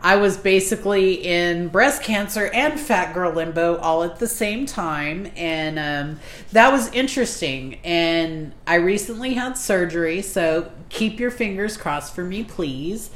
I 0.00 0.16
was 0.16 0.38
basically 0.38 1.14
in 1.24 1.68
breast 1.68 2.02
cancer 2.02 2.46
and 2.46 2.80
fat 2.80 3.12
girl 3.12 3.30
limbo 3.30 3.76
all 3.76 4.04
at 4.04 4.18
the 4.18 4.26
same 4.26 4.64
time, 4.64 5.30
and 5.36 5.78
um, 5.78 6.20
that 6.52 6.72
was 6.72 6.90
interesting. 6.92 7.78
And 7.84 8.54
I 8.66 8.76
recently 8.76 9.34
had 9.34 9.58
surgery, 9.58 10.22
so 10.22 10.72
keep 10.88 11.20
your 11.20 11.30
fingers 11.30 11.76
crossed 11.76 12.14
for 12.14 12.24
me, 12.24 12.44
please. 12.44 13.10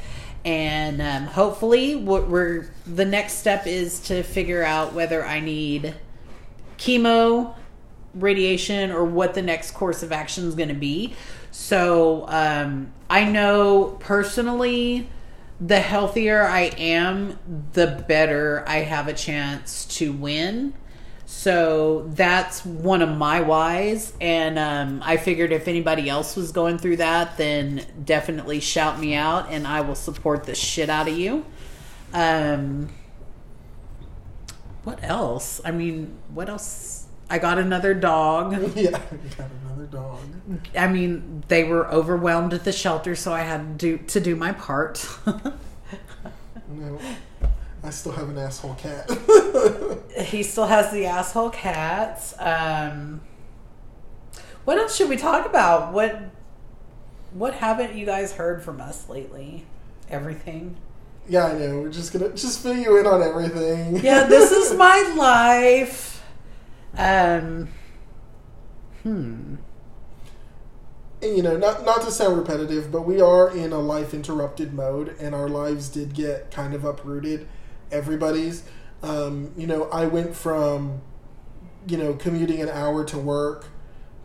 And 0.45 1.01
um, 1.01 1.25
hopefully, 1.33 1.97
what 1.97 2.29
we're 2.29 2.69
the 2.87 3.07
next 3.07 3.39
step 3.39 3.67
is 3.67 4.01
to 4.03 4.23
figure 4.23 4.63
out 4.63 4.93
whether 4.93 5.25
I 5.25 5.41
need 5.41 5.95
chemo 6.79 7.55
radiation 8.17 8.91
or 8.91 9.05
what 9.05 9.35
the 9.35 9.43
next 9.43 9.73
course 9.73 10.03
of 10.03 10.13
action 10.13 10.47
is 10.47 10.55
going 10.55 10.69
to 10.69 10.75
be. 10.75 11.15
So 11.51 12.27
um, 12.29 12.93
I 13.09 13.25
know 13.25 13.97
personally, 14.01 15.09
the 15.61 15.81
healthier 15.81 16.43
I 16.43 16.73
am, 16.77 17.39
the 17.73 18.05
better 18.07 18.65
I 18.67 18.79
have 18.79 19.09
a 19.09 19.15
chance 19.15 19.87
to 19.97 20.13
win. 20.13 20.75
So 21.25 22.09
that's 22.15 22.65
one 22.65 23.03
of 23.03 23.09
my 23.09 23.41
whys. 23.41 24.13
And 24.21 24.59
um, 24.59 25.03
I 25.05 25.17
figured 25.17 25.53
if 25.53 25.67
anybody 25.67 26.09
else 26.09 26.37
was 26.37 26.53
going 26.53 26.79
through 26.79 26.99
that, 26.99 27.37
then 27.37 27.85
definitely 28.05 28.61
shout 28.61 29.01
me 29.01 29.15
out 29.15 29.51
and 29.51 29.67
I 29.67 29.81
will 29.81 29.97
support 29.97 30.45
the 30.45 30.55
shit 30.55 30.89
out 30.89 31.09
of 31.09 31.17
you. 31.17 31.45
Um, 32.13 32.91
what 34.85 35.03
else? 35.03 35.61
I 35.65 35.73
mean, 35.73 36.17
what 36.33 36.49
else? 36.49 36.96
I 37.29 37.39
got 37.39 37.59
another 37.59 37.95
dog. 37.95 38.53
yeah, 38.77 38.91
got 38.91 39.51
another 39.65 39.87
dog. 39.91 40.21
I 40.77 40.87
mean, 40.87 41.43
they 41.49 41.65
were 41.65 41.87
overwhelmed 41.89 42.55
at 42.55 42.65
the 42.65 42.73
shelter, 42.73 43.15
so 43.17 43.33
I 43.33 43.41
had 43.41 43.79
to 43.81 43.99
do, 43.99 44.05
to 44.07 44.21
do 44.21 44.37
my 44.37 44.53
part. 44.53 45.07
No, 46.69 46.99
I 47.85 47.91
still 47.91 48.13
have 48.13 48.29
an 48.29 48.37
asshole 48.39 48.75
cat. 48.75 49.09
he 50.27 50.43
still 50.43 50.67
has 50.67 50.91
the 50.93 51.07
asshole 51.07 51.51
cats. 51.51 52.35
Um, 52.41 53.21
what 54.65 54.77
else 54.77 54.97
should 54.97 55.09
we 55.09 55.17
talk 55.17 55.47
about? 55.47 55.93
What 55.93 56.21
what 57.33 57.55
haven't 57.55 57.95
you 57.95 58.05
guys 58.05 58.33
heard 58.33 58.63
from 58.65 58.81
us 58.81 59.09
lately? 59.09 59.65
Everything. 60.11 60.77
yeah, 61.29 61.47
I 61.47 61.53
know. 61.59 61.81
We're 61.83 61.91
just 61.93 62.13
gonna 62.13 62.31
just 62.31 62.63
fill 62.63 62.77
you 62.77 62.99
in 62.99 63.07
on 63.07 63.23
everything. 63.23 63.99
Yeah, 64.05 64.25
this 64.25 64.51
is 64.51 64.77
my 64.77 65.15
life. 65.17 66.16
Um. 66.97 67.69
Hmm. 69.03 69.57
And, 71.23 71.37
you 71.37 71.43
know, 71.43 71.57
not 71.57 71.85
not 71.85 72.03
to 72.03 72.11
sound 72.11 72.37
repetitive, 72.37 72.93
but 72.93 73.03
we 73.03 73.21
are 73.21 73.51
in 73.51 73.73
a 73.73 73.79
life 73.79 74.13
interrupted 74.13 74.75
mode, 74.75 75.17
and 75.19 75.35
our 75.35 75.49
lives 75.49 75.89
did 75.89 76.15
get 76.15 76.51
kind 76.51 76.75
of 76.75 76.85
uprooted. 76.85 77.49
Everybody's. 77.91 78.65
Um, 79.03 79.53
you 79.57 79.67
know, 79.67 79.85
I 79.91 80.07
went 80.07 80.35
from, 80.35 81.01
you 81.87 81.97
know, 81.97 82.15
commuting 82.15 82.61
an 82.61 82.69
hour 82.69 83.05
to 83.05 83.19
work 83.19 83.67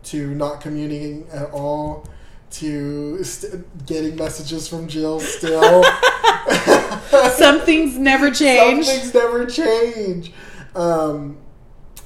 to 0.04 0.34
not 0.34 0.60
commuting 0.60 1.28
at 1.32 1.50
all 1.52 2.06
to 2.50 3.22
st- 3.24 3.86
getting 3.86 4.16
messages 4.16 4.68
from 4.68 4.88
Jill 4.88 5.20
still. 5.20 5.84
Some 7.36 7.60
things 7.60 7.96
never 7.96 8.30
change. 8.30 8.86
Some 8.86 8.96
things 8.96 9.14
never 9.14 9.46
change. 9.46 10.32
Um, 10.74 11.38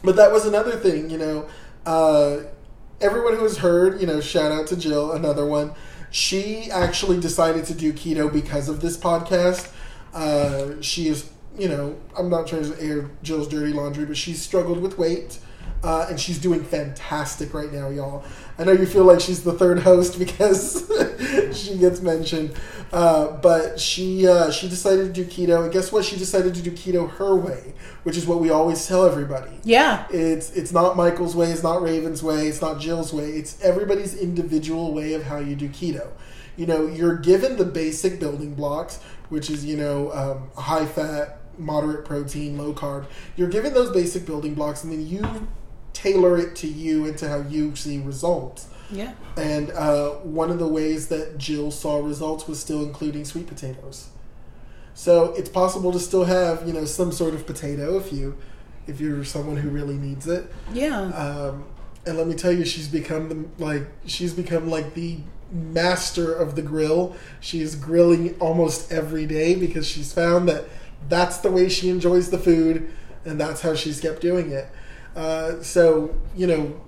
but 0.03 0.17
that 0.17 0.33
was 0.33 0.47
another 0.47 0.73
thing, 0.73 1.11
you 1.11 1.19
know. 1.19 1.49
Uh, 1.85 2.39
everyone 3.01 3.37
who 3.37 3.43
has 3.43 3.59
heard, 3.59 4.01
you 4.01 4.07
know, 4.07 4.21
shout 4.21 4.53
out 4.53 4.67
to 4.69 4.77
Jill, 4.77 5.13
another 5.13 5.47
one. 5.47 5.73
She 6.11 6.71
actually 6.71 7.21
decided 7.21 7.65
to 7.67 7.75
do 7.75 7.93
keto 7.93 8.33
because 8.33 8.69
of 8.69 8.81
this 8.81 8.97
podcast. 8.97 9.71
Uh, 10.15 10.81
she 10.81 11.09
is 11.09 11.31
you 11.59 11.69
know, 11.69 11.97
I'm 12.17 12.29
not 12.29 12.47
trying 12.47 12.71
to 12.71 12.81
air 12.81 13.11
Jill's 13.23 13.49
dirty 13.49 13.73
laundry, 13.73 14.05
but 14.05 14.17
she's 14.17 14.43
struggled 14.43 14.81
with 14.81 14.99
weight. 14.99 15.39
Uh, 15.83 16.07
and 16.09 16.19
she's 16.19 16.39
doing 16.39 16.65
fantastic 16.65 17.55
right 17.55 17.73
now, 17.73 17.89
y'all. 17.89 18.25
I 18.59 18.65
know 18.65 18.73
you 18.73 18.87
feel 18.87 19.05
like 19.05 19.21
she's 19.21 19.45
the 19.45 19.53
third 19.53 19.81
host 19.81 20.19
because 20.19 20.91
she 21.53 21.79
gets 21.79 22.01
mentioned, 22.01 22.55
uh, 22.93 23.33
but 23.39 23.79
she 23.79 24.27
uh, 24.27 24.51
she 24.51 24.69
decided 24.69 25.15
to 25.15 25.25
do 25.25 25.25
keto, 25.25 25.65
and 25.65 25.73
guess 25.73 25.93
what? 25.93 26.05
She 26.05 26.17
decided 26.17 26.55
to 26.55 26.63
do 26.63 26.71
keto 26.71 27.11
her 27.13 27.35
way, 27.35 27.75
which 28.05 28.17
is 28.17 28.27
what 28.27 28.41
we 28.41 28.51
always 28.51 28.87
tell 28.87 29.05
everybody. 29.07 29.53
Yeah. 29.65 30.07
It's 30.11 30.51
it's 30.53 30.73
not 30.73 30.97
Michael's 30.97 31.37
way, 31.37 31.51
it's 31.51 31.63
not 31.63 31.83
Raven's 31.83 32.23
way, 32.23 32.49
it's 32.49 32.61
not 32.61 32.81
Jill's 32.81 33.13
way. 33.13 33.31
It's 33.31 33.61
everybody's 33.63 34.17
individual 34.17 34.95
way 34.95 35.15
of 35.15 35.25
how 35.25 35.39
you 35.39 35.57
do 35.57 35.69
keto. 35.69 36.09
You 36.57 36.67
know, 36.67 36.87
you're 36.87 37.17
given 37.17 37.57
the 37.57 37.67
basic 37.67 38.19
building 38.19 38.55
blocks, 38.55 39.01
which 39.29 39.51
is 39.51 39.65
you 39.65 39.77
know 39.77 40.13
um, 40.13 40.51
high 40.57 40.87
fat, 40.87 41.39
moderate 41.59 42.05
protein, 42.05 42.57
low 42.57 42.73
carb. 42.73 43.07
You're 43.37 43.49
given 43.49 43.75
those 43.75 43.91
basic 43.91 44.25
building 44.25 44.55
blocks, 44.55 44.83
and 44.85 44.93
then 44.93 45.07
you 45.07 45.49
tailor 45.97 46.37
it 46.37 46.55
to 46.57 46.67
you 46.67 47.07
and 47.07 47.17
to 47.19 47.29
how 47.29 47.41
you 47.41 47.75
see 47.75 47.99
results. 47.99 48.69
Yeah. 48.91 49.15
And 49.37 49.71
uh, 49.71 50.11
one 50.17 50.51
of 50.51 50.59
the 50.59 50.69
ways 50.69 51.09
that 51.09 51.39
Jill 51.39 51.71
saw 51.71 51.99
results 52.05 52.47
was 52.47 52.61
still 52.61 52.83
including 52.83 53.25
sweet 53.25 53.47
potatoes. 53.47 54.11
So 54.95 55.33
it's 55.35 55.49
possible 55.49 55.93
to 55.93 55.99
still 55.99 56.25
have 56.25 56.67
you 56.67 56.73
know 56.73 56.85
some 56.85 57.13
sort 57.13 57.35
of 57.35 57.47
potato 57.47 57.99
if 57.99 58.13
you 58.13 58.37
if 58.87 59.01
you're 59.01 59.25
someone 59.25 59.57
who 59.57 59.71
really 59.71 59.97
needs 59.97 60.27
it. 60.27 60.53
Yeah. 60.73 61.01
Um, 61.01 61.65
and 62.07 62.17
let 62.17 62.27
me 62.27 62.35
tell 62.35 62.53
you, 62.53 62.65
she's 62.65 62.89
become 62.89 63.29
the 63.29 63.65
like 63.65 63.87
she's 64.07 64.33
become 64.33 64.69
like 64.69 64.95
the 64.95 65.19
master 65.51 66.33
of 66.33 66.57
the 66.57 66.63
grill. 66.63 67.17
She's 67.41 67.75
grilling 67.75 68.37
almost 68.39 68.93
every 68.93 69.27
day 69.27 69.55
because 69.55 69.87
she's 69.87 70.13
found 70.13 70.49
that 70.49 70.67
that's 71.09 71.39
the 71.39 71.51
way 71.51 71.69
she 71.69 71.89
enjoys 71.89 72.31
the 72.31 72.39
food, 72.39 72.91
and 73.25 73.41
that's 73.41 73.63
how 73.63 73.75
she's 73.75 74.01
kept 74.01 74.21
doing 74.21 74.53
it. 74.53 74.69
Uh, 75.17 75.63
so 75.63 76.15
you 76.37 76.47
know, 76.47 76.81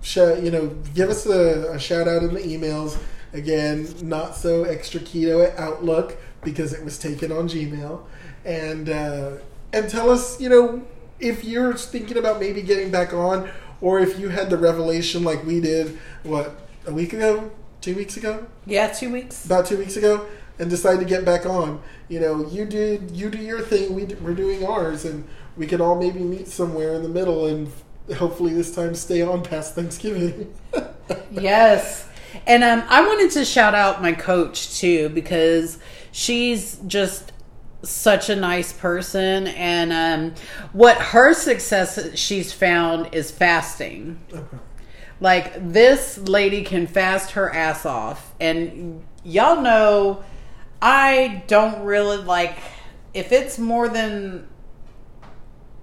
sh- 0.00 0.16
you 0.40 0.50
know, 0.50 0.68
give 0.94 1.10
us 1.10 1.26
a, 1.26 1.72
a 1.72 1.78
shout 1.78 2.08
out 2.08 2.22
in 2.22 2.32
the 2.32 2.40
emails. 2.40 2.96
Again, 3.34 3.88
not 4.02 4.36
so 4.36 4.64
extra 4.64 5.00
keto 5.00 5.44
at 5.46 5.58
Outlook 5.58 6.16
because 6.44 6.72
it 6.72 6.84
was 6.84 6.98
taken 6.98 7.32
on 7.32 7.48
Gmail, 7.48 8.02
and 8.44 8.88
uh, 8.88 9.32
and 9.72 9.88
tell 9.88 10.10
us, 10.10 10.40
you 10.40 10.48
know, 10.48 10.86
if 11.18 11.44
you're 11.44 11.74
thinking 11.74 12.18
about 12.18 12.38
maybe 12.40 12.62
getting 12.62 12.90
back 12.90 13.12
on, 13.12 13.50
or 13.80 14.00
if 14.00 14.18
you 14.18 14.28
had 14.28 14.50
the 14.50 14.58
revelation 14.58 15.24
like 15.24 15.44
we 15.44 15.60
did, 15.60 15.98
what 16.22 16.60
a 16.86 16.92
week 16.92 17.12
ago, 17.12 17.50
two 17.80 17.94
weeks 17.94 18.16
ago, 18.16 18.46
yeah, 18.66 18.88
two 18.88 19.10
weeks. 19.10 19.44
about 19.46 19.66
two 19.66 19.78
weeks 19.78 19.96
ago, 19.96 20.26
and 20.62 20.70
decide 20.70 21.00
to 21.00 21.04
get 21.04 21.24
back 21.24 21.44
on. 21.44 21.82
You 22.08 22.20
know, 22.20 22.46
you 22.48 22.64
did 22.64 23.10
you 23.10 23.28
do 23.28 23.38
your 23.38 23.60
thing, 23.60 23.94
we 23.94 24.06
d- 24.06 24.14
we're 24.14 24.32
doing 24.32 24.64
ours, 24.64 25.04
and 25.04 25.28
we 25.56 25.66
can 25.66 25.80
all 25.80 25.98
maybe 25.98 26.20
meet 26.20 26.46
somewhere 26.46 26.94
in 26.94 27.02
the 27.02 27.08
middle, 27.08 27.46
and 27.46 27.70
hopefully 28.16 28.54
this 28.54 28.72
time 28.72 28.94
stay 28.94 29.22
on 29.22 29.42
past 29.42 29.74
Thanksgiving. 29.74 30.54
yes. 31.32 32.06
And 32.46 32.62
um, 32.62 32.84
I 32.88 33.04
wanted 33.04 33.32
to 33.32 33.44
shout 33.44 33.74
out 33.74 34.02
my 34.02 34.12
coach 34.12 34.78
too 34.78 35.08
because 35.08 35.78
she's 36.12 36.76
just 36.86 37.32
such 37.82 38.30
a 38.30 38.36
nice 38.36 38.72
person. 38.72 39.48
And 39.48 39.92
um, 39.92 40.34
what 40.72 40.96
her 40.96 41.34
success 41.34 42.16
she's 42.16 42.52
found 42.52 43.12
is 43.12 43.32
fasting. 43.32 44.20
Like 45.20 45.72
this 45.72 46.18
lady 46.18 46.62
can 46.62 46.86
fast 46.86 47.32
her 47.32 47.52
ass 47.52 47.84
off. 47.84 48.32
And 48.40 49.04
y'all 49.24 49.60
know 49.60 50.24
I 50.82 51.44
don't 51.46 51.84
really 51.84 52.18
like 52.18 52.58
if 53.14 53.30
it's 53.32 53.58
more 53.58 53.88
than 53.88 54.48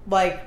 like 0.08 0.42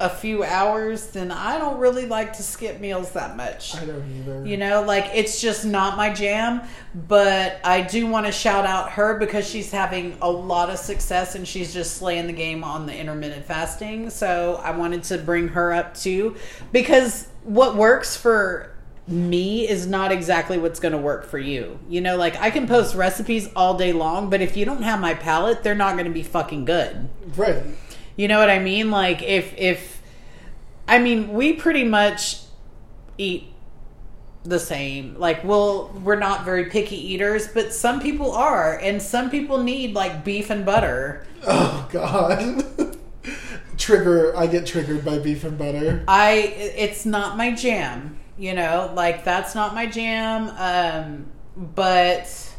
a 0.00 0.08
few 0.08 0.42
hours, 0.42 1.08
then 1.08 1.30
I 1.30 1.58
don't 1.58 1.78
really 1.78 2.06
like 2.06 2.32
to 2.34 2.42
skip 2.42 2.80
meals 2.80 3.12
that 3.12 3.36
much. 3.36 3.76
I 3.76 3.84
don't 3.84 4.10
either. 4.18 4.46
You 4.46 4.56
know, 4.56 4.82
like 4.82 5.10
it's 5.14 5.40
just 5.40 5.64
not 5.64 5.96
my 5.96 6.12
jam, 6.12 6.62
but 6.94 7.60
I 7.62 7.82
do 7.82 8.06
want 8.06 8.24
to 8.24 8.32
shout 8.32 8.64
out 8.64 8.92
her 8.92 9.18
because 9.18 9.48
she's 9.48 9.70
having 9.70 10.16
a 10.22 10.30
lot 10.30 10.70
of 10.70 10.78
success 10.78 11.34
and 11.34 11.46
she's 11.46 11.74
just 11.74 11.98
slaying 11.98 12.26
the 12.26 12.32
game 12.32 12.64
on 12.64 12.86
the 12.86 12.96
intermittent 12.96 13.44
fasting. 13.44 14.08
So 14.08 14.58
I 14.62 14.70
wanted 14.70 15.04
to 15.04 15.18
bring 15.18 15.48
her 15.48 15.72
up 15.72 15.94
too 15.94 16.36
because 16.72 17.28
what 17.44 17.76
works 17.76 18.16
for 18.16 18.74
me 19.08 19.68
is 19.68 19.86
not 19.86 20.12
exactly 20.12 20.56
what's 20.58 20.78
going 20.78 20.92
to 20.92 20.98
work 20.98 21.24
for 21.26 21.38
you. 21.38 21.78
You 21.88 22.00
know, 22.00 22.16
like 22.16 22.36
I 22.40 22.50
can 22.50 22.66
post 22.66 22.94
recipes 22.94 23.48
all 23.56 23.76
day 23.76 23.92
long, 23.92 24.30
but 24.30 24.40
if 24.40 24.56
you 24.56 24.64
don't 24.64 24.82
have 24.82 25.00
my 25.00 25.14
palate, 25.14 25.62
they're 25.62 25.74
not 25.74 25.94
going 25.94 26.06
to 26.06 26.12
be 26.12 26.22
fucking 26.22 26.64
good. 26.64 27.08
right. 27.36 27.62
You 28.16 28.28
know 28.28 28.38
what 28.38 28.50
I 28.50 28.58
mean? 28.58 28.90
Like 28.90 29.22
if 29.22 29.54
if 29.56 30.02
I 30.86 30.98
mean 30.98 31.32
we 31.32 31.54
pretty 31.54 31.84
much 31.84 32.40
eat 33.16 33.46
the 34.44 34.58
same. 34.58 35.18
Like 35.18 35.42
we'll 35.44 35.88
we're 36.02 36.18
not 36.18 36.44
very 36.44 36.66
picky 36.66 36.96
eaters, 36.96 37.48
but 37.48 37.72
some 37.72 38.00
people 38.00 38.32
are 38.32 38.78
and 38.78 39.00
some 39.00 39.30
people 39.30 39.62
need 39.62 39.94
like 39.94 40.24
beef 40.24 40.50
and 40.50 40.64
butter. 40.66 41.26
Oh 41.46 41.88
God. 41.90 42.64
Trigger. 43.78 44.36
I 44.36 44.46
get 44.46 44.66
triggered 44.66 45.04
by 45.04 45.18
beef 45.18 45.44
and 45.44 45.56
butter. 45.58 46.04
I 46.06 46.32
it's 46.76 47.06
not 47.06 47.36
my 47.38 47.52
jam, 47.52 48.18
you 48.40 48.54
know? 48.54 48.90
Like 48.96 49.22
that's 49.22 49.54
not 49.54 49.74
my 49.74 49.86
jam. 49.86 50.48
Um 50.56 51.26
but 51.56 52.54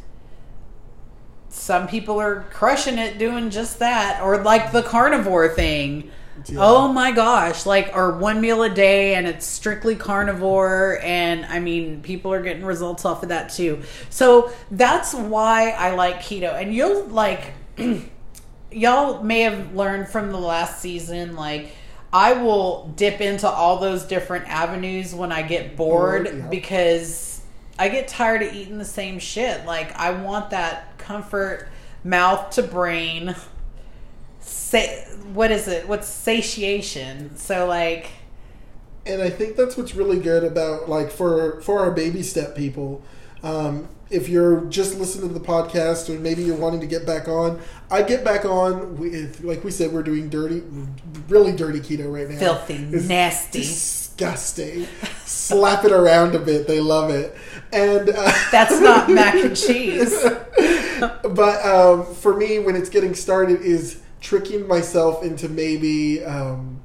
some 1.49 1.87
people 1.87 2.21
are 2.21 2.43
crushing 2.51 2.97
it 2.97 3.17
doing 3.17 3.49
just 3.49 3.79
that 3.79 4.21
or 4.21 4.41
like 4.43 4.71
the 4.71 4.83
carnivore 4.83 5.49
thing. 5.49 6.11
Yeah. 6.45 6.57
Oh 6.59 6.91
my 6.91 7.11
gosh, 7.11 7.65
like 7.65 7.91
or 7.93 8.17
one 8.17 8.41
meal 8.41 8.63
a 8.63 8.69
day 8.69 9.15
and 9.15 9.27
it's 9.27 9.45
strictly 9.45 9.95
carnivore 9.95 10.99
and 11.03 11.45
I 11.45 11.59
mean 11.59 12.01
people 12.01 12.31
are 12.31 12.41
getting 12.41 12.63
results 12.63 13.03
off 13.03 13.23
of 13.23 13.29
that 13.29 13.49
too. 13.49 13.81
So 14.09 14.51
that's 14.69 15.13
why 15.13 15.71
I 15.71 15.95
like 15.95 16.21
keto. 16.21 16.53
And 16.53 16.73
you'll 16.73 17.05
like 17.07 17.53
y'all 18.71 19.23
may 19.23 19.41
have 19.41 19.75
learned 19.75 20.09
from 20.09 20.31
the 20.31 20.39
last 20.39 20.79
season 20.79 21.35
like 21.35 21.75
I 22.13 22.33
will 22.33 22.91
dip 22.95 23.21
into 23.21 23.47
all 23.47 23.77
those 23.79 24.03
different 24.03 24.47
avenues 24.47 25.15
when 25.15 25.31
I 25.31 25.43
get 25.43 25.77
bored 25.77 26.25
Bored, 26.25 26.37
yeah. 26.37 26.47
because 26.47 27.41
I 27.79 27.89
get 27.89 28.07
tired 28.07 28.41
of 28.41 28.53
eating 28.53 28.77
the 28.77 28.85
same 28.85 29.19
shit. 29.19 29.65
Like 29.65 29.95
I 29.97 30.11
want 30.11 30.49
that 30.49 30.97
comfort 30.97 31.69
mouth 32.03 32.49
to 32.51 32.63
brain 32.63 33.35
say 34.39 35.05
what 35.33 35.51
is 35.51 35.67
it? 35.67 35.87
What's 35.87 36.07
satiation? 36.07 37.37
So 37.37 37.65
like 37.67 38.09
and 39.05 39.21
I 39.21 39.29
think 39.29 39.55
that's 39.55 39.77
what's 39.77 39.95
really 39.95 40.19
good 40.19 40.43
about 40.43 40.89
like 40.89 41.11
for 41.11 41.61
for 41.61 41.79
our 41.79 41.91
baby 41.91 42.23
step 42.23 42.55
people. 42.55 43.01
Um, 43.43 43.87
if 44.11 44.27
you're 44.29 44.61
just 44.65 44.97
listening 44.99 45.29
to 45.29 45.33
the 45.33 45.45
podcast 45.45 46.09
or 46.13 46.19
maybe 46.19 46.43
you're 46.43 46.57
wanting 46.57 46.81
to 46.81 46.87
get 46.87 47.05
back 47.05 47.27
on, 47.27 47.59
I 47.89 48.01
get 48.03 48.23
back 48.23 48.45
on 48.45 48.97
with 48.97 49.43
like 49.43 49.63
we 49.63 49.71
said 49.71 49.91
we're 49.93 50.03
doing 50.03 50.29
dirty, 50.29 50.61
really 51.27 51.53
dirty 51.53 51.79
keto 51.79 52.11
right 52.13 52.29
now. 52.29 52.37
Filthy, 52.37 52.75
It's 52.75 53.07
nasty. 53.07 53.59
disgusting. 53.59 54.87
Slap 55.25 55.85
it 55.85 55.91
around 55.91 56.35
a 56.35 56.39
bit, 56.39 56.67
they 56.67 56.79
love 56.79 57.09
it, 57.09 57.35
and 57.73 58.09
uh, 58.09 58.31
that's 58.51 58.79
not 58.79 59.09
mac 59.09 59.35
and 59.35 59.55
cheese. 59.55 60.13
but 61.23 61.65
um, 61.65 62.05
for 62.15 62.35
me, 62.35 62.59
when 62.59 62.75
it's 62.75 62.89
getting 62.89 63.15
started, 63.15 63.61
is 63.61 64.01
tricking 64.19 64.67
myself 64.67 65.23
into 65.23 65.49
maybe 65.49 66.23
um, 66.23 66.79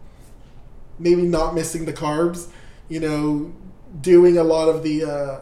maybe 0.98 1.22
not 1.22 1.54
missing 1.54 1.84
the 1.84 1.92
carbs. 1.92 2.48
You 2.88 3.00
know, 3.00 3.52
doing 4.00 4.38
a 4.38 4.44
lot 4.44 4.68
of 4.68 4.82
the 4.82 5.04
uh, 5.04 5.40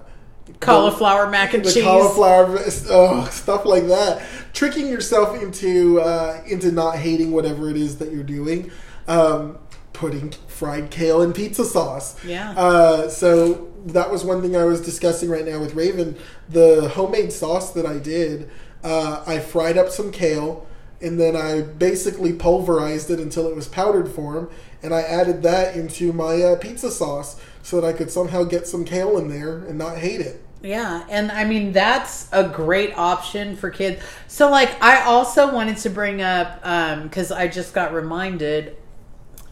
Cauliflower 0.61 1.31
mac 1.31 1.55
and 1.55 1.65
the 1.65 1.73
cheese. 1.73 1.85
cauliflower, 1.85 2.59
oh, 2.91 3.29
stuff 3.31 3.65
like 3.65 3.87
that. 3.87 4.23
Tricking 4.53 4.89
yourself 4.89 5.41
into 5.43 6.01
uh, 6.01 6.43
into 6.47 6.71
not 6.71 6.97
hating 6.97 7.33
whatever 7.33 7.71
it 7.71 7.77
is 7.77 7.99
that 7.99 8.13
you're 8.13 8.23
doing. 8.23 8.71
Um, 9.09 9.59
putting 9.95 10.33
fried 10.49 10.91
kale 10.91 11.23
in 11.23 11.33
pizza 11.33 11.65
sauce. 11.65 12.23
Yeah. 12.25 12.51
Uh, 12.51 13.09
so 13.09 13.73
that 13.87 14.11
was 14.11 14.25
one 14.25 14.43
thing 14.43 14.57
I 14.57 14.65
was 14.65 14.81
discussing 14.81 15.31
right 15.31 15.47
now 15.47 15.61
with 15.61 15.75
Raven. 15.75 16.17
The 16.49 16.89
homemade 16.91 17.33
sauce 17.33 17.73
that 17.73 17.87
I 17.87 17.99
did, 17.99 18.51
uh, 18.83 19.23
I 19.27 19.39
fried 19.39 19.79
up 19.79 19.89
some 19.91 20.11
kale 20.11 20.67
and 21.01 21.21
then 21.21 21.37
I 21.37 21.61
basically 21.61 22.33
pulverized 22.33 23.11
it 23.11 23.21
until 23.21 23.47
it 23.47 23.55
was 23.55 23.69
powdered 23.69 24.09
form, 24.09 24.51
and 24.83 24.95
I 24.95 25.03
added 25.03 25.43
that 25.43 25.77
into 25.77 26.13
my 26.13 26.43
uh, 26.43 26.57
pizza 26.57 26.91
sauce 26.91 27.39
so 27.65 27.81
that 27.81 27.87
I 27.87 27.93
could 27.95 28.11
somehow 28.11 28.45
get 28.45 28.69
some 28.69 28.85
kale 28.85 29.17
in 29.17 29.29
there 29.29 29.59
and 29.59 29.79
not 29.79 29.97
hate 29.97 30.21
it. 30.21 30.41
Yeah, 30.63 31.05
and 31.09 31.33
I 31.33 31.45
mean 31.45 31.73
that's 31.73 32.29
a 32.31 32.47
great 32.47 32.97
option 32.97 33.57
for 33.57 33.71
kids. 33.71 34.03
So 34.29 34.51
like 34.51 34.81
I 34.83 35.03
also 35.03 35.53
wanted 35.53 35.79
to 35.79 35.91
bring 35.91 36.23
up 36.23 36.61
um 36.63 37.09
cuz 37.09 37.33
I 37.33 37.49
just 37.49 37.75
got 37.75 37.93
reminded 37.93 38.77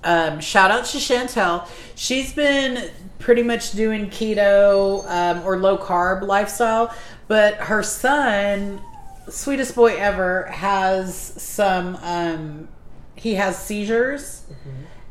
um 0.05 0.41
shout 0.41 0.71
out 0.71 0.85
to 0.87 0.99
Chantel. 0.99 1.67
She's 1.95 2.33
been 2.35 2.91
pretty 3.19 3.43
much 3.43 3.73
doing 3.73 4.11
keto 4.11 5.09
um 5.09 5.43
or 5.45 5.57
low 5.59 5.79
carb 5.79 6.23
lifestyle, 6.23 6.95
but 7.29 7.55
her 7.55 7.83
son 7.83 8.81
sweetest 9.29 9.75
boy 9.75 9.95
ever 9.97 10.45
has 10.47 11.15
some 11.17 11.97
um 12.03 12.69
he 13.15 13.35
has 13.37 13.57
seizures 13.57 14.43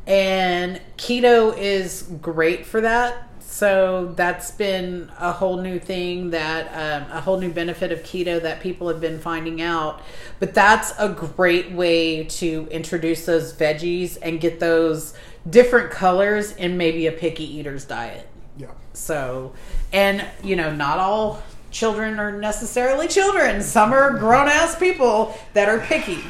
and 0.06 0.80
keto 0.96 1.56
is 1.56 2.02
great 2.20 2.66
for 2.66 2.80
that 2.80 3.28
so 3.40 4.12
that's 4.16 4.50
been 4.50 5.10
a 5.18 5.30
whole 5.30 5.58
new 5.58 5.78
thing 5.78 6.30
that 6.30 6.66
um, 6.72 7.10
a 7.16 7.20
whole 7.20 7.38
new 7.38 7.50
benefit 7.52 7.92
of 7.92 8.02
keto 8.02 8.40
that 8.42 8.60
people 8.60 8.88
have 8.88 9.00
been 9.00 9.20
finding 9.20 9.62
out 9.62 10.00
but 10.40 10.54
that's 10.54 10.92
a 10.98 11.08
great 11.08 11.70
way 11.70 12.24
to 12.24 12.66
introduce 12.70 13.26
those 13.26 13.52
veggies 13.52 14.18
and 14.22 14.40
get 14.40 14.58
those 14.58 15.14
different 15.48 15.90
colors 15.90 16.52
in 16.56 16.76
maybe 16.76 17.06
a 17.06 17.12
picky 17.12 17.44
eater's 17.58 17.84
diet 17.84 18.26
Yeah. 18.56 18.68
so, 18.92 19.52
and 19.92 20.24
you 20.42 20.56
know, 20.56 20.74
not 20.74 20.98
all 20.98 21.42
children 21.70 22.18
are 22.20 22.32
necessarily 22.32 23.08
children. 23.08 23.62
Some 23.62 23.92
are 23.92 24.18
grown 24.18 24.46
ass 24.48 24.76
people 24.78 25.34
that 25.54 25.68
are 25.68 25.78
picky, 25.80 26.22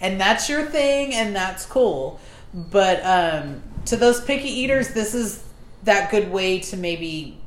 and 0.00 0.20
that's 0.20 0.48
your 0.48 0.64
thing, 0.66 1.14
and 1.14 1.34
that's 1.34 1.64
cool. 1.66 2.20
But 2.52 3.04
um, 3.04 3.62
to 3.86 3.96
those 3.96 4.20
picky 4.20 4.48
eaters, 4.48 4.92
this 4.92 5.14
is 5.14 5.44
that 5.84 6.10
good 6.10 6.30
way 6.30 6.60
to 6.60 6.76
maybe 6.76 7.38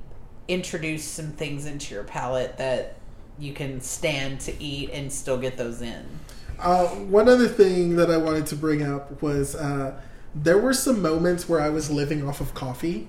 introduce 0.48 1.04
some 1.04 1.32
things 1.32 1.66
into 1.66 1.94
your 1.94 2.04
palate 2.04 2.58
that 2.58 2.96
you 3.40 3.54
can 3.54 3.82
stand 3.82 4.40
to 4.42 4.64
eat 4.64 4.90
and 4.92 5.12
still 5.12 5.38
get 5.38 5.58
those 5.58 5.82
in. 5.82 6.06
Uh, 6.60 6.88
one 6.88 7.28
other 7.28 7.48
thing 7.48 7.96
that 7.96 8.10
I 8.10 8.18
wanted 8.18 8.46
to 8.48 8.56
bring 8.56 8.84
up 8.84 9.22
was 9.22 9.56
uh, 9.56 10.00
there 10.36 10.58
were 10.58 10.74
some 10.74 11.02
moments 11.02 11.50
where 11.50 11.60
I 11.60 11.70
was 11.70 11.90
living 11.92 12.28
off 12.28 12.42
of 12.42 12.54
coffee. 12.54 13.08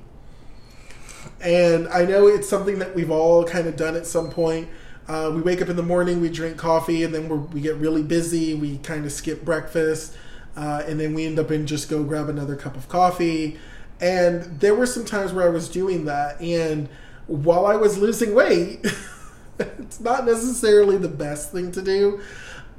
And 1.41 1.89
I 1.89 2.05
know 2.05 2.27
it's 2.27 2.49
something 2.49 2.79
that 2.79 2.95
we've 2.95 3.11
all 3.11 3.45
kind 3.45 3.67
of 3.67 3.77
done 3.77 3.97
at 3.97 4.07
some 4.07 4.31
point. 4.31 4.69
Uh, 5.07 5.31
we 5.35 5.43
wake 5.43 5.61
up 5.61 5.69
in 5.69 5.77
the 5.77 5.83
morning, 5.83 6.21
we 6.21 6.31
drink 6.31 6.57
coffee, 6.57 7.03
and 7.03 7.15
then 7.15 7.51
we 7.51 7.61
get 7.61 7.77
really 7.77 8.03
busy. 8.03 8.55
We 8.55 8.79
kind 8.79 9.05
of 9.05 9.13
skip 9.13 9.45
breakfast, 9.45 10.17
uh, 10.57 10.83
and 10.87 10.99
then 10.99 11.15
we 11.15 11.27
end 11.27 11.39
up 11.39 11.51
in 11.51 11.67
just 11.67 11.89
go 11.89 12.03
grab 12.05 12.29
another 12.29 12.57
cup 12.57 12.77
of 12.77 12.89
coffee. 12.89 13.59
And 14.01 14.61
there 14.61 14.75
were 14.75 14.87
some 14.87 15.05
times 15.05 15.33
where 15.33 15.47
I 15.47 15.51
was 15.51 15.69
doing 15.69 16.05
that, 16.07 16.41
and 16.41 16.89
while 17.27 17.67
I 17.67 17.77
was 17.77 17.97
losing 17.97 18.35
weight, 18.35 18.85
it's 19.59 20.01
not 20.01 20.27
necessarily 20.27 20.97
the 20.97 21.09
best 21.09 21.53
thing 21.53 21.73
to 21.73 21.83
do. 21.83 22.21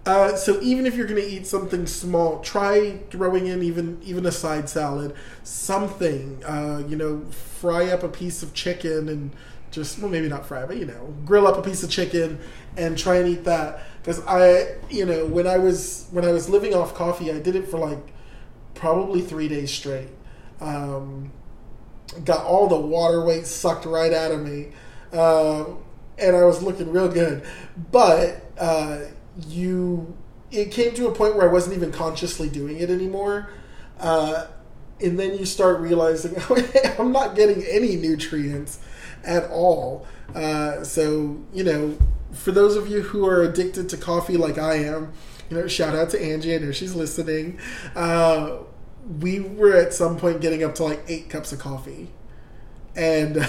Uh, 0.05 0.35
so 0.35 0.59
even 0.61 0.85
if 0.85 0.95
you're 0.95 1.07
going 1.07 1.19
to 1.19 1.27
eat 1.27 1.47
something 1.47 1.87
small, 1.87 2.39
try 2.41 2.99
throwing 3.09 3.47
in 3.47 3.63
even 3.63 3.99
even 4.03 4.25
a 4.25 4.31
side 4.31 4.69
salad, 4.69 5.15
something. 5.43 6.43
Uh, 6.45 6.83
you 6.87 6.95
know, 6.95 7.21
fry 7.31 7.87
up 7.87 8.03
a 8.03 8.09
piece 8.09 8.43
of 8.43 8.53
chicken 8.53 9.09
and 9.09 9.31
just 9.71 9.97
well 9.99 10.09
maybe 10.09 10.29
not 10.29 10.45
fry, 10.45 10.65
but 10.65 10.77
you 10.77 10.85
know, 10.85 11.15
grill 11.25 11.47
up 11.47 11.57
a 11.57 11.61
piece 11.61 11.81
of 11.81 11.89
chicken 11.89 12.39
and 12.77 12.97
try 12.97 13.15
and 13.15 13.27
eat 13.27 13.43
that. 13.45 13.81
Because 14.05 14.23
I, 14.27 14.75
you 14.91 15.03
know, 15.03 15.25
when 15.25 15.47
I 15.47 15.57
was 15.57 16.07
when 16.11 16.25
I 16.25 16.31
was 16.31 16.47
living 16.47 16.75
off 16.75 16.93
coffee, 16.93 17.31
I 17.31 17.39
did 17.39 17.55
it 17.55 17.67
for 17.67 17.79
like 17.79 18.13
probably 18.75 19.21
three 19.21 19.47
days 19.47 19.73
straight. 19.73 20.09
Um, 20.61 21.31
got 22.23 22.45
all 22.45 22.67
the 22.67 22.77
water 22.77 23.25
weight 23.25 23.47
sucked 23.47 23.85
right 23.85 24.13
out 24.13 24.31
of 24.31 24.41
me, 24.45 24.67
uh, 25.11 25.65
and 26.19 26.35
I 26.35 26.43
was 26.43 26.61
looking 26.61 26.91
real 26.91 27.07
good. 27.07 27.43
But 27.91 28.45
uh, 28.59 28.99
you, 29.47 30.15
it 30.51 30.69
came 30.69 30.93
to 30.93 31.07
a 31.07 31.11
point 31.11 31.35
where 31.35 31.49
I 31.49 31.51
wasn't 31.51 31.75
even 31.75 31.91
consciously 31.91 32.47
doing 32.47 32.77
it 32.77 32.91
anymore. 32.91 33.49
Uh, 33.99 34.45
and 35.01 35.17
then 35.17 35.35
you 35.35 35.45
start 35.45 35.79
realizing 35.79 36.35
I'm 36.99 37.11
not 37.11 37.35
getting 37.35 37.63
any 37.63 37.95
nutrients 37.95 38.77
at 39.23 39.49
all. 39.49 40.05
Uh, 40.35 40.83
so 40.83 41.43
you 41.51 41.63
know, 41.63 41.97
for 42.31 42.51
those 42.51 42.75
of 42.75 42.87
you 42.87 43.01
who 43.01 43.27
are 43.27 43.43
addicted 43.43 43.89
to 43.89 43.97
coffee 43.97 44.37
like 44.37 44.57
I 44.57 44.75
am, 44.75 45.13
you 45.49 45.57
know, 45.57 45.67
shout 45.67 45.95
out 45.95 46.09
to 46.11 46.21
Angie. 46.21 46.55
I 46.55 46.57
know 46.57 46.71
she's 46.71 46.95
listening. 46.95 47.59
Uh, 47.95 48.57
we 49.19 49.39
were 49.39 49.75
at 49.75 49.93
some 49.93 50.17
point 50.17 50.41
getting 50.41 50.63
up 50.63 50.75
to 50.75 50.83
like 50.83 51.03
eight 51.07 51.29
cups 51.29 51.51
of 51.51 51.59
coffee, 51.59 52.09
and 52.95 53.37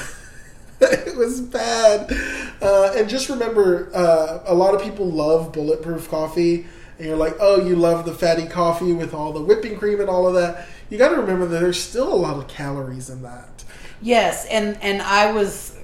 it 0.80 1.16
was 1.16 1.40
bad. 1.40 2.12
Uh, 2.60 2.92
and 2.96 3.08
just 3.08 3.28
remember, 3.28 3.90
uh, 3.94 4.40
a 4.46 4.54
lot 4.54 4.74
of 4.74 4.82
people 4.82 5.06
love 5.06 5.52
bulletproof 5.52 6.08
coffee, 6.10 6.66
and 6.98 7.06
you're 7.06 7.16
like, 7.16 7.36
oh, 7.40 7.64
you 7.66 7.76
love 7.76 8.04
the 8.04 8.12
fatty 8.12 8.46
coffee 8.46 8.92
with 8.92 9.14
all 9.14 9.32
the 9.32 9.42
whipping 9.42 9.78
cream 9.78 10.00
and 10.00 10.08
all 10.08 10.26
of 10.26 10.34
that. 10.34 10.66
You 10.90 10.98
got 10.98 11.08
to 11.10 11.16
remember 11.16 11.46
that 11.46 11.60
there's 11.60 11.82
still 11.82 12.12
a 12.12 12.14
lot 12.14 12.36
of 12.36 12.48
calories 12.48 13.10
in 13.10 13.22
that. 13.22 13.64
Yes, 14.02 14.46
and 14.46 14.78
and 14.82 15.00
I 15.00 15.32
was 15.32 15.75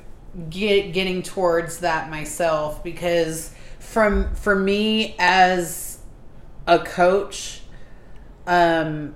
get, 0.51 0.93
getting 0.93 1.23
towards 1.23 1.79
that 1.79 2.11
myself 2.11 2.83
because 2.83 3.53
from 3.79 4.35
for 4.35 4.55
me 4.55 5.15
as 5.19 5.99
a 6.67 6.79
coach, 6.79 7.63
um, 8.47 9.15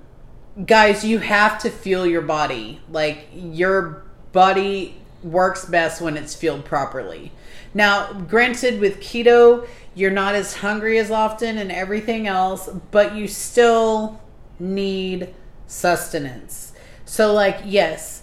guys, 0.65 1.03
you 1.03 1.19
have 1.19 1.59
to 1.59 1.69
feel 1.69 2.05
your 2.05 2.21
body. 2.21 2.81
Like 2.89 3.27
your 3.33 4.05
body 4.31 4.95
works 5.23 5.65
best 5.65 6.01
when 6.01 6.17
it's 6.17 6.35
fueled 6.35 6.65
properly. 6.65 7.31
Now, 7.73 8.13
granted, 8.13 8.79
with 8.79 8.99
keto, 8.99 9.67
you're 9.93 10.11
not 10.11 10.35
as 10.35 10.57
hungry 10.57 10.97
as 10.99 11.11
often 11.11 11.57
and 11.57 11.71
everything 11.71 12.27
else, 12.27 12.69
but 12.91 13.15
you 13.15 13.27
still 13.27 14.21
need 14.59 15.33
sustenance. 15.67 16.73
So, 17.05 17.33
like, 17.33 17.59
yes, 17.65 18.16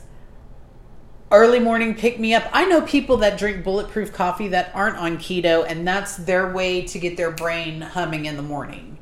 early 1.34 1.58
morning 1.58 1.94
pick 1.94 2.18
me 2.18 2.34
up. 2.34 2.48
I 2.52 2.64
know 2.64 2.80
people 2.82 3.18
that 3.18 3.38
drink 3.38 3.64
bulletproof 3.64 4.12
coffee 4.12 4.48
that 4.48 4.70
aren't 4.74 4.96
on 4.96 5.18
keto, 5.18 5.66
and 5.68 5.86
that's 5.86 6.16
their 6.16 6.52
way 6.52 6.82
to 6.82 6.98
get 6.98 7.16
their 7.16 7.30
brain 7.30 7.80
humming 7.80 8.26
in 8.26 8.36
the 8.36 8.42
morning. 8.42 8.98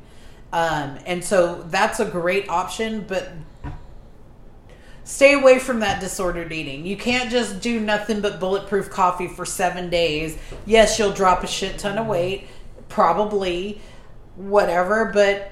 Um, 0.51 0.99
and 1.05 1.23
so 1.23 1.63
that's 1.69 1.99
a 1.99 2.05
great 2.05 2.49
option, 2.49 3.05
but 3.07 3.31
stay 5.03 5.33
away 5.33 5.59
from 5.59 5.79
that 5.79 5.99
disordered 5.99 6.51
eating. 6.51 6.85
You 6.85 6.97
can't 6.97 7.31
just 7.31 7.61
do 7.61 7.79
nothing 7.79 8.21
but 8.21 8.39
bulletproof 8.39 8.89
coffee 8.89 9.27
for 9.27 9.45
seven 9.45 9.89
days. 9.89 10.37
Yes, 10.65 10.99
you'll 10.99 11.11
drop 11.11 11.43
a 11.43 11.47
shit 11.47 11.79
ton 11.79 11.97
of 11.97 12.07
weight, 12.07 12.47
probably, 12.89 13.81
whatever, 14.35 15.11
but 15.13 15.51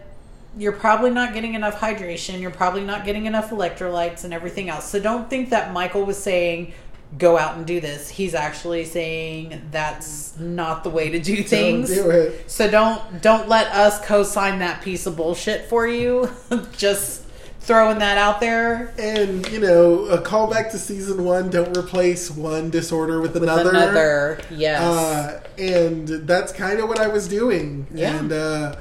you're 0.57 0.71
probably 0.71 1.09
not 1.11 1.33
getting 1.33 1.53
enough 1.53 1.79
hydration. 1.79 2.41
You're 2.41 2.51
probably 2.51 2.83
not 2.83 3.05
getting 3.05 3.25
enough 3.25 3.51
electrolytes 3.51 4.23
and 4.23 4.33
everything 4.33 4.69
else. 4.69 4.89
So 4.89 4.99
don't 4.99 5.29
think 5.29 5.49
that 5.49 5.71
Michael 5.71 6.05
was 6.05 6.21
saying, 6.21 6.73
go 7.17 7.37
out 7.37 7.57
and 7.57 7.65
do 7.65 7.79
this. 7.79 8.09
He's 8.09 8.33
actually 8.33 8.85
saying 8.85 9.61
that's 9.71 10.37
not 10.37 10.83
the 10.83 10.89
way 10.89 11.09
to 11.09 11.19
do 11.19 11.43
things. 11.43 11.89
Don't 11.89 12.05
do 12.05 12.09
it. 12.09 12.49
So 12.49 12.69
don't 12.69 13.21
don't 13.21 13.47
let 13.47 13.67
us 13.67 14.03
co-sign 14.05 14.59
that 14.59 14.81
piece 14.81 15.05
of 15.05 15.15
bullshit 15.15 15.65
for 15.65 15.87
you. 15.87 16.29
Just 16.77 17.23
throwing 17.61 17.99
that 17.99 18.17
out 18.17 18.39
there. 18.39 18.93
And 18.97 19.47
you 19.51 19.59
know, 19.59 20.05
a 20.05 20.21
callback 20.21 20.71
to 20.71 20.77
season 20.77 21.23
one: 21.23 21.49
don't 21.49 21.75
replace 21.77 22.31
one 22.31 22.69
disorder 22.69 23.21
with 23.21 23.35
another. 23.35 23.69
Another, 23.69 24.41
yes. 24.49 24.81
Uh, 24.81 25.43
and 25.57 26.07
that's 26.07 26.51
kind 26.51 26.79
of 26.79 26.89
what 26.89 26.99
I 26.99 27.07
was 27.07 27.27
doing. 27.27 27.87
Yeah. 27.93 28.17
And 28.17 28.31
uh, 28.31 28.75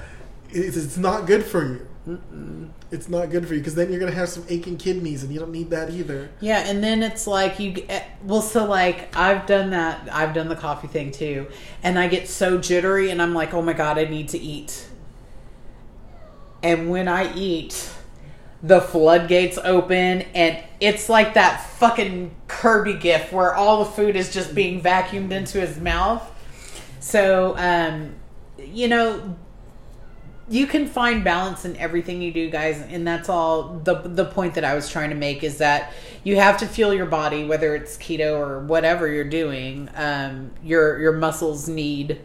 it's, 0.53 0.77
it's 0.77 0.97
not 0.97 1.27
good 1.27 1.45
for 1.45 1.65
you. 1.65 1.87
It's 2.91 3.09
not 3.09 3.31
good 3.31 3.47
for 3.47 3.55
you 3.55 3.61
because 3.61 3.75
then 3.75 3.91
you're 3.91 4.01
going 4.01 4.11
to 4.11 4.19
have 4.19 4.29
some 4.29 4.45
aching 4.49 4.77
kidneys, 4.77 5.23
and 5.23 5.33
you 5.33 5.39
don't 5.39 5.53
need 5.53 5.71
that 5.71 5.91
either. 5.91 6.31
Yeah, 6.41 6.65
and 6.67 6.83
then 6.83 7.03
it's 7.03 7.27
like 7.27 7.61
you 7.61 7.73
get, 7.73 8.09
well, 8.25 8.43
so 8.43 8.65
like 8.65 9.15
I've 9.17 9.47
done 9.47 9.71
that. 9.71 10.09
I've 10.11 10.35
done 10.35 10.49
the 10.49 10.57
coffee 10.57 10.89
thing 10.89 11.13
too, 11.13 11.47
and 11.83 11.99
I 11.99 12.09
get 12.09 12.29
so 12.29 12.59
jittery, 12.59 13.11
and 13.11 13.23
I'm 13.23 13.35
like, 13.35 13.55
oh 13.55 13.63
my 13.63 13.75
god, 13.75 13.99
I 13.99 14.05
need 14.05 14.31
to 14.31 14.39
eat. 14.39 14.89
And 16.63 16.91
when 16.91 17.07
I 17.07 17.33
eat, 17.35 17.91
the 18.63 18.81
floodgates 18.81 19.59
open, 19.59 20.23
and 20.35 20.63
it's 20.81 21.09
like 21.09 21.35
that 21.35 21.65
fucking 21.79 22.35
Kirby 22.49 22.95
gif 22.95 23.33
where 23.33 23.55
all 23.55 23.85
the 23.85 23.91
food 23.91 24.17
is 24.17 24.33
just 24.33 24.55
being 24.55 24.83
vacuumed 24.83 25.31
into 25.31 25.61
his 25.61 25.79
mouth. 25.79 26.29
So, 26.99 27.55
um, 27.57 28.17
you 28.59 28.89
know, 28.89 29.37
you 30.51 30.67
can 30.67 30.87
find 30.87 31.25
balance 31.25 31.65
in 31.65 31.77
everything 31.77 32.21
you 32.21 32.33
do 32.33 32.51
guys 32.51 32.83
and 32.83 33.07
that's 33.07 33.29
all 33.29 33.81
the 33.85 33.95
the 34.05 34.25
point 34.25 34.55
that 34.55 34.65
I 34.65 34.75
was 34.75 34.91
trying 34.91 35.11
to 35.11 35.17
make 35.17 35.43
is 35.43 35.59
that 35.59 35.93
you 36.25 36.37
have 36.37 36.59
to 36.59 36.67
feel 36.67 36.93
your 36.93 37.07
body 37.07 37.45
whether 37.45 37.75
it's 37.75 37.97
keto 37.97 38.37
or 38.37 38.59
whatever 38.61 39.09
you're 39.09 39.25
doing 39.25 39.89
um, 39.95 40.51
your 40.63 40.99
your 40.99 41.13
muscles 41.13 41.69
need 41.69 42.21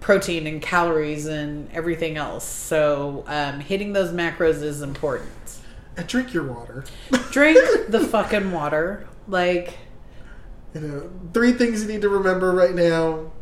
protein 0.00 0.46
and 0.46 0.62
calories 0.62 1.26
and 1.26 1.70
everything 1.72 2.16
else. 2.16 2.44
So 2.44 3.24
um, 3.26 3.60
hitting 3.60 3.92
those 3.92 4.10
macros 4.10 4.62
is 4.62 4.82
important. 4.82 5.58
And 5.96 6.06
drink 6.06 6.32
your 6.32 6.44
water. 6.44 6.84
drink 7.30 7.58
the 7.88 8.00
fucking 8.00 8.52
water. 8.52 9.06
Like 9.26 9.78
You 10.74 10.80
know, 10.80 11.10
three 11.32 11.52
things 11.52 11.82
you 11.82 11.88
need 11.88 12.02
to 12.02 12.08
remember 12.08 12.52
right 12.52 12.74
now: 12.74 13.32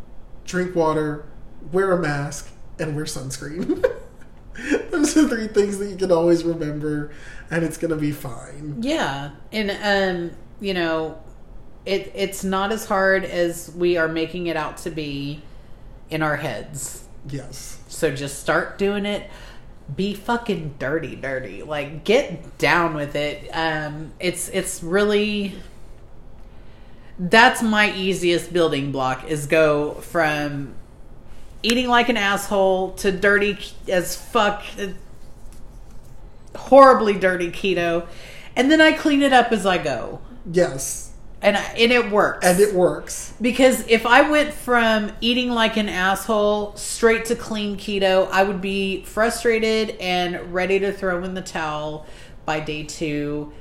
drink 0.44 0.74
water, 0.74 1.26
wear 1.72 1.92
a 1.92 2.00
mask, 2.00 2.50
and 2.78 2.96
wear 2.96 3.04
sunscreen. 3.04 3.84
Those 4.90 5.16
are 5.16 5.28
three 5.28 5.48
things 5.48 5.78
that 5.78 5.88
you 5.88 5.96
can 5.96 6.10
always 6.10 6.44
remember, 6.44 7.10
and 7.50 7.64
it's 7.64 7.76
gonna 7.76 7.96
be 7.96 8.12
fine. 8.12 8.78
Yeah, 8.82 9.30
and 9.52 10.30
um, 10.30 10.36
you 10.60 10.74
know, 10.74 11.18
it 11.84 12.12
it's 12.14 12.42
not 12.42 12.72
as 12.72 12.86
hard 12.86 13.24
as 13.24 13.70
we 13.76 13.96
are 13.96 14.08
making 14.08 14.46
it 14.46 14.56
out 14.56 14.78
to 14.78 14.90
be 14.90 15.42
in 16.10 16.22
our 16.22 16.36
heads. 16.36 17.04
Yes. 17.28 17.78
So 17.88 18.14
just 18.14 18.40
start 18.40 18.78
doing 18.78 19.06
it. 19.06 19.30
Be 19.94 20.14
fucking 20.14 20.76
dirty, 20.78 21.16
dirty. 21.16 21.62
Like 21.62 22.04
get 22.04 22.58
down 22.58 22.94
with 22.94 23.14
it. 23.14 23.48
Um, 23.52 24.12
it's 24.18 24.48
it's 24.48 24.82
really 24.82 25.54
that's 27.18 27.62
my 27.62 27.94
easiest 27.94 28.52
building 28.52 28.92
block 28.92 29.24
is 29.24 29.46
go 29.46 29.94
from 29.94 30.74
eating 31.62 31.88
like 31.88 32.08
an 32.08 32.16
asshole 32.16 32.92
to 32.94 33.10
dirty 33.12 33.58
as 33.88 34.16
fuck, 34.16 34.62
horribly 36.54 37.14
dirty 37.14 37.50
keto, 37.50 38.06
and 38.54 38.70
then 38.70 38.80
I 38.80 38.92
clean 38.92 39.22
it 39.22 39.32
up 39.32 39.52
as 39.52 39.66
I 39.66 39.78
go, 39.78 40.20
Yes. 40.50 41.12
and 41.42 41.56
I, 41.56 41.62
and 41.78 41.92
it 41.92 42.10
works. 42.10 42.46
And 42.46 42.60
it 42.60 42.74
works. 42.74 43.34
Because 43.40 43.86
if 43.88 44.06
I 44.06 44.28
went 44.30 44.52
from 44.54 45.12
eating 45.20 45.50
like 45.50 45.76
an 45.76 45.88
asshole 45.88 46.74
straight 46.76 47.26
to 47.26 47.36
clean 47.36 47.76
keto, 47.76 48.28
I 48.30 48.42
would 48.44 48.60
be 48.60 49.02
frustrated 49.04 49.90
and 50.00 50.54
ready 50.54 50.78
to 50.78 50.92
throw 50.92 51.22
in 51.24 51.34
the 51.34 51.42
towel 51.42 52.06
by 52.46 52.60
day 52.60 52.84
2 52.84 53.52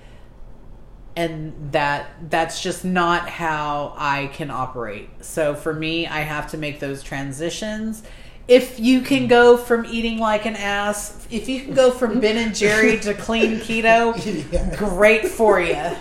and 1.16 1.72
that 1.72 2.08
that's 2.30 2.62
just 2.62 2.84
not 2.84 3.30
how 3.30 3.94
I 3.98 4.28
can 4.34 4.52
operate. 4.52 5.10
So 5.22 5.56
for 5.56 5.74
me, 5.74 6.08
I 6.08 6.20
have 6.22 6.52
to 6.52 6.58
make 6.58 6.80
those 6.80 7.02
transitions. 7.04 8.04
If 8.48 8.80
you 8.80 9.02
can 9.02 9.28
go 9.28 9.58
from 9.58 9.86
eating 9.86 10.20
like 10.20 10.46
an 10.46 10.56
ass, 10.56 11.26
if 11.32 11.50
you 11.50 11.62
can 11.62 11.74
go 11.74 11.90
from 11.92 12.20
Ben 12.20 12.38
and 12.38 12.54
Jerry 12.56 13.00
to 13.00 13.14
clean 13.14 13.60
keto, 13.60 14.14
Yes. 14.52 14.76
great 14.78 15.28
for 15.28 15.60
you 15.60 15.96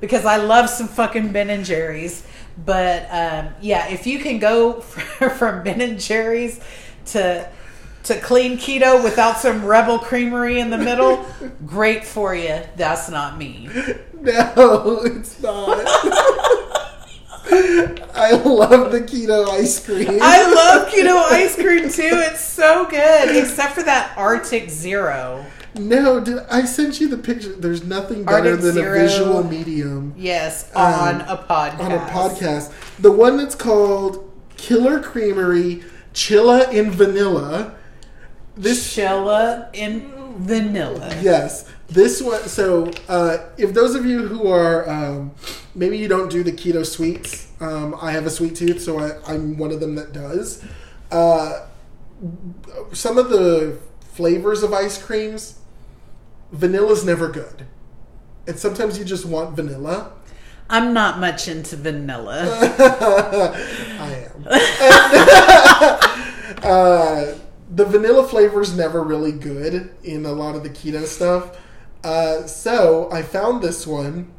because 0.00 0.24
I 0.24 0.36
love 0.36 0.68
some 0.68 0.86
fucking 0.88 1.32
Ben 1.32 1.50
and 1.50 1.64
Jerry's. 1.64 2.26
But 2.64 3.08
um, 3.10 3.54
yeah, 3.60 3.88
if 3.88 4.06
you 4.06 4.18
can 4.20 4.38
go 4.38 4.80
from 5.38 5.64
Ben 5.64 5.80
and 5.80 5.98
Jerry's 5.98 6.60
to 7.06 7.48
to 8.04 8.18
clean 8.20 8.56
keto 8.58 9.02
without 9.02 9.38
some 9.38 9.64
rebel 9.64 9.98
creamery 9.98 10.60
in 10.60 10.70
the 10.70 10.78
middle, 10.78 11.24
great 11.66 12.04
for 12.04 12.34
you. 12.34 12.60
That's 12.76 13.08
not 13.08 13.36
me. 13.38 13.68
No, 14.20 15.00
it's 15.04 15.42
not. 15.42 15.84
I 17.46 18.32
love 18.44 18.90
the 18.92 19.00
keto 19.00 19.48
ice 19.48 19.84
cream. 19.84 20.18
I 20.22 20.52
love 20.54 20.88
keto 20.88 21.14
ice 21.32 21.54
cream 21.56 21.90
too. 21.90 22.18
It's 22.22 22.40
so 22.40 22.86
good, 22.86 23.36
except 23.36 23.74
for 23.74 23.82
that 23.82 24.16
Arctic 24.16 24.70
Zero. 24.70 25.44
No, 25.76 26.20
did 26.20 26.38
I 26.50 26.64
sent 26.64 27.00
you 27.00 27.08
the 27.08 27.18
picture? 27.18 27.52
There's 27.52 27.82
nothing 27.84 28.24
better 28.24 28.50
Arctic 28.52 28.60
than 28.60 28.72
Zero. 28.74 28.96
a 28.96 28.98
visual 29.08 29.42
medium 29.44 30.14
Yes, 30.16 30.70
Um, 30.74 30.84
on 30.84 31.20
a 31.22 31.36
podcast. 31.36 31.80
on 31.80 31.92
a 31.92 31.98
podcast. 31.98 32.72
The 33.00 33.10
one 33.12 33.36
that's 33.36 33.54
called 33.56 34.30
Killer 34.56 35.00
Creamery 35.00 35.82
Chilla 36.14 36.72
in 36.72 36.90
Vanilla. 36.92 37.74
This 38.56 38.94
Chilla 38.94 39.68
in 39.72 40.12
vanilla. 40.38 41.16
Yes, 41.20 41.70
this 41.88 42.22
one. 42.22 42.42
So, 42.42 42.90
uh, 43.08 43.38
if 43.58 43.74
those 43.74 43.94
of 43.94 44.06
you 44.06 44.28
who 44.28 44.48
are 44.48 44.88
um, 44.88 45.32
maybe 45.74 45.98
you 45.98 46.08
don't 46.08 46.30
do 46.30 46.42
the 46.42 46.52
keto 46.52 46.86
sweets, 46.86 47.48
um, 47.60 47.96
I 48.00 48.12
have 48.12 48.26
a 48.26 48.30
sweet 48.30 48.54
tooth, 48.54 48.80
so 48.80 48.98
I, 48.98 49.18
I'm 49.26 49.58
one 49.58 49.72
of 49.72 49.80
them 49.80 49.96
that 49.96 50.12
does. 50.12 50.64
Uh, 51.10 51.66
some 52.92 53.18
of 53.18 53.28
the 53.28 53.78
flavors 54.12 54.62
of 54.62 54.72
ice 54.72 55.02
creams, 55.02 55.58
vanilla's 56.52 57.04
never 57.04 57.28
good, 57.28 57.66
and 58.46 58.58
sometimes 58.58 58.98
you 58.98 59.04
just 59.04 59.26
want 59.26 59.56
vanilla. 59.56 60.12
I'm 60.70 60.94
not 60.94 61.18
much 61.18 61.48
into 61.48 61.76
vanilla. 61.76 62.46
I 63.98 64.28
am. 64.30 64.46
uh, 66.62 67.34
the 67.70 67.84
vanilla 67.84 68.26
flavor 68.26 68.60
is 68.60 68.76
never 68.76 69.02
really 69.02 69.32
good 69.32 69.94
in 70.02 70.26
a 70.26 70.32
lot 70.32 70.54
of 70.54 70.62
the 70.62 70.70
keto 70.70 71.04
stuff. 71.04 71.56
Uh, 72.02 72.46
so 72.46 73.10
I 73.10 73.22
found 73.22 73.62
this 73.62 73.86
one. 73.86 74.32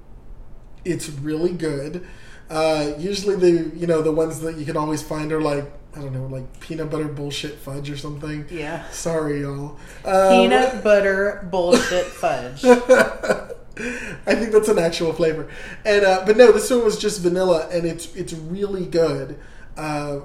It's 0.84 1.10
really 1.10 1.52
good. 1.52 2.06
Uh, 2.50 2.94
usually 3.00 3.36
the 3.36 3.76
you 3.76 3.88
know 3.88 4.04
the 4.04 4.12
ones 4.12 4.40
that 4.42 4.58
you 4.58 4.66
can 4.66 4.78
always 4.78 5.02
find 5.02 5.32
are 5.32 5.42
like 5.42 5.66
I 5.96 6.00
don't 6.00 6.14
know 6.14 6.28
like 6.28 6.60
peanut 6.60 6.92
butter 6.92 7.08
bullshit 7.08 7.56
fudge 7.56 7.90
or 7.90 7.98
something. 7.98 8.46
Yeah. 8.52 8.88
Sorry, 8.92 9.42
y'all. 9.42 9.78
Um, 10.04 10.30
Peanut 10.30 10.84
butter 10.84 11.48
bullshit 11.50 12.06
fudge. 12.06 12.64
I 12.66 14.36
think 14.36 14.52
that's 14.52 14.70
an 14.70 14.78
actual 14.78 15.14
flavor. 15.14 15.50
And 15.84 16.06
uh, 16.06 16.24
but 16.26 16.38
no, 16.38 16.52
this 16.52 16.70
one 16.70 16.84
was 16.84 17.00
just 17.00 17.22
vanilla, 17.22 17.68
and 17.72 17.86
it's 17.86 18.14
it's 18.16 18.34
really 18.34 18.86
good. 18.86 19.40
Uh, 19.76 20.20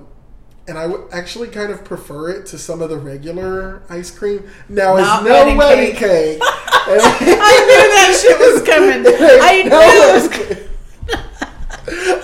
and 0.70 0.78
I 0.78 0.86
would 0.86 1.02
actually 1.12 1.48
kind 1.48 1.70
of 1.72 1.84
prefer 1.84 2.30
it 2.30 2.46
to 2.46 2.58
some 2.58 2.80
of 2.80 2.88
the 2.90 2.96
regular 2.96 3.82
ice 3.90 4.10
cream. 4.16 4.48
Now 4.68 4.96
Not 4.96 5.20
it's 5.20 5.28
no 5.28 5.32
wedding 5.34 5.56
wedding, 5.58 5.90
cake. 5.96 5.98
cake. 5.98 6.38
I 6.42 7.16
knew 7.20 7.82
that 7.90 8.18
shit 8.22 8.38
was 8.38 8.62
coming. 8.62 9.04
I 9.42 9.62
No 9.64 9.80
knew 9.80 9.90
it 9.90 10.14
was 10.14 10.28
wedding 10.28 10.56
cake. 10.56 10.66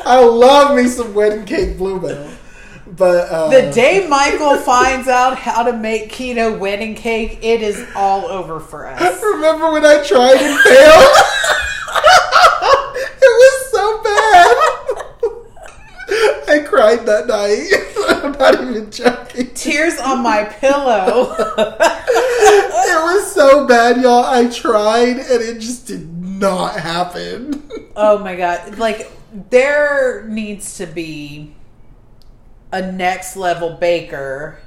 I 0.07 0.25
love 0.25 0.77
me 0.77 0.87
some 0.87 1.13
wedding 1.13 1.45
cake 1.45 1.77
Blue 1.77 2.01
Bell. 2.01 2.31
But 2.87 3.29
uh, 3.29 3.49
The 3.51 3.73
day 3.73 4.07
Michael 4.09 4.57
finds 4.59 5.09
out 5.09 5.37
how 5.37 5.65
to 5.65 5.73
make 5.73 6.13
keto 6.13 6.57
wedding 6.57 6.95
cake, 6.95 7.41
it 7.43 7.61
is 7.63 7.85
all 7.97 8.27
over 8.27 8.61
for 8.61 8.87
us. 8.87 9.21
Remember 9.23 9.73
when 9.73 9.85
I 9.85 10.03
tried 10.05 10.37
and 10.37 10.59
failed? 10.61 11.13
it 13.19 13.33
was 13.43 13.71
so 13.73 14.03
bad. 14.05 14.57
I 16.49 16.61
cried 16.65 17.05
that 17.07 17.27
night. 17.27 17.86
I'm 18.09 18.33
not 18.39 18.55
even 18.55 18.91
joking. 18.91 19.55
Tears 19.55 19.99
on 19.99 20.23
my 20.23 20.45
pillow. 20.45 21.35
It 22.89 23.03
was 23.03 23.33
so 23.33 23.67
bad, 23.67 24.01
y'all. 24.01 24.25
I 24.25 24.49
tried 24.49 25.17
and 25.19 25.43
it 25.43 25.59
just 25.59 25.87
did 25.87 26.23
not 26.23 26.79
happen. 26.79 27.69
oh 27.97 28.19
my 28.19 28.37
god. 28.37 28.79
Like, 28.79 29.11
there 29.51 30.25
needs 30.29 30.77
to 30.79 30.87
be 30.87 31.55
a 32.73 32.93
next 32.93 33.37
level 33.37 33.75
baker 33.75 34.61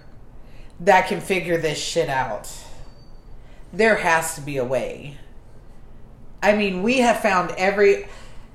that 0.81 1.07
can 1.07 1.21
figure 1.21 1.57
this 1.57 1.77
shit 1.77 2.09
out. 2.09 2.51
There 3.71 3.95
has 3.97 4.35
to 4.35 4.41
be 4.41 4.57
a 4.57 4.65
way. 4.65 5.17
I 6.41 6.55
mean, 6.55 6.83
we 6.83 6.99
have 6.99 7.21
found 7.21 7.51
every. 7.51 8.07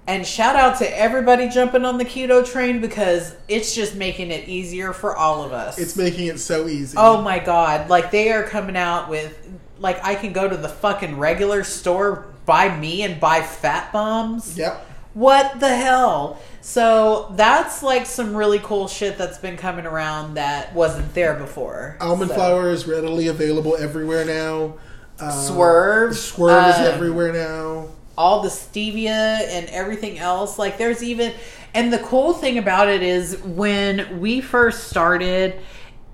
And 0.07 0.27
shout 0.27 0.55
out 0.55 0.79
to 0.79 0.99
everybody 0.99 1.49
jumping 1.49 1.85
on 1.85 1.97
the 1.97 2.05
keto 2.05 2.45
train 2.47 2.81
because 2.81 3.35
it's 3.49 3.75
just 3.75 3.95
making 3.95 4.31
it 4.31 4.49
easier 4.49 4.93
for 4.93 5.17
all 5.17 5.43
of 5.43 5.53
us. 5.53 5.79
It's 5.79 5.97
making 5.97 6.27
it 6.27 6.39
so 6.39 6.69
easy. 6.69 6.97
Oh 6.99 7.23
my 7.23 7.39
god! 7.39 7.89
Like 7.89 8.11
they 8.11 8.31
are 8.33 8.43
coming 8.43 8.77
out 8.77 9.09
with 9.09 9.49
like 9.79 10.05
I 10.05 10.15
can 10.15 10.33
go 10.33 10.47
to 10.49 10.57
the 10.57 10.69
fucking 10.69 11.19
regular 11.19 11.65
store, 11.65 12.27
buy 12.45 12.77
me 12.77 13.03
and 13.03 13.19
buy 13.19 13.41
fat 13.43 13.93
bombs. 13.93 14.59
Yep. 14.59 14.91
What 15.15 15.61
the 15.61 15.75
hell? 15.75 16.41
So 16.61 17.33
that's 17.37 17.83
like 17.83 18.05
some 18.05 18.35
really 18.35 18.59
cool 18.59 18.89
shit 18.89 19.17
that's 19.17 19.39
been 19.39 19.57
coming 19.57 19.87
around 19.87 20.35
that 20.35 20.75
wasn't 20.75 21.15
there 21.15 21.35
before. 21.35 21.97
Almond 22.01 22.31
So- 22.31 22.37
flour 22.37 22.71
is 22.71 22.87
readily 22.87 23.29
available 23.29 23.77
everywhere 23.77 24.25
now. 24.25 24.75
Uh, 25.21 25.31
Swerve, 25.31 26.17
Swerve 26.17 26.71
is 26.71 26.77
um, 26.81 26.93
everywhere 26.95 27.33
now. 27.33 27.89
All 28.17 28.43
the 28.43 28.49
stevia 28.49 29.09
and 29.49 29.69
everything 29.71 30.19
else. 30.19 30.59
Like 30.59 30.79
there's 30.79 31.03
even 31.03 31.33
and 31.73 31.93
the 31.93 31.99
cool 31.99 32.33
thing 32.33 32.59
about 32.59 32.89
it 32.89 33.03
is 33.03 33.39
when 33.43 34.21
we 34.21 34.41
first 34.41 34.89
started 34.89 35.61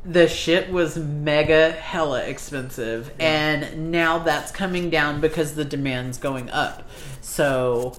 the 0.05 0.27
shit 0.27 0.71
was 0.71 0.97
mega 0.97 1.73
hella 1.73 2.25
expensive 2.25 3.13
and 3.19 3.93
now 3.93 4.19
that's 4.19 4.51
coming 4.51 4.89
down 4.89 5.21
because 5.21 5.55
the 5.55 5.65
demand's 5.65 6.19
going 6.19 6.49
up. 6.51 6.89
So 7.21 7.95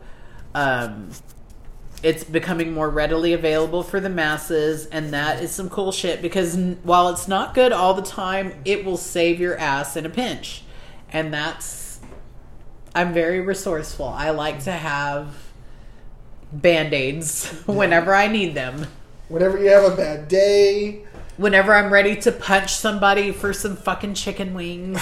um 0.55 1.09
it's 2.03 2.23
becoming 2.23 2.73
more 2.73 2.89
readily 2.89 3.33
available 3.33 3.83
for 3.83 3.99
the 3.99 4.09
masses 4.09 4.87
and 4.87 5.13
that 5.13 5.43
is 5.43 5.51
some 5.51 5.69
cool 5.69 5.91
shit 5.91 6.21
because 6.21 6.57
while 6.81 7.09
it's 7.09 7.27
not 7.27 7.53
good 7.53 7.71
all 7.71 7.93
the 7.93 8.01
time 8.01 8.53
it 8.65 8.83
will 8.83 8.97
save 8.97 9.39
your 9.39 9.55
ass 9.57 9.95
in 9.95 10.05
a 10.05 10.09
pinch 10.09 10.63
and 11.11 11.31
that's 11.33 11.63
I'm 12.93 13.13
very 13.13 13.39
resourceful. 13.41 14.07
I 14.07 14.31
like 14.31 14.63
to 14.65 14.71
have 14.71 15.33
band 16.51 16.93
aids 16.93 17.49
whenever 17.65 18.13
I 18.13 18.27
need 18.27 18.53
them. 18.55 18.87
Whenever 19.29 19.57
you 19.61 19.69
have 19.69 19.91
a 19.91 19.95
bad 19.95 20.27
day, 20.27 21.05
Whenever 21.37 21.73
I'm 21.73 21.91
ready 21.91 22.15
to 22.17 22.31
punch 22.31 22.75
somebody 22.75 23.31
for 23.31 23.51
some 23.53 23.75
fucking 23.77 24.13
chicken 24.13 24.53
wings. 24.53 25.01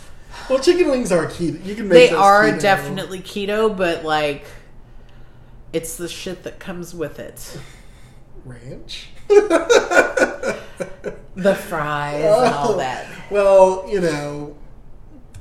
well, 0.50 0.58
chicken 0.58 0.90
wings 0.90 1.10
are 1.12 1.26
keto. 1.26 1.64
You 1.64 1.74
can 1.76 1.88
make 1.88 2.10
They 2.10 2.14
are 2.14 2.44
keto. 2.50 2.60
definitely 2.60 3.20
keto, 3.20 3.74
but 3.74 4.04
like, 4.04 4.44
it's 5.72 5.96
the 5.96 6.08
shit 6.08 6.42
that 6.42 6.58
comes 6.58 6.94
with 6.94 7.18
it. 7.20 7.58
ranch. 8.44 9.08
The 9.28 10.58
fries 11.54 12.24
and 12.24 12.54
all 12.54 12.76
that. 12.78 13.06
Well, 13.30 13.86
you 13.88 14.00
know, 14.00 14.56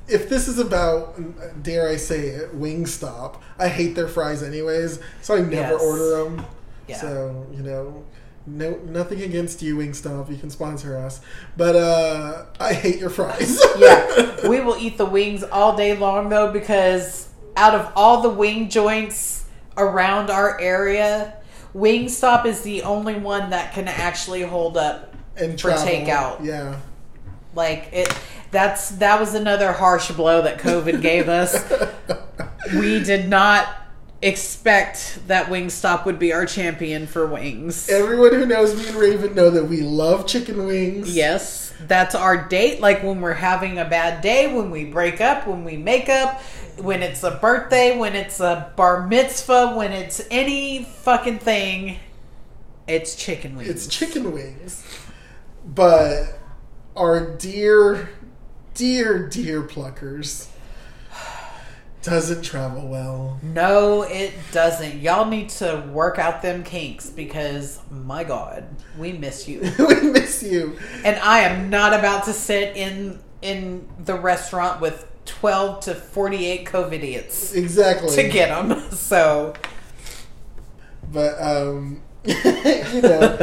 if 0.07 0.29
this 0.29 0.47
is 0.47 0.59
about, 0.59 1.63
dare 1.63 1.87
I 1.89 1.97
say 1.97 2.27
it, 2.27 2.59
Wingstop, 2.59 3.39
I 3.59 3.67
hate 3.67 3.95
their 3.95 4.07
fries 4.07 4.41
anyways, 4.43 4.99
so 5.21 5.35
I 5.35 5.41
never 5.41 5.73
Yes. 5.73 5.81
order 5.81 6.23
them. 6.23 6.45
Yeah. 6.87 6.97
So, 6.97 7.45
you 7.53 7.63
know, 7.63 8.03
No, 8.49 8.79
nothing 8.85 9.21
against 9.23 9.61
you, 9.61 9.75
Wingstop. 9.75 10.29
You 10.29 10.37
can 10.37 10.49
sponsor 10.49 10.97
us, 10.97 11.19
but 11.57 11.75
uh, 11.75 12.45
I 12.61 12.71
hate 12.71 12.97
your 12.97 13.09
fries. 13.09 13.61
yeah, 13.77 14.47
we 14.47 14.61
will 14.61 14.77
eat 14.77 14.97
the 14.97 15.05
wings 15.05 15.43
all 15.43 15.75
day 15.75 15.97
long 15.97 16.29
though 16.29 16.49
because 16.53 17.27
out 17.57 17.75
of 17.75 17.91
all 17.93 18.21
the 18.21 18.29
wing 18.29 18.69
joints 18.69 19.43
around 19.75 20.29
our 20.29 20.57
area, 20.61 21.33
Wingstop 21.75 22.45
is 22.45 22.61
the 22.61 22.83
only 22.83 23.15
one 23.15 23.49
that 23.49 23.73
can 23.73 23.89
actually 23.89 24.43
hold 24.43 24.77
up 24.77 25.13
and 25.35 25.59
for 25.59 25.71
takeout. 25.71 26.41
Yeah. 26.41 26.79
Like 27.53 27.89
it 27.91 28.07
that's 28.51 28.89
that 28.91 29.19
was 29.19 29.33
another 29.33 29.71
harsh 29.71 30.11
blow 30.11 30.41
that 30.41 30.59
COVID 30.59 31.01
gave 31.01 31.29
us. 31.29 31.71
we 32.73 33.03
did 33.03 33.27
not 33.27 33.67
expect 34.21 35.19
that 35.27 35.47
Wingstop 35.47 36.05
would 36.05 36.17
be 36.17 36.33
our 36.33 36.45
champion 36.45 37.05
for 37.07 37.27
wings. 37.27 37.89
Everyone 37.89 38.33
who 38.33 38.45
knows 38.45 38.75
me 38.75 38.87
and 38.87 38.97
Raven 38.97 39.35
know 39.35 39.49
that 39.49 39.65
we 39.65 39.81
love 39.81 40.25
chicken 40.25 40.65
wings. 40.65 41.15
Yes, 41.15 41.73
that's 41.81 42.15
our 42.15 42.47
date. 42.47 42.81
Like 42.81 43.03
when 43.03 43.21
we're 43.21 43.33
having 43.33 43.77
a 43.77 43.85
bad 43.85 44.21
day, 44.21 44.53
when 44.53 44.71
we 44.71 44.85
break 44.85 45.21
up, 45.21 45.47
when 45.47 45.63
we 45.63 45.77
make 45.77 46.09
up, 46.09 46.41
when 46.77 47.03
it's 47.03 47.23
a 47.23 47.31
birthday, 47.31 47.97
when 47.97 48.15
it's 48.15 48.39
a 48.39 48.71
bar 48.75 49.07
mitzvah, 49.07 49.73
when 49.75 49.91
it's 49.91 50.25
any 50.31 50.83
fucking 50.83 51.39
thing, 51.39 51.97
it's 52.87 53.15
chicken 53.15 53.55
wings. 53.55 53.69
It's 53.69 53.87
chicken 53.87 54.31
wings. 54.31 54.83
But 55.65 56.39
our 56.95 57.35
dear, 57.35 58.09
dear, 58.77 59.27
dear 59.27 59.63
pluckers 59.63 60.47
doesn't 62.03 62.43
travel 62.43 62.87
well. 62.87 63.39
No, 63.41 64.03
it 64.03 64.33
doesn't. 64.51 64.99
Y'all 65.01 65.25
need 65.25 65.49
to 65.49 65.83
work 65.91 66.19
out 66.19 66.41
them 66.41 66.63
kinks 66.63 67.09
because 67.09 67.79
my 67.91 68.23
god, 68.23 68.65
we 68.97 69.11
miss 69.13 69.47
you. 69.47 69.61
we 69.79 70.01
miss 70.11 70.43
you. 70.43 70.77
and 71.03 71.17
I 71.17 71.39
am 71.39 71.69
not 71.69 71.93
about 71.93 72.23
to 72.25 72.33
sit 72.33 72.77
in 72.77 73.19
in 73.41 73.87
the 73.99 74.13
restaurant 74.15 74.79
with 74.79 75.05
12 75.25 75.81
to 75.81 75.95
48 75.95 76.65
covidiots 76.65 77.53
Exactly. 77.55 78.15
to 78.15 78.29
get 78.29 78.49
them. 78.49 78.79
So, 78.91 79.53
But 81.11 81.39
um, 81.41 82.01
you 82.23 83.01
know, 83.01 83.37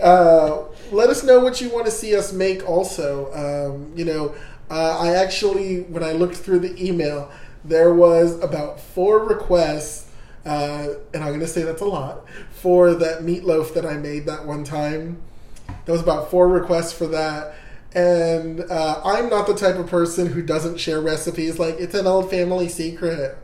uh, 0.00 0.64
let 0.92 1.10
us 1.10 1.22
know 1.24 1.40
what 1.40 1.60
you 1.60 1.68
want 1.70 1.86
to 1.86 1.92
see 1.92 2.16
us 2.16 2.32
make. 2.32 2.68
Also, 2.68 3.32
um, 3.32 3.92
you 3.96 4.04
know, 4.04 4.34
uh, 4.70 4.98
I 4.98 5.14
actually 5.14 5.82
when 5.82 6.02
I 6.02 6.12
looked 6.12 6.36
through 6.36 6.60
the 6.60 6.86
email, 6.86 7.30
there 7.64 7.92
was 7.92 8.40
about 8.42 8.80
four 8.80 9.24
requests, 9.24 10.10
uh, 10.44 10.88
and 11.14 11.22
I'm 11.22 11.30
going 11.30 11.40
to 11.40 11.46
say 11.46 11.62
that's 11.62 11.82
a 11.82 11.86
lot 11.86 12.24
for 12.50 12.94
that 12.94 13.20
meatloaf 13.22 13.74
that 13.74 13.86
I 13.86 13.94
made 13.94 14.26
that 14.26 14.46
one 14.46 14.64
time. 14.64 15.22
There 15.84 15.92
was 15.92 16.02
about 16.02 16.30
four 16.30 16.48
requests 16.48 16.92
for 16.92 17.06
that. 17.06 17.54
And 17.94 18.60
uh, 18.70 19.00
I'm 19.04 19.30
not 19.30 19.46
the 19.46 19.54
type 19.54 19.76
of 19.76 19.86
person 19.86 20.26
who 20.26 20.42
doesn't 20.42 20.78
share 20.78 21.00
recipes. 21.00 21.58
Like 21.58 21.76
it's 21.78 21.94
an 21.94 22.06
old 22.06 22.30
family 22.30 22.68
secret. 22.68 23.38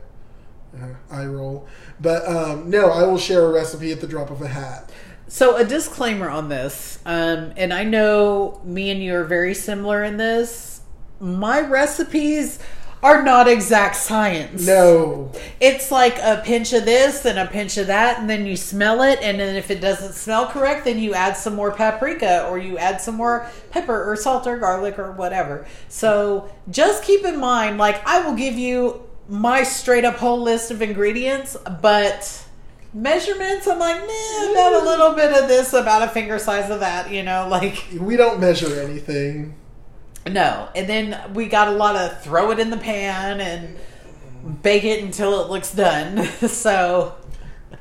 Uh, 0.79 0.89
I 1.09 1.25
roll. 1.25 1.67
But 1.99 2.27
um, 2.27 2.69
no, 2.69 2.91
I 2.91 3.03
will 3.03 3.17
share 3.17 3.45
a 3.45 3.51
recipe 3.51 3.91
at 3.91 4.01
the 4.01 4.07
drop 4.07 4.29
of 4.29 4.41
a 4.41 4.47
hat. 4.47 4.91
so 5.27 5.55
a 5.55 5.63
disclaimer 5.63 6.29
on 6.29 6.49
this, 6.49 6.99
um, 7.05 7.53
and 7.57 7.73
I 7.73 7.83
know 7.83 8.61
me 8.63 8.91
and 8.91 9.01
you 9.01 9.15
are 9.15 9.23
very 9.23 9.53
similar 9.53 10.03
in 10.03 10.17
this. 10.17 10.74
My 11.19 11.61
recipes 11.61 12.59
are 13.03 13.21
not 13.21 13.47
exact 13.47 13.95
science. 13.95 14.65
No. 14.65 15.31
It's 15.59 15.91
like 15.91 16.17
a 16.17 16.41
pinch 16.43 16.73
of 16.73 16.85
this 16.85 17.23
and 17.23 17.37
a 17.37 17.45
pinch 17.45 17.77
of 17.77 17.87
that, 17.87 18.19
and 18.19 18.27
then 18.27 18.47
you 18.47 18.57
smell 18.57 19.03
it, 19.03 19.19
and 19.21 19.39
then 19.39 19.55
if 19.55 19.69
it 19.69 19.79
doesn't 19.79 20.13
smell 20.13 20.47
correct, 20.47 20.85
then 20.85 20.97
you 20.97 21.13
add 21.13 21.37
some 21.37 21.53
more 21.53 21.71
paprika 21.71 22.47
or 22.49 22.57
you 22.57 22.79
add 22.79 22.99
some 22.99 23.13
more 23.13 23.47
pepper 23.69 24.11
or 24.11 24.15
salt 24.15 24.47
or 24.47 24.57
garlic 24.57 24.97
or 24.97 25.11
whatever. 25.11 25.67
So 25.87 26.49
just 26.71 27.03
keep 27.03 27.23
in 27.23 27.39
mind, 27.39 27.77
like, 27.77 28.05
I 28.07 28.25
will 28.25 28.35
give 28.35 28.55
you 28.55 29.03
my 29.29 29.61
straight 29.61 30.05
up 30.05 30.15
whole 30.15 30.41
list 30.41 30.71
of 30.71 30.81
ingredients, 30.81 31.55
but 31.81 32.43
measurements, 32.91 33.67
I'm 33.67 33.77
like, 33.77 33.99
nah, 33.99 34.51
about 34.51 34.81
a 34.81 34.85
little 34.85 35.13
bit 35.13 35.31
of 35.31 35.47
this, 35.47 35.73
about 35.73 36.01
a 36.01 36.07
finger 36.09 36.39
size 36.39 36.71
of 36.71 36.79
that, 36.79 37.11
you 37.11 37.21
know, 37.21 37.47
like. 37.49 37.85
We 37.99 38.17
don't 38.17 38.39
measure 38.39 38.81
anything. 38.81 39.53
No, 40.27 40.69
and 40.75 40.87
then 40.89 41.33
we 41.33 41.47
got 41.47 41.67
a 41.67 41.71
lot 41.71 41.95
of 41.95 42.21
throw 42.23 42.51
it 42.51 42.59
in 42.59 42.69
the 42.71 42.77
pan 42.77 43.39
and 43.39 44.61
bake 44.63 44.83
it 44.83 45.03
until 45.03 45.43
it 45.43 45.49
looks 45.49 45.73
done. 45.73 46.25
so 46.47 47.15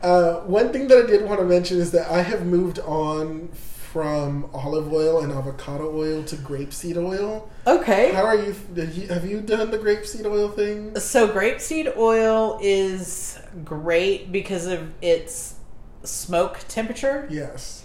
Uh, 0.02 0.40
one 0.40 0.72
thing 0.72 0.88
that 0.88 1.04
I 1.04 1.06
did 1.06 1.24
want 1.24 1.40
to 1.40 1.46
mention 1.46 1.78
is 1.78 1.90
that 1.92 2.10
I 2.10 2.20
have 2.22 2.44
moved 2.44 2.78
on 2.80 3.48
from 3.48 4.50
olive 4.52 4.92
oil 4.92 5.20
and 5.22 5.32
avocado 5.32 5.96
oil 5.96 6.24
to 6.24 6.36
grapeseed 6.36 6.96
oil. 6.96 7.48
okay. 7.66 8.12
How 8.12 8.24
are 8.24 8.36
you? 8.36 8.54
you- 8.74 9.06
Have 9.08 9.24
you 9.24 9.40
done 9.40 9.70
the 9.70 9.78
grapeseed 9.78 10.26
oil 10.26 10.48
thing? 10.50 10.98
So 10.98 11.28
grapeseed 11.28 11.96
oil 11.96 12.58
is 12.60 13.38
great 13.64 14.32
because 14.32 14.66
of 14.66 14.90
its 15.00 15.54
smoke 16.02 16.58
temperature. 16.68 17.26
Yes. 17.30 17.83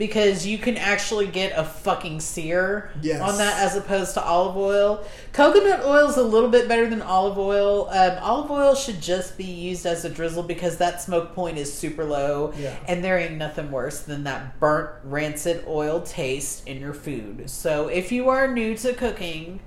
Because 0.00 0.46
you 0.46 0.56
can 0.56 0.78
actually 0.78 1.26
get 1.26 1.52
a 1.54 1.62
fucking 1.62 2.20
sear 2.20 2.90
Yes. 3.02 3.20
on 3.20 3.36
that 3.36 3.58
as 3.62 3.76
opposed 3.76 4.14
to 4.14 4.22
olive 4.24 4.56
oil. 4.56 5.04
Coconut 5.34 5.84
oil 5.84 6.08
is 6.08 6.16
a 6.16 6.22
little 6.22 6.48
bit 6.48 6.66
better 6.68 6.88
than 6.88 7.02
olive 7.02 7.36
oil. 7.36 7.86
Um, 7.90 8.16
olive 8.22 8.50
oil 8.50 8.74
should 8.74 9.02
just 9.02 9.36
be 9.36 9.44
used 9.44 9.84
as 9.84 10.06
a 10.06 10.08
drizzle 10.08 10.42
because 10.42 10.78
that 10.78 11.02
smoke 11.02 11.34
point 11.34 11.58
is 11.58 11.70
super 11.70 12.04
low. 12.06 12.54
Yeah. 12.58 12.74
And 12.88 13.04
there 13.04 13.18
ain't 13.18 13.36
nothing 13.36 13.70
worse 13.70 14.00
than 14.00 14.24
that 14.24 14.58
burnt, 14.58 14.88
rancid 15.04 15.64
oil 15.68 16.00
taste 16.00 16.66
in 16.66 16.80
your 16.80 16.94
food. 16.94 17.50
So 17.50 17.88
if 17.88 18.10
you 18.10 18.30
are 18.30 18.48
new 18.48 18.74
to 18.78 18.94
cooking, 18.94 19.60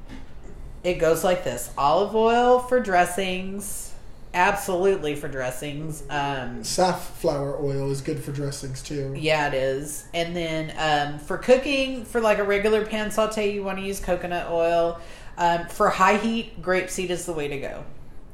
it 0.84 0.96
goes 0.96 1.24
like 1.24 1.44
this 1.44 1.70
olive 1.78 2.16
oil 2.16 2.58
for 2.58 2.80
dressings, 2.80 3.93
absolutely 4.34 5.16
for 5.16 5.28
dressings. 5.28 6.04
Um, 6.10 6.64
Safflower 6.64 7.58
oil 7.64 7.92
is 7.92 8.02
good 8.02 8.24
for 8.24 8.32
dressings 8.32 8.82
too. 8.82 9.14
yeah, 9.18 9.48
it 9.48 9.54
is. 9.54 10.08
And 10.14 10.36
then 10.36 10.74
um, 10.78 11.20
for 11.20 11.38
cooking, 11.38 12.06
for 12.06 12.22
like 12.22 12.38
a 12.40 12.44
regular 12.44 12.86
pan 12.86 13.12
saute, 13.12 13.54
you 13.54 13.64
want 13.64 13.78
to 13.80 13.84
use 13.84 14.00
coconut 14.00 14.50
oil. 14.50 15.00
Um, 15.38 15.68
for 15.68 15.90
high 15.90 16.18
heat, 16.18 16.62
grapeseed 16.62 17.10
is 17.10 17.26
the 17.26 17.34
way 17.34 17.48
to 17.48 17.60
go. 17.60 17.84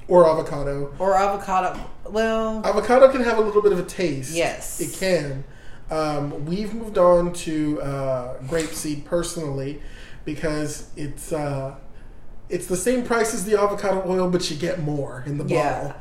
Or 0.07 0.29
avocado. 0.29 0.93
Or 0.99 1.15
avocado. 1.15 1.79
Well, 2.09 2.65
Avocado 2.65 3.11
can 3.11 3.21
have 3.23 3.37
a 3.37 3.41
little 3.41 3.61
bit 3.61 3.71
of 3.71 3.79
a 3.79 3.83
taste. 3.85 4.33
Yes. 4.35 4.81
It 4.81 4.97
can. 4.99 5.43
Um, 5.91 6.45
we've 6.45 6.73
moved 6.73 6.97
on 6.97 7.31
to 7.33 7.81
uh, 7.81 8.39
grapeseed 8.43 9.05
personally 9.05 9.81
because 10.25 10.89
it's 10.97 11.31
uh, 11.31 11.75
it's 12.49 12.65
the 12.67 12.77
same 12.77 13.03
price 13.03 13.33
as 13.33 13.45
the 13.45 13.59
avocado 13.59 14.03
oil, 14.09 14.29
but 14.29 14.49
you 14.49 14.57
get 14.57 14.79
more 14.81 15.23
in 15.25 15.37
the 15.37 15.43
Yeah. 15.45 15.73
bottle. 15.73 15.93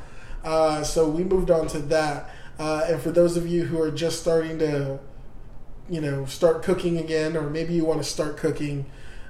Uh, 0.44 0.82
so 0.82 1.08
we 1.08 1.24
moved 1.24 1.50
on 1.50 1.66
to 1.68 1.78
that. 1.78 2.30
Uh, 2.58 2.86
and 2.88 3.00
for 3.00 3.10
those 3.10 3.36
of 3.36 3.46
you 3.46 3.64
who 3.64 3.80
are 3.80 3.90
just 3.90 4.20
starting 4.20 4.58
to, 4.58 4.98
you 5.88 6.00
know, 6.00 6.24
start 6.26 6.62
cooking 6.62 6.98
again, 6.98 7.36
or 7.36 7.48
maybe 7.48 7.74
you 7.74 7.84
want 7.84 8.02
to 8.02 8.08
start 8.08 8.36
cooking, 8.36 8.86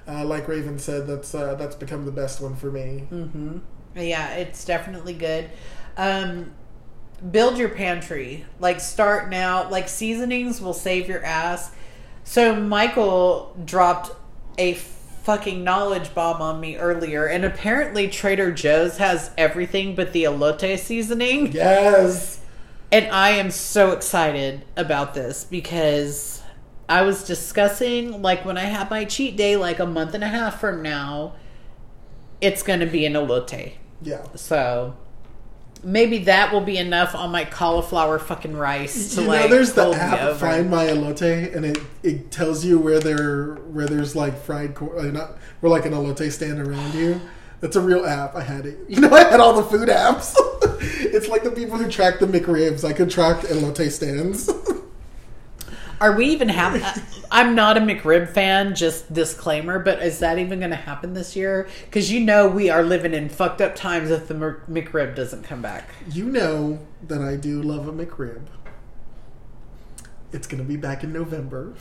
uh, 0.06 0.24
like 0.24 0.48
Raven 0.48 0.78
said, 0.78 1.06
that's 1.06 1.34
uh, 1.34 1.54
that's 1.54 1.76
become 1.76 2.04
the 2.04 2.12
best 2.12 2.40
one 2.40 2.56
for 2.56 2.70
me. 2.70 3.06
hmm 3.10 3.58
Yeah, 3.94 4.34
it's 4.34 4.64
definitely 4.64 5.12
good. 5.14 5.50
Um, 5.96 6.52
build 7.30 7.58
your 7.58 7.68
pantry. 7.68 8.44
Like 8.60 8.80
start 8.80 9.28
now. 9.28 9.68
Like 9.68 9.88
seasonings 9.88 10.60
will 10.60 10.72
save 10.72 11.08
your 11.08 11.24
ass. 11.24 11.70
So 12.24 12.54
Michael 12.54 13.54
dropped 13.64 14.12
a 14.58 14.74
fucking 15.28 15.62
knowledge 15.62 16.14
bomb 16.14 16.40
on 16.40 16.58
me 16.58 16.78
earlier, 16.78 17.26
and 17.26 17.44
apparently 17.44 18.08
Trader 18.08 18.50
Joe's 18.50 18.96
has 18.96 19.30
everything 19.36 19.94
but 19.94 20.14
the 20.14 20.24
elote 20.24 20.78
seasoning. 20.78 21.52
Yes. 21.52 22.40
And 22.90 23.08
I 23.08 23.32
am 23.32 23.50
so 23.50 23.92
excited 23.92 24.64
about 24.74 25.12
this 25.12 25.44
because 25.44 26.42
I 26.88 27.02
was 27.02 27.24
discussing, 27.24 28.22
like, 28.22 28.46
when 28.46 28.56
I 28.56 28.64
have 28.64 28.88
my 28.88 29.04
cheat 29.04 29.36
day, 29.36 29.54
like 29.54 29.78
a 29.78 29.84
month 29.84 30.14
and 30.14 30.24
a 30.24 30.28
half 30.28 30.58
from 30.58 30.80
now, 30.80 31.34
it's 32.40 32.62
going 32.62 32.80
to 32.80 32.86
be 32.86 33.04
an 33.04 33.12
elote. 33.12 33.74
Yeah. 34.00 34.24
So 34.34 34.96
maybe 35.82 36.18
that 36.18 36.52
will 36.52 36.60
be 36.60 36.78
enough 36.78 37.14
on 37.14 37.30
my 37.30 37.44
cauliflower 37.44 38.18
fucking 38.18 38.56
rice 38.56 39.14
to 39.14 39.22
you 39.22 39.28
like 39.28 39.42
know, 39.42 39.48
there's 39.48 39.72
the 39.72 39.90
app. 39.90 40.36
Find 40.36 40.70
My 40.70 40.86
Elote, 40.86 41.54
and 41.54 41.64
it, 41.64 41.78
it 42.02 42.30
tells 42.30 42.64
you 42.64 42.78
where 42.78 43.00
there 43.00 43.54
where 43.54 43.86
there's 43.86 44.14
like 44.16 44.38
fried 44.38 44.74
corn, 44.74 44.98
uh, 44.98 45.10
not 45.10 45.38
where 45.60 45.70
like 45.70 45.86
an 45.86 45.92
elote 45.92 46.30
stand 46.30 46.60
around 46.60 46.94
you. 46.94 47.20
That's 47.60 47.76
a 47.76 47.80
real 47.80 48.06
app. 48.06 48.34
I 48.36 48.42
had 48.42 48.66
it. 48.66 48.78
You 48.88 49.00
know, 49.00 49.10
I 49.10 49.24
had 49.24 49.40
all 49.40 49.54
the 49.54 49.64
food 49.64 49.88
apps. 49.88 50.34
it's 50.80 51.28
like 51.28 51.42
the 51.42 51.50
people 51.50 51.76
who 51.76 51.90
track 51.90 52.18
the 52.18 52.26
McRibs. 52.26 52.84
I 52.84 52.92
could 52.92 53.10
track 53.10 53.38
elote 53.42 53.90
stands. 53.90 54.48
Are 56.00 56.12
we 56.16 56.26
even 56.26 56.48
having? 56.48 56.82
Uh, 56.82 56.94
I'm 57.30 57.54
not 57.54 57.76
a 57.76 57.80
McRib 57.80 58.28
fan. 58.28 58.74
Just 58.74 59.12
disclaimer, 59.12 59.78
but 59.78 60.02
is 60.02 60.20
that 60.20 60.38
even 60.38 60.60
going 60.60 60.70
to 60.70 60.76
happen 60.76 61.14
this 61.14 61.34
year? 61.34 61.68
Because 61.84 62.10
you 62.10 62.20
know 62.20 62.48
we 62.48 62.70
are 62.70 62.82
living 62.82 63.14
in 63.14 63.28
fucked 63.28 63.60
up 63.60 63.74
times 63.74 64.10
if 64.10 64.28
the 64.28 64.34
McRib 64.34 65.14
doesn't 65.14 65.42
come 65.42 65.60
back. 65.60 65.88
you 66.08 66.26
know 66.26 66.78
that 67.06 67.20
I 67.20 67.36
do 67.36 67.62
love 67.62 67.88
a 67.88 67.92
McRib. 67.92 68.42
it's 70.32 70.46
going 70.46 70.62
to 70.62 70.68
be 70.68 70.76
back 70.76 71.02
in 71.02 71.12
November. 71.12 71.74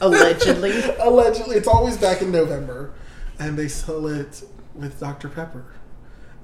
Allegedly. 0.00 0.82
Allegedly, 1.00 1.56
it's 1.56 1.68
always 1.68 1.96
back 1.96 2.20
in 2.20 2.30
November, 2.30 2.92
and 3.38 3.56
they 3.56 3.68
sell 3.68 4.06
it 4.06 4.42
with 4.74 4.98
Dr 5.00 5.28
Pepper. 5.28 5.64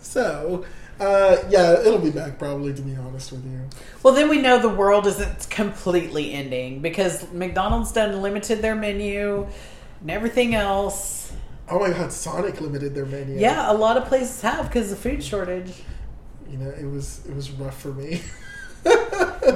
So, 0.01 0.65
uh, 1.01 1.37
yeah, 1.49 1.81
it'll 1.81 1.99
be 1.99 2.11
back 2.11 2.39
probably. 2.39 2.75
To 2.75 2.83
be 2.83 2.95
honest 2.97 3.33
with 3.33 3.45
you, 3.45 3.61
Well, 4.03 4.15
then 4.15 4.29
we 4.29 4.41
know 4.41 4.59
the 4.61 4.69
world 4.69 5.07
isn't 5.07 5.49
completely 5.51 6.33
ending 6.33 6.81
because 6.81 7.31
McDonald's 7.33 7.93
done 7.93 8.21
limited 8.23 8.61
their 8.63 8.75
menu 8.77 9.47
and 10.01 10.11
everything 10.11 10.55
else. 10.55 11.33
oh 11.69 11.79
my 11.81 11.91
God, 11.91 12.13
Sonic 12.13 12.61
limited 12.61 12.95
their 12.95 13.07
menu. 13.07 13.39
Yeah, 13.39 13.71
a 13.71 13.75
lot 13.75 13.97
of 13.97 14.05
places 14.07 14.41
have 14.43 14.67
because 14.69 14.93
of 14.93 14.99
food 14.99 15.23
shortage. 15.23 15.73
you 16.51 16.59
know 16.59 16.69
it 16.71 16.85
was 16.87 17.25
it 17.29 17.35
was 17.35 17.51
rough 17.53 17.81
for 17.81 17.93
me. 17.93 18.21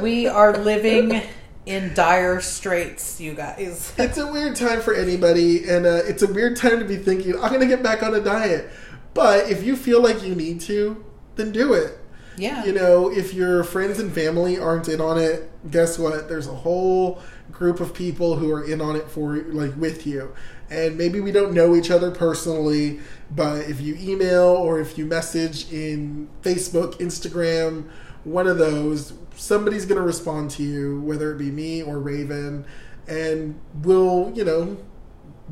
We 0.01 0.27
are 0.27 0.57
living 0.57 1.23
in 1.67 1.95
dire 1.95 2.41
straits, 2.41 3.21
you 3.21 3.33
guys. 3.35 3.93
it's 3.97 4.19
a 4.19 4.31
weird 4.31 4.57
time 4.57 4.81
for 4.83 4.95
anybody, 4.95 5.69
and 5.69 5.87
uh, 5.87 6.03
it's 6.05 6.23
a 6.23 6.27
weird 6.33 6.57
time 6.57 6.79
to 6.79 6.85
be 6.85 6.97
thinking, 6.97 7.35
I'm 7.35 7.49
going 7.49 7.61
to 7.61 7.67
get 7.67 7.83
back 7.83 8.03
on 8.03 8.15
a 8.15 8.21
diet. 8.21 8.69
But 9.15 9.49
if 9.51 9.63
you 9.63 9.77
feel 9.77 10.03
like 10.03 10.23
you 10.23 10.35
need 10.35 10.61
to, 10.63 11.03
then 11.37 11.53
do 11.53 11.73
it. 11.73 11.99
Yeah. 12.37 12.65
You 12.65 12.73
know, 12.73 13.11
if 13.11 13.33
your 13.33 13.63
friends 13.63 13.99
and 13.99 14.13
family 14.13 14.59
aren't 14.59 14.89
in 14.89 15.01
on 15.01 15.19
it, 15.19 15.51
guess 15.71 15.99
what? 15.99 16.29
There's 16.29 16.49
a 16.49 16.55
whole 16.55 17.21
group 17.53 17.81
of 17.81 17.95
people 17.95 18.37
who 18.37 18.51
are 18.53 18.65
in 18.65 18.81
on 18.81 18.97
it 18.97 19.09
for 19.09 19.37
like 19.37 19.77
with 19.77 20.07
you. 20.07 20.35
And 20.71 20.97
maybe 20.99 21.21
we 21.21 21.31
don't 21.31 21.53
know 21.53 21.77
each 21.77 21.91
other 21.91 22.11
personally, 22.11 23.01
but 23.31 23.69
if 23.69 23.81
you 23.81 23.97
email 24.01 24.45
or 24.45 24.81
if 24.81 24.99
you 24.99 25.07
message 25.07 25.71
in 25.73 26.29
Facebook, 26.43 26.95
Instagram, 26.99 27.89
one 28.25 28.47
of 28.47 28.59
those, 28.59 29.13
somebody's 29.37 29.85
going 29.85 30.01
to 30.01 30.07
respond 30.07 30.51
to 30.53 30.63
you, 30.63 31.01
whether 31.03 31.33
it 31.33 31.39
be 31.39 31.51
me 31.51 31.83
or 31.83 31.99
Raven, 31.99 32.65
and 33.07 33.61
we'll, 33.83 34.33
you 34.35 34.45
know, 34.45 34.79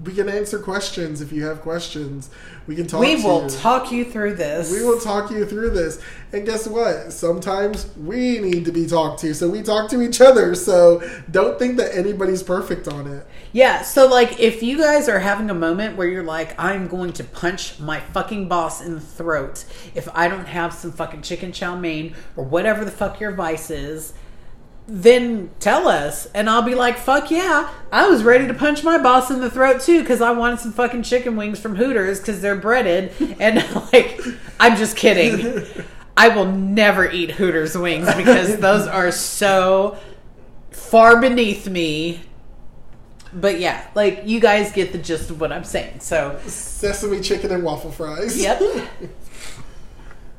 we 0.04 0.12
can 0.14 0.28
answer 0.28 0.58
questions 0.58 1.20
if 1.20 1.32
you 1.32 1.44
have 1.44 1.60
questions. 1.60 2.30
We 2.66 2.76
can 2.76 2.86
talk 2.86 3.00
we 3.00 3.16
will 3.22 3.44
you. 3.44 3.50
talk 3.50 3.92
you 3.92 4.04
through 4.04 4.34
this. 4.34 4.70
We 4.70 4.84
will 4.84 4.98
talk 4.98 5.30
you 5.30 5.44
through 5.46 5.70
this. 5.70 6.00
And 6.32 6.46
guess 6.46 6.66
what? 6.66 7.12
Sometimes 7.12 7.94
we 7.96 8.38
need 8.38 8.64
to 8.64 8.72
be 8.72 8.86
talked 8.86 9.20
to. 9.20 9.34
So 9.34 9.48
we 9.48 9.62
talk 9.62 9.90
to 9.90 10.00
each 10.00 10.20
other. 10.20 10.54
So 10.54 11.02
don't 11.30 11.58
think 11.58 11.76
that 11.76 11.94
anybody's 11.94 12.42
perfect 12.42 12.88
on 12.88 13.06
it. 13.06 13.26
Yeah, 13.52 13.82
so 13.82 14.08
like 14.08 14.40
if 14.40 14.62
you 14.62 14.78
guys 14.78 15.08
are 15.08 15.18
having 15.18 15.50
a 15.50 15.54
moment 15.54 15.96
where 15.96 16.08
you're 16.08 16.22
like, 16.22 16.58
I'm 16.58 16.88
going 16.88 17.12
to 17.14 17.24
punch 17.24 17.78
my 17.78 18.00
fucking 18.00 18.48
boss 18.48 18.80
in 18.80 18.94
the 18.94 19.00
throat 19.00 19.64
if 19.94 20.08
I 20.14 20.28
don't 20.28 20.46
have 20.46 20.72
some 20.72 20.92
fucking 20.92 21.22
chicken 21.22 21.52
chow 21.52 21.76
mein 21.76 22.14
or 22.36 22.44
whatever 22.44 22.84
the 22.84 22.90
fuck 22.90 23.20
your 23.20 23.32
vice 23.32 23.70
is, 23.70 24.14
then 24.94 25.50
tell 25.58 25.88
us. 25.88 26.26
And 26.34 26.50
I'll 26.50 26.62
be 26.62 26.74
like, 26.74 26.98
fuck 26.98 27.30
yeah, 27.30 27.72
I 27.90 28.08
was 28.08 28.22
ready 28.22 28.46
to 28.46 28.52
punch 28.52 28.84
my 28.84 28.98
boss 28.98 29.30
in 29.30 29.40
the 29.40 29.50
throat 29.50 29.80
too 29.80 30.00
because 30.02 30.20
I 30.20 30.32
wanted 30.32 30.60
some 30.60 30.72
fucking 30.72 31.02
chicken 31.02 31.34
wings 31.34 31.58
from 31.58 31.76
Hooters 31.76 32.20
because 32.20 32.42
they're 32.42 32.56
breaded. 32.56 33.12
And 33.40 33.56
like, 33.92 34.20
I'm 34.60 34.76
just 34.76 34.96
kidding. 34.96 35.64
I 36.16 36.28
will 36.28 36.44
never 36.44 37.10
eat 37.10 37.30
Hooters 37.30 37.76
wings 37.76 38.14
because 38.14 38.56
those 38.58 38.86
are 38.86 39.10
so 39.10 39.96
far 40.70 41.20
beneath 41.20 41.66
me 41.68 42.20
but 43.34 43.58
yeah, 43.60 43.86
like 43.94 44.22
you 44.26 44.40
guys 44.40 44.72
get 44.72 44.92
the 44.92 44.98
gist 44.98 45.30
of 45.30 45.40
what 45.40 45.52
I'm 45.52 45.64
saying. 45.64 46.00
So, 46.00 46.38
Sesame 46.46 47.22
chicken 47.22 47.50
and 47.50 47.64
waffle 47.64 47.90
fries. 47.90 48.40
yep. 48.40 48.60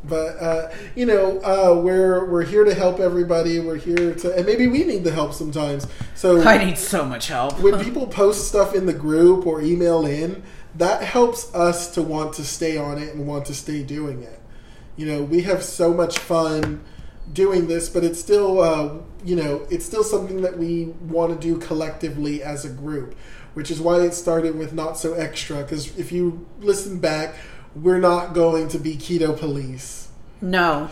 But 0.05 0.41
uh, 0.41 0.71
you 0.95 1.05
know, 1.05 1.39
uh, 1.39 1.79
we're 1.81 2.29
we're 2.29 2.43
here 2.43 2.63
to 2.63 2.73
help 2.73 2.99
everybody. 2.99 3.59
We're 3.59 3.77
here 3.77 4.13
to, 4.15 4.35
and 4.35 4.45
maybe 4.45 4.67
we 4.67 4.83
need 4.83 5.03
the 5.03 5.11
help 5.11 5.33
sometimes. 5.33 5.87
So 6.15 6.41
I 6.47 6.63
need 6.63 6.77
so 6.77 7.05
much 7.05 7.27
help. 7.27 7.59
when 7.59 7.81
people 7.83 8.07
post 8.07 8.47
stuff 8.47 8.75
in 8.75 8.85
the 8.85 8.93
group 8.93 9.45
or 9.45 9.61
email 9.61 10.05
in, 10.05 10.43
that 10.75 11.03
helps 11.03 11.53
us 11.55 11.93
to 11.93 12.01
want 12.01 12.33
to 12.33 12.43
stay 12.43 12.77
on 12.77 12.97
it 12.97 13.13
and 13.13 13.27
want 13.27 13.45
to 13.45 13.55
stay 13.55 13.83
doing 13.83 14.23
it. 14.23 14.39
You 14.95 15.07
know, 15.07 15.23
we 15.23 15.41
have 15.43 15.63
so 15.63 15.93
much 15.93 16.19
fun 16.19 16.83
doing 17.31 17.67
this, 17.67 17.89
but 17.89 18.03
it's 18.03 18.19
still, 18.19 18.59
uh, 18.59 18.97
you 19.23 19.35
know, 19.35 19.65
it's 19.69 19.85
still 19.85 20.03
something 20.03 20.41
that 20.41 20.57
we 20.57 20.85
want 21.01 21.33
to 21.33 21.39
do 21.39 21.57
collectively 21.59 22.43
as 22.43 22.65
a 22.65 22.69
group, 22.69 23.15
which 23.53 23.71
is 23.71 23.79
why 23.79 24.01
it 24.01 24.13
started 24.13 24.55
with 24.57 24.73
Not 24.73 24.97
So 24.97 25.13
Extra. 25.13 25.57
Because 25.57 25.97
if 25.97 26.11
you 26.11 26.45
listen 26.59 26.99
back, 26.99 27.35
we're 27.75 27.99
not 27.99 28.33
going 28.33 28.67
to 28.69 28.79
be 28.79 28.95
keto 28.95 29.37
police. 29.37 30.09
No. 30.41 30.89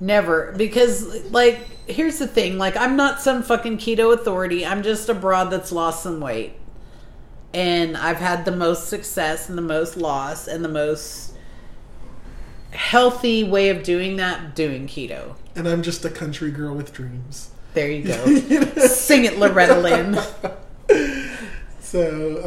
Never. 0.00 0.52
Because, 0.56 1.30
like, 1.30 1.66
here's 1.86 2.18
the 2.18 2.26
thing 2.26 2.58
like, 2.58 2.76
I'm 2.76 2.96
not 2.96 3.20
some 3.20 3.42
fucking 3.42 3.78
keto 3.78 4.12
authority. 4.12 4.64
I'm 4.66 4.82
just 4.82 5.08
a 5.08 5.14
broad 5.14 5.50
that's 5.50 5.72
lost 5.72 6.02
some 6.02 6.20
weight. 6.20 6.54
And 7.54 7.96
I've 7.96 8.18
had 8.18 8.44
the 8.44 8.52
most 8.52 8.88
success 8.88 9.48
and 9.48 9.56
the 9.56 9.62
most 9.62 9.96
loss 9.96 10.46
and 10.46 10.62
the 10.64 10.68
most 10.68 11.32
healthy 12.72 13.42
way 13.44 13.70
of 13.70 13.82
doing 13.82 14.16
that 14.16 14.54
doing 14.54 14.86
keto. 14.86 15.36
And 15.54 15.66
I'm 15.66 15.82
just 15.82 16.04
a 16.04 16.10
country 16.10 16.50
girl 16.50 16.74
with 16.74 16.92
dreams. 16.92 17.50
There 17.72 17.90
you 17.90 18.04
go. 18.04 18.76
Sing 18.86 19.24
it, 19.24 19.38
Loretta 19.38 19.78
Lynn. 19.78 20.18
So, 21.80 22.38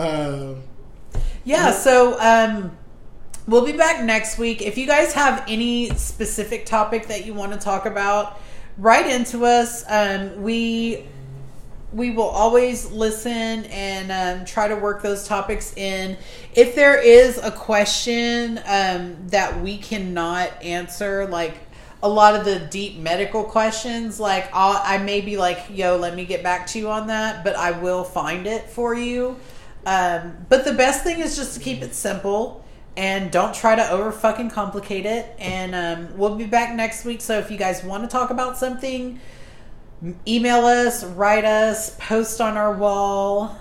uh, 1.14 1.20
Yeah, 1.46 1.72
so 1.72 2.20
um 2.20 2.78
we'll 3.50 3.66
be 3.66 3.74
back 3.74 4.04
next 4.04 4.38
week. 4.38 4.62
If 4.62 4.78
you 4.78 4.86
guys 4.86 5.14
have 5.14 5.44
any 5.48 5.90
specific 5.96 6.68
topic 6.68 7.08
that 7.08 7.26
you 7.26 7.34
want 7.34 7.52
to 7.52 7.58
talk 7.58 7.88
about, 7.88 8.40
write 8.78 9.08
into 9.08 9.46
us. 9.46 9.84
Um 9.88 10.42
we 10.42 11.08
we 11.92 12.12
will 12.12 12.30
always 12.30 12.92
listen 12.92 13.66
and 13.66 14.12
um, 14.12 14.46
try 14.46 14.68
to 14.68 14.76
work 14.76 15.02
those 15.02 15.28
topics 15.28 15.76
in. 15.76 16.16
If 16.54 16.76
there 16.76 17.02
is 17.02 17.40
a 17.40 17.50
question 17.50 18.60
um, 18.68 19.16
that 19.30 19.60
we 19.60 19.80
cannot 19.80 20.62
answer, 20.62 21.26
like 21.26 21.58
a 22.04 22.08
lot 22.08 22.36
of 22.36 22.46
the 22.46 22.60
deep 22.60 23.00
medical 23.00 23.44
questions, 23.44 24.20
like 24.20 24.52
I'll, 24.54 24.80
I 24.84 25.00
may 25.00 25.22
be 25.22 25.36
like, 25.36 25.66
"Yo, 25.72 25.98
let 25.98 26.16
me 26.16 26.26
get 26.26 26.44
back 26.44 26.68
to 26.68 26.80
you 26.80 26.90
on 26.90 27.08
that," 27.08 27.44
but 27.44 27.56
I 27.56 27.72
will 27.72 28.04
find 28.04 28.46
it 28.46 28.70
for 28.70 28.94
you. 28.94 29.38
Um, 29.84 30.46
but 30.48 30.66
the 30.66 30.74
best 30.74 31.04
thing 31.04 31.22
is 31.22 31.36
just 31.36 31.56
to 31.56 31.60
keep 31.60 31.82
it 31.82 31.96
simple 31.96 32.64
and 33.00 33.32
don't 33.32 33.56
try 33.56 33.76
to 33.76 33.90
over 33.92 34.12
fucking 34.12 34.50
complicate 34.50 35.06
it. 35.06 35.34
And 35.40 35.74
um, 35.74 36.18
we'll 36.18 36.36
be 36.36 36.46
back 36.46 36.76
next 36.76 37.06
week. 37.06 37.22
So 37.22 37.40
if 37.40 37.50
you 37.50 37.58
guys 37.58 37.82
want 37.82 38.04
to 38.04 38.10
talk 38.10 38.30
about 38.30 38.58
something 38.58 39.22
email 40.28 40.66
us, 40.66 41.04
write 41.04 41.46
us, 41.46 41.96
post 42.00 42.40
on 42.40 42.58
our 42.58 42.74
wall, 42.74 43.58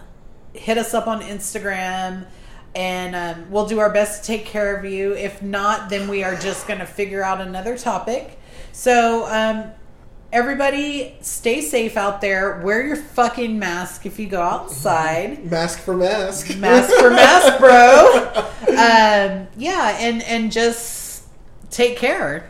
hit 0.55 0.79
us 0.79 0.95
up 0.95 1.07
on 1.07 1.21
Instagram, 1.21 2.27
and 2.75 3.17
um, 3.17 3.51
we'll 3.51 3.67
do 3.67 3.79
our 3.79 3.93
best 3.93 4.23
to 4.23 4.27
take 4.27 4.45
care 4.45 4.77
of 4.77 4.85
you. 4.85 5.15
If 5.15 5.43
not, 5.43 5.89
then 5.89 6.09
we 6.09 6.23
are 6.23 6.37
just 6.37 6.67
going 6.69 6.81
to 6.81 6.87
figure 6.87 7.23
out 7.23 7.41
another 7.41 7.77
topic. 7.77 8.39
So, 8.73 9.27
um, 9.27 9.73
everybody, 10.33 11.17
stay 11.21 11.61
safe 11.61 11.97
out 11.97 12.21
there. 12.21 12.61
Wear 12.61 12.87
your 12.87 12.97
fucking 12.97 13.59
mask 13.59 14.07
if 14.07 14.19
you 14.19 14.27
go 14.27 14.43
outside. 14.43 15.45
mask 15.51 15.81
for 15.81 15.97
mask. 15.97 16.57
Mask 16.59 16.93
for 16.95 17.11
mask, 17.11 17.59
bro. 17.59 18.45
Um, 18.69 19.49
yeah, 19.57 19.97
and 19.99 20.23
and 20.23 20.53
just 20.53 21.25
take 21.71 21.97
care. 21.97 22.49